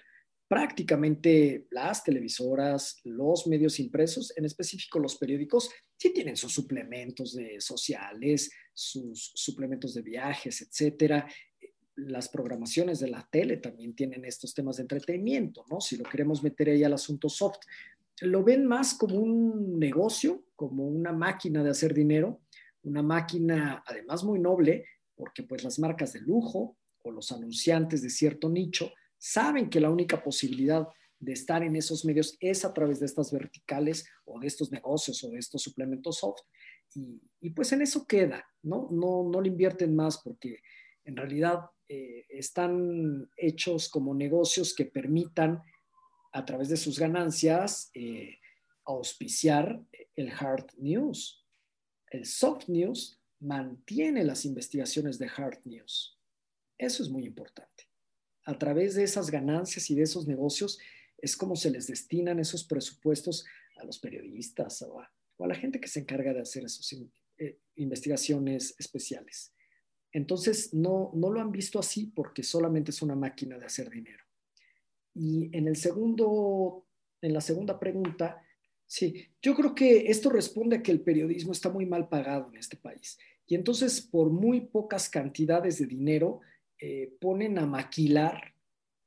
Prácticamente 0.48 1.66
las 1.70 2.02
televisoras, 2.02 3.00
los 3.04 3.46
medios 3.46 3.78
impresos, 3.80 4.32
en 4.34 4.46
específico 4.46 4.98
los 4.98 5.16
periódicos, 5.16 5.68
sí 5.98 6.10
tienen 6.14 6.38
sus 6.38 6.54
suplementos 6.54 7.34
de 7.34 7.60
sociales, 7.60 8.50
sus 8.72 9.32
suplementos 9.34 9.92
de 9.92 10.00
viajes, 10.00 10.62
etcétera. 10.62 11.28
Las 11.96 12.30
programaciones 12.30 12.98
de 12.98 13.08
la 13.08 13.28
tele 13.30 13.58
también 13.58 13.94
tienen 13.94 14.24
estos 14.24 14.54
temas 14.54 14.76
de 14.76 14.82
entretenimiento, 14.82 15.66
¿no? 15.70 15.82
Si 15.82 15.98
lo 15.98 16.04
queremos 16.04 16.42
meter 16.42 16.70
ahí 16.70 16.82
al 16.82 16.94
asunto 16.94 17.28
soft, 17.28 17.58
lo 18.22 18.42
ven 18.42 18.64
más 18.64 18.94
como 18.94 19.16
un 19.16 19.78
negocio, 19.78 20.45
como 20.56 20.86
una 20.86 21.12
máquina 21.12 21.62
de 21.62 21.70
hacer 21.70 21.94
dinero, 21.94 22.40
una 22.82 23.02
máquina 23.02 23.84
además 23.86 24.24
muy 24.24 24.38
noble, 24.38 24.86
porque 25.14 25.42
pues 25.42 25.62
las 25.62 25.78
marcas 25.78 26.12
de 26.12 26.20
lujo 26.20 26.76
o 27.02 27.10
los 27.10 27.30
anunciantes 27.32 28.02
de 28.02 28.10
cierto 28.10 28.48
nicho 28.48 28.92
saben 29.18 29.70
que 29.70 29.80
la 29.80 29.90
única 29.90 30.22
posibilidad 30.22 30.86
de 31.18 31.32
estar 31.32 31.62
en 31.62 31.76
esos 31.76 32.04
medios 32.04 32.36
es 32.40 32.64
a 32.64 32.74
través 32.74 33.00
de 33.00 33.06
estas 33.06 33.32
verticales 33.32 34.06
o 34.24 34.38
de 34.38 34.46
estos 34.46 34.70
negocios 34.70 35.22
o 35.24 35.30
de 35.30 35.38
estos 35.38 35.62
suplementos 35.62 36.18
soft. 36.18 36.42
Y, 37.40 37.50
pues 37.50 37.72
en 37.72 37.82
eso 37.82 38.06
queda, 38.06 38.46
¿no? 38.62 38.88
¿no? 38.90 39.28
No 39.28 39.40
le 39.40 39.48
invierten 39.48 39.94
más 39.94 40.20
porque 40.22 40.60
en 41.04 41.16
realidad 41.16 41.60
eh, 41.88 42.24
están 42.28 43.28
hechos 43.36 43.88
como 43.88 44.14
negocios 44.14 44.74
que 44.74 44.86
permitan 44.86 45.62
a 46.32 46.44
través 46.44 46.68
de 46.68 46.76
sus 46.76 46.98
ganancias 46.98 47.90
eh, 47.94 48.38
auspiciar 48.86 49.84
el 50.14 50.30
hard 50.30 50.66
news. 50.78 51.44
El 52.10 52.24
soft 52.24 52.68
news 52.68 53.20
mantiene 53.40 54.24
las 54.24 54.44
investigaciones 54.44 55.18
de 55.18 55.28
hard 55.28 55.60
news. 55.64 56.18
Eso 56.78 57.02
es 57.02 57.10
muy 57.10 57.24
importante. 57.26 57.84
A 58.44 58.58
través 58.58 58.94
de 58.94 59.02
esas 59.02 59.30
ganancias 59.30 59.90
y 59.90 59.94
de 59.94 60.02
esos 60.02 60.26
negocios 60.26 60.78
es 61.18 61.36
como 61.36 61.56
se 61.56 61.70
les 61.70 61.86
destinan 61.86 62.38
esos 62.38 62.64
presupuestos 62.64 63.44
a 63.76 63.84
los 63.84 63.98
periodistas 63.98 64.82
o 64.82 65.00
a, 65.00 65.10
la 65.46 65.54
gente 65.54 65.80
que 65.80 65.88
se 65.88 66.00
encarga 66.00 66.32
de 66.32 66.40
hacer 66.40 66.64
esas 66.64 66.90
eh, 67.38 67.58
investigaciones 67.74 68.74
especiales. 68.78 69.52
Entonces, 70.12 70.72
no, 70.72 71.10
no 71.14 71.30
lo 71.30 71.40
han 71.40 71.52
visto 71.52 71.78
así 71.78 72.06
porque 72.06 72.42
solamente 72.42 72.90
es 72.90 73.02
una 73.02 73.14
máquina 73.14 73.58
de 73.58 73.66
hacer 73.66 73.90
dinero. 73.90 74.24
Y 75.14 75.50
en 75.56 75.68
el 75.68 75.76
segundo, 75.76 76.86
en 77.20 77.34
la 77.34 77.40
segunda 77.40 77.78
pregunta, 77.78 78.45
sí, 78.86 79.28
yo 79.42 79.54
creo 79.54 79.74
que 79.74 80.10
esto 80.10 80.30
responde 80.30 80.76
a 80.76 80.82
que 80.82 80.92
el 80.92 81.00
periodismo 81.00 81.52
está 81.52 81.68
muy 81.68 81.86
mal 81.86 82.08
pagado 82.08 82.48
en 82.50 82.58
este 82.58 82.76
país. 82.76 83.18
Y 83.46 83.54
entonces, 83.54 84.00
por 84.00 84.30
muy 84.30 84.60
pocas 84.60 85.08
cantidades 85.08 85.78
de 85.78 85.86
dinero, 85.86 86.40
eh, 86.78 87.14
ponen 87.20 87.58
a 87.58 87.66
maquilar 87.66 88.54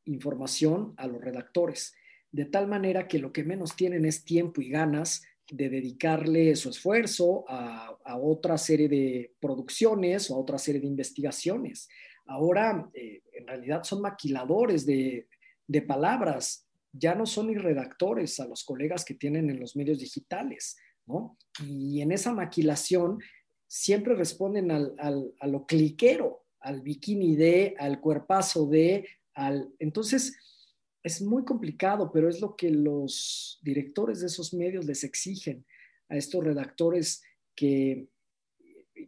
información 0.06 0.94
a 0.98 1.08
los 1.08 1.22
redactores, 1.22 1.94
de 2.32 2.46
tal 2.46 2.68
manera 2.68 3.08
que 3.08 3.20
lo 3.20 3.32
que 3.32 3.44
menos 3.44 3.76
tienen 3.76 4.06
es 4.06 4.24
tiempo 4.24 4.62
y 4.62 4.70
ganas 4.70 5.24
de 5.52 5.70
dedicarle 5.70 6.56
su 6.56 6.70
esfuerzo 6.70 7.46
a, 7.48 7.98
otra 8.22 8.58
serie 8.58 8.90
de 8.90 9.34
producciones 9.40 10.30
o 10.30 10.36
a 10.36 10.40
otra 10.40 10.58
serie 10.58 10.82
de 10.82 10.88
investigaciones. 10.88 11.88
Ahora, 12.26 12.90
eh, 12.94 13.22
en 13.34 13.48
realidad, 13.48 13.84
son 13.84 14.02
maquiladores 14.02 14.86
de, 14.86 15.28
de 15.68 15.82
palabras, 15.84 16.68
ya 16.92 17.16
no 17.16 17.26
son 17.26 17.48
ni 17.48 17.56
redactores 17.56 18.40
a 18.40 18.48
los 18.48 18.64
colegas 18.64 19.06
que 19.06 19.14
tienen 19.14 19.50
en 19.50 19.60
los 19.60 19.76
medios 19.76 20.00
digitales, 20.00 20.78
¿no? 21.06 21.38
Y 21.64 22.02
en 22.02 22.12
esa 22.12 22.34
maquilación 22.34 23.20
siempre 23.68 24.16
responden 24.16 24.72
al, 24.72 24.96
a 24.98 25.48
lo 25.48 25.66
cliquero, 25.66 26.46
al 26.60 26.82
bikini 26.82 27.36
de, 27.36 27.76
al 27.78 28.00
cuerpazo 28.00 28.66
de, 28.68 29.08
al... 29.34 29.72
Entonces, 29.80 30.36
es 31.04 31.22
muy 31.22 31.46
complicado, 31.46 32.12
pero 32.12 32.30
es 32.30 32.42
lo 32.42 32.56
que 32.56 32.70
los 32.70 33.60
directores 33.62 34.20
de 34.20 34.28
esos 34.28 34.54
medios 34.54 34.86
les 34.86 35.04
exigen 35.04 35.66
a 36.10 36.18
estos 36.18 36.44
redactores 36.44 37.22
que, 37.56 38.08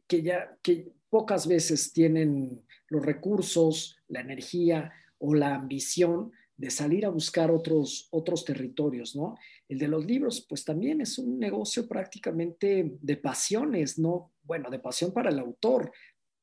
que 0.08 0.22
ya, 0.22 0.58
que 0.62 0.92
pocas 1.10 1.48
veces 1.48 1.92
tienen 1.92 2.64
los 2.88 3.06
recursos, 3.06 3.98
la 4.08 4.22
energía 4.22 4.94
o 5.18 5.34
la 5.34 5.56
ambición 5.56 6.32
de 6.62 6.70
salir 6.70 7.07
a 7.07 7.09
buscar 7.09 7.49
otros, 7.49 8.07
otros 8.12 8.45
territorios, 8.45 9.16
¿no? 9.16 9.36
El 9.68 9.80
de 9.80 9.88
los 9.88 10.05
libros, 10.05 10.45
pues 10.47 10.64
también 10.64 11.01
es 11.01 11.18
un 11.18 11.39
negocio 11.39 11.88
prácticamente 11.88 12.99
de 13.01 13.18
pasiones, 13.18 13.97
¿no? 13.97 14.32
Bueno, 14.43 14.70
de 14.70 14.78
pasión 14.78 15.12
para 15.12 15.32
el 15.32 15.39
autor 15.39 15.91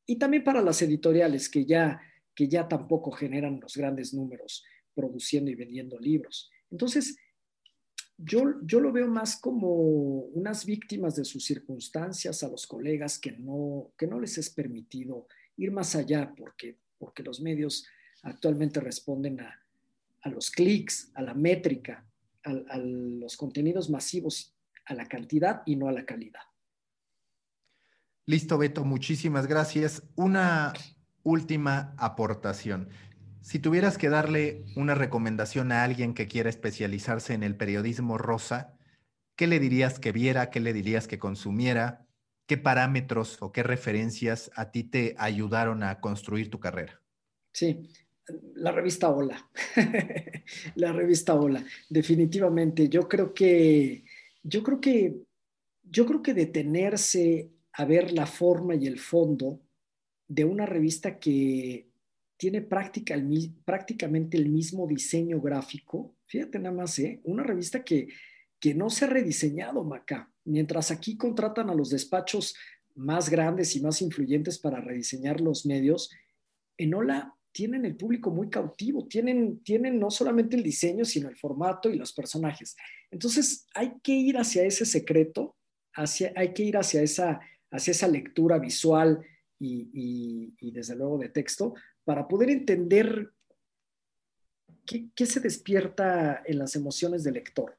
y 0.05 0.17
también 0.17 0.43
para 0.43 0.61
las 0.61 0.83
editoriales 0.83 1.49
que 1.49 1.65
ya, 1.65 2.01
que 2.35 2.49
ya 2.49 2.67
tampoco 2.67 3.13
generan 3.13 3.61
los 3.61 3.77
grandes 3.77 4.13
números 4.13 4.65
produciendo 4.93 5.53
y 5.53 5.55
vendiendo 5.55 6.01
libros. 6.01 6.51
Entonces, 6.69 7.17
yo, 8.17 8.43
yo 8.63 8.81
lo 8.81 8.91
veo 8.91 9.07
más 9.07 9.41
como 9.41 9.71
unas 9.71 10.67
víctimas 10.67 11.15
de 11.15 11.25
sus 11.25 11.45
circunstancias 11.45 12.43
a 12.43 12.49
los 12.49 12.67
colegas 12.67 13.21
que 13.21 13.31
no, 13.31 13.93
que 13.97 14.09
no 14.09 14.19
les 14.19 14.37
es 14.37 14.51
permitido 14.51 15.29
ir 15.57 15.71
más 15.71 15.95
allá 15.95 16.35
porque, 16.37 16.77
porque 16.99 17.23
los 17.23 17.41
medios 17.41 17.87
actualmente 18.25 18.81
responden 18.81 19.43
a, 19.43 19.68
a 20.29 20.31
los 20.35 20.51
clics, 20.51 21.11
a 21.15 21.23
la 21.23 21.35
métrica, 21.35 22.07
a, 22.45 22.51
a 22.75 22.79
los 22.79 23.37
contenidos 23.37 23.91
masivos, 23.91 24.55
a 24.85 24.95
la 24.95 25.07
cantidad 25.07 25.63
y 25.67 25.77
no 25.77 25.89
a 25.89 25.93
la 25.93 26.05
calidad. 26.05 26.43
Listo, 28.27 28.59
Beto, 28.59 28.85
muchísimas 28.85 29.47
gracias. 29.47 30.03
Una 30.15 30.75
última 31.23 31.95
aportación. 31.97 32.91
Si 33.41 33.59
tuvieras 33.59 33.97
que 33.97 34.11
darle 34.11 34.67
una 34.77 34.95
recomendación 34.95 35.73
a 35.73 35.83
alguien 35.83 36.13
que 36.13 36.27
quiera 36.27 36.51
especializarse 36.51 37.33
en 37.33 37.43
el 37.43 37.57
periodismo 37.57 38.19
rosa, 38.19 38.77
¿qué 39.37 39.47
le 39.47 39.59
dirías 39.59 39.99
que 39.99 40.13
viera? 40.13 40.51
¿Qué 40.51 40.61
le 40.61 40.75
dirías 40.75 41.09
que 41.09 41.19
consumiera? 41.19 42.07
¿Qué 42.47 42.59
parámetros 42.59 43.39
o 43.41 43.53
qué 43.53 43.63
referencias 43.63 44.51
a 44.55 44.71
ti 44.71 44.85
te 44.85 45.15
ayudaron 45.19 45.83
a 45.83 46.01
construir 46.01 46.51
tu 46.51 46.61
carrera? 46.61 47.01
Sí, 47.53 47.89
la 48.55 48.73
revista 48.73 49.11
Hola. 49.11 49.51
la 50.75 50.93
revista 50.93 51.35
Hola. 51.35 51.65
Definitivamente. 51.89 52.89
Yo 52.89 53.09
creo 53.09 53.33
que, 53.33 54.05
yo 54.43 54.63
creo 54.63 54.81
que, 54.81 55.17
yo 55.83 56.07
creo 56.07 56.23
que 56.23 56.35
detenerse 56.35 57.51
a 57.73 57.85
ver 57.85 58.13
la 58.13 58.27
forma 58.27 58.75
y 58.75 58.87
el 58.87 58.99
fondo 58.99 59.61
de 60.27 60.45
una 60.45 60.67
revista 60.67 61.19
que 61.19 61.89
tiene 62.37 62.61
prácticamente 62.63 64.37
el 64.37 64.49
mismo 64.49 64.87
diseño 64.87 65.41
gráfico. 65.41 66.15
Fíjate 66.27 66.59
nada 66.59 66.75
más, 66.75 66.99
¿eh? 66.99 67.21
una 67.25 67.43
revista 67.43 67.83
que, 67.83 68.09
que 68.61 68.75
no 68.75 68.91
se 68.91 69.05
ha 69.05 69.09
rediseñado, 69.09 69.83
Maca. 69.83 70.31
Mientras 70.45 70.91
aquí 70.91 71.17
contratan 71.17 71.71
a 71.71 71.75
los 71.75 71.91
despachos 71.91 72.55
más 72.95 73.31
grandes 73.31 73.75
y 73.77 73.81
más 73.81 74.03
influyentes 74.03 74.59
para 74.59 74.81
rediseñar 74.81 75.41
los 75.41 75.67
medios, 75.67 76.11
en 76.77 76.95
Ola 76.95 77.38
tienen 77.59 77.85
el 77.85 77.97
público 77.97 78.31
muy 78.31 78.49
cautivo, 78.49 79.09
tienen, 79.09 79.65
tienen 79.65 79.99
no 79.99 80.13
solamente 80.13 80.55
el 80.55 80.63
diseño, 80.63 81.05
sino 81.05 81.29
el 81.29 81.35
formato 81.35 81.91
y 81.91 81.97
los 81.97 82.13
personajes. 82.13 82.77
Entonces 83.11 83.67
hay 83.75 83.95
que 84.01 84.13
ir 84.13 84.39
hacia 84.39 84.63
ese 84.63 84.87
secreto, 84.87 85.57
hacia, 85.93 86.33
hay 86.37 86.55
que 86.55 86.63
ir 86.63 86.77
hacia 86.77 87.03
esa, 87.03 87.41
hacia 87.73 87.91
esa 87.91 88.07
lectura 88.07 88.61
visual 88.61 89.27
y, 89.59 90.55
y 90.61 90.71
desde 90.71 90.95
luego 90.95 91.19
de 91.19 91.31
texto 91.31 91.75
para 92.05 92.29
poder 92.29 92.51
entender 92.51 93.33
qué, 94.87 95.27
se 95.27 95.41
despierta 95.41 96.41
en 96.47 96.61
las 96.61 96.77
emociones 96.77 97.25
del 97.25 97.35
lector, 97.35 97.77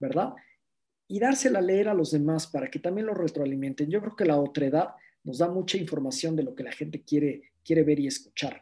¿verdad? 0.00 0.34
Y 1.06 1.20
dársela 1.20 1.60
a 1.60 1.62
leer 1.62 1.88
a 1.88 1.94
los 1.94 2.10
demás 2.10 2.48
para 2.48 2.68
que 2.72 2.80
también 2.80 3.06
lo 3.06 3.14
retroalimenten. 3.14 3.88
Yo 3.88 4.00
creo 4.00 4.16
que 4.16 4.24
la 4.24 4.36
otredad 4.36 4.88
nos 5.22 5.38
da 5.38 5.46
mucha 5.46 5.78
información 5.78 6.34
de 6.34 6.42
lo 6.42 6.56
que 6.56 6.64
la 6.64 6.72
gente 6.72 7.04
quiere, 7.04 7.52
quiere 7.64 7.84
ver 7.84 8.00
y 8.00 8.08
escuchar. 8.08 8.60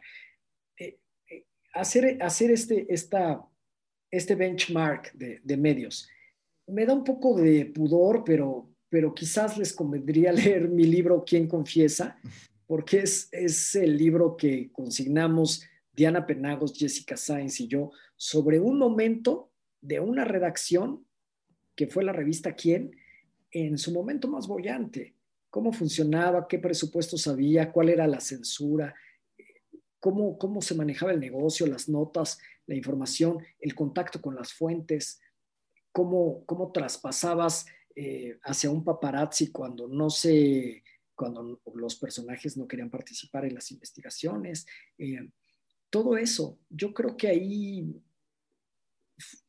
Hacer 1.75 2.17
hacer 2.21 2.51
este, 2.51 2.91
esta, 2.91 3.45
este 4.09 4.33
benchmark 4.35 5.13
de, 5.13 5.41
de, 5.43 5.57
medios. 5.57 6.09
Me 6.67 6.85
da 6.85 6.93
un 6.93 7.03
poco 7.03 7.35
de 7.35 7.65
pudor, 7.65 8.23
pero, 8.25 8.69
pero 8.89 9.13
quizás 9.13 9.57
les 9.57 9.73
convendría 9.73 10.31
leer 10.33 10.67
mi 10.67 10.85
libro 10.85 11.23
¿Quién 11.23 11.47
confiesa? 11.47 12.17
porque 12.67 12.99
es, 12.99 13.29
es 13.31 13.75
el 13.75 13.97
libro 13.97 14.35
que 14.35 14.71
consignamos 14.71 15.63
Diana 15.93 16.25
Penagos, 16.25 16.73
Jessica 16.75 17.15
Sainz 17.15 17.59
y 17.59 17.67
yo 17.67 17.91
sobre 18.15 18.59
un 18.59 18.77
momento 18.77 19.51
de 19.81 19.99
una 19.99 20.25
redacción 20.25 21.05
que 21.75 21.87
fue 21.87 22.03
la 22.03 22.13
revista 22.13 22.53
Quién 22.53 22.95
en 23.51 23.77
su 23.77 23.93
momento 23.93 24.27
más 24.27 24.47
bollante. 24.47 25.15
Cómo 25.49 25.71
funcionaba, 25.71 26.47
qué 26.47 26.59
presupuestos 26.59 27.27
había, 27.27 27.71
cuál 27.71 27.89
era 27.89 28.07
la 28.07 28.19
censura, 28.19 28.93
cómo, 30.05 30.37
cómo 30.37 30.61
se 30.61 30.75
manejaba 30.75 31.13
el 31.13 31.19
negocio, 31.19 31.65
las 31.65 31.89
notas, 31.89 32.37
la 32.67 32.75
información, 32.75 33.43
el 33.59 33.73
contacto 33.73 34.21
con 34.21 34.35
las 34.35 34.53
fuentes, 34.53 35.19
cómo, 35.91 36.45
cómo 36.45 36.71
traspasabas 36.71 37.65
eh, 37.95 38.37
hacia 38.43 38.69
un 38.69 38.83
paparazzi 38.83 39.51
cuando 39.51 39.87
no 39.87 40.11
se 40.11 40.83
cuando 41.15 41.59
los 41.73 41.95
personajes 41.95 42.55
no 42.55 42.67
querían 42.67 42.91
participar 42.91 43.45
en 43.45 43.55
las 43.55 43.71
investigaciones. 43.71 44.67
Eh, 44.99 45.27
todo 45.89 46.17
eso, 46.17 46.59
yo 46.69 46.93
creo 46.93 47.17
que 47.17 47.29
ahí 47.29 47.99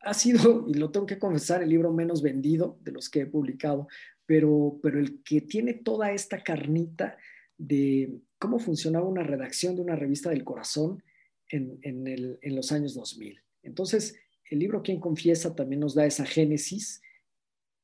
ha 0.01 0.15
sido, 0.15 0.65
y 0.71 0.75
lo 0.75 0.91
tengo 0.91 1.05
que 1.05 1.19
confesar, 1.19 1.63
el 1.63 1.69
libro 1.69 1.93
menos 1.93 2.23
vendido 2.23 2.79
de 2.81 2.93
los 2.93 3.11
que 3.11 3.23
he 3.23 3.27
publicado, 3.27 3.89
pero, 4.25 4.79
pero 4.83 4.99
el 4.99 5.23
que 5.23 5.43
tiene 5.43 5.75
toda 5.75 6.13
esta 6.13 6.43
carnita 6.43 7.19
de 7.59 8.23
cómo 8.39 8.59
funcionaba 8.59 9.07
una 9.07 9.23
redacción 9.23 9.77
de 9.77 9.83
una 9.83 9.97
revista 9.97 10.31
del 10.31 10.45
corazón 10.45 11.03
en, 11.49 11.79
en, 11.83 12.57
los 12.57 12.73
años 12.73 12.95
2000. 12.95 13.41
Entonces, 13.63 14.17
el 14.51 14.59
libro 14.59 14.83
Quien 14.83 15.01
Confiesa 15.01 15.55
también 15.55 15.81
nos 15.81 15.95
da 15.95 16.07
esa 16.07 16.25
génesis 16.25 17.01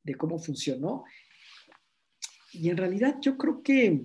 de 0.02 0.14
cómo 0.14 0.38
funcionó 0.38 1.04
y 2.52 2.68
en 2.68 2.76
realidad 2.76 3.16
yo 3.20 3.38
creo 3.38 3.62
que 3.62 4.04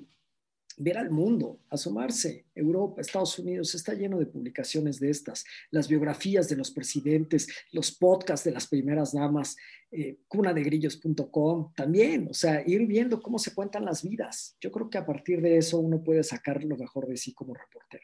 ver 0.77 0.97
al 0.97 1.09
mundo, 1.09 1.59
asomarse, 1.69 2.45
Europa, 2.53 3.01
Estados 3.01 3.37
Unidos, 3.39 3.73
está 3.73 3.93
lleno 3.93 4.19
de 4.19 4.27
publicaciones 4.27 4.99
de 4.99 5.09
estas, 5.09 5.43
las 5.71 5.87
biografías 5.87 6.47
de 6.47 6.55
los 6.55 6.71
presidentes, 6.71 7.47
los 7.71 7.91
podcasts 7.91 8.45
de 8.45 8.51
las 8.51 8.67
primeras 8.67 9.13
damas, 9.13 9.55
eh, 9.91 10.19
cunadegrillos.com, 10.27 11.73
también, 11.75 12.27
o 12.29 12.33
sea, 12.33 12.63
ir 12.65 12.85
viendo 12.85 13.21
cómo 13.21 13.39
se 13.39 13.53
cuentan 13.53 13.85
las 13.85 14.03
vidas. 14.03 14.55
Yo 14.61 14.71
creo 14.71 14.89
que 14.89 14.99
a 14.99 15.05
partir 15.05 15.41
de 15.41 15.57
eso 15.57 15.79
uno 15.79 16.03
puede 16.03 16.23
sacar 16.23 16.63
lo 16.63 16.77
mejor 16.77 17.07
de 17.07 17.17
sí 17.17 17.33
como 17.33 17.53
reportero. 17.55 18.03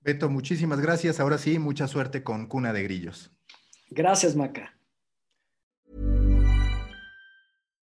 Beto, 0.00 0.28
muchísimas 0.28 0.80
gracias. 0.80 1.20
Ahora 1.20 1.38
sí, 1.38 1.58
mucha 1.58 1.88
suerte 1.88 2.22
con 2.22 2.46
Cuna 2.46 2.72
de 2.72 2.82
Grillos. 2.82 3.32
Gracias, 3.90 4.36
Maca. 4.36 4.75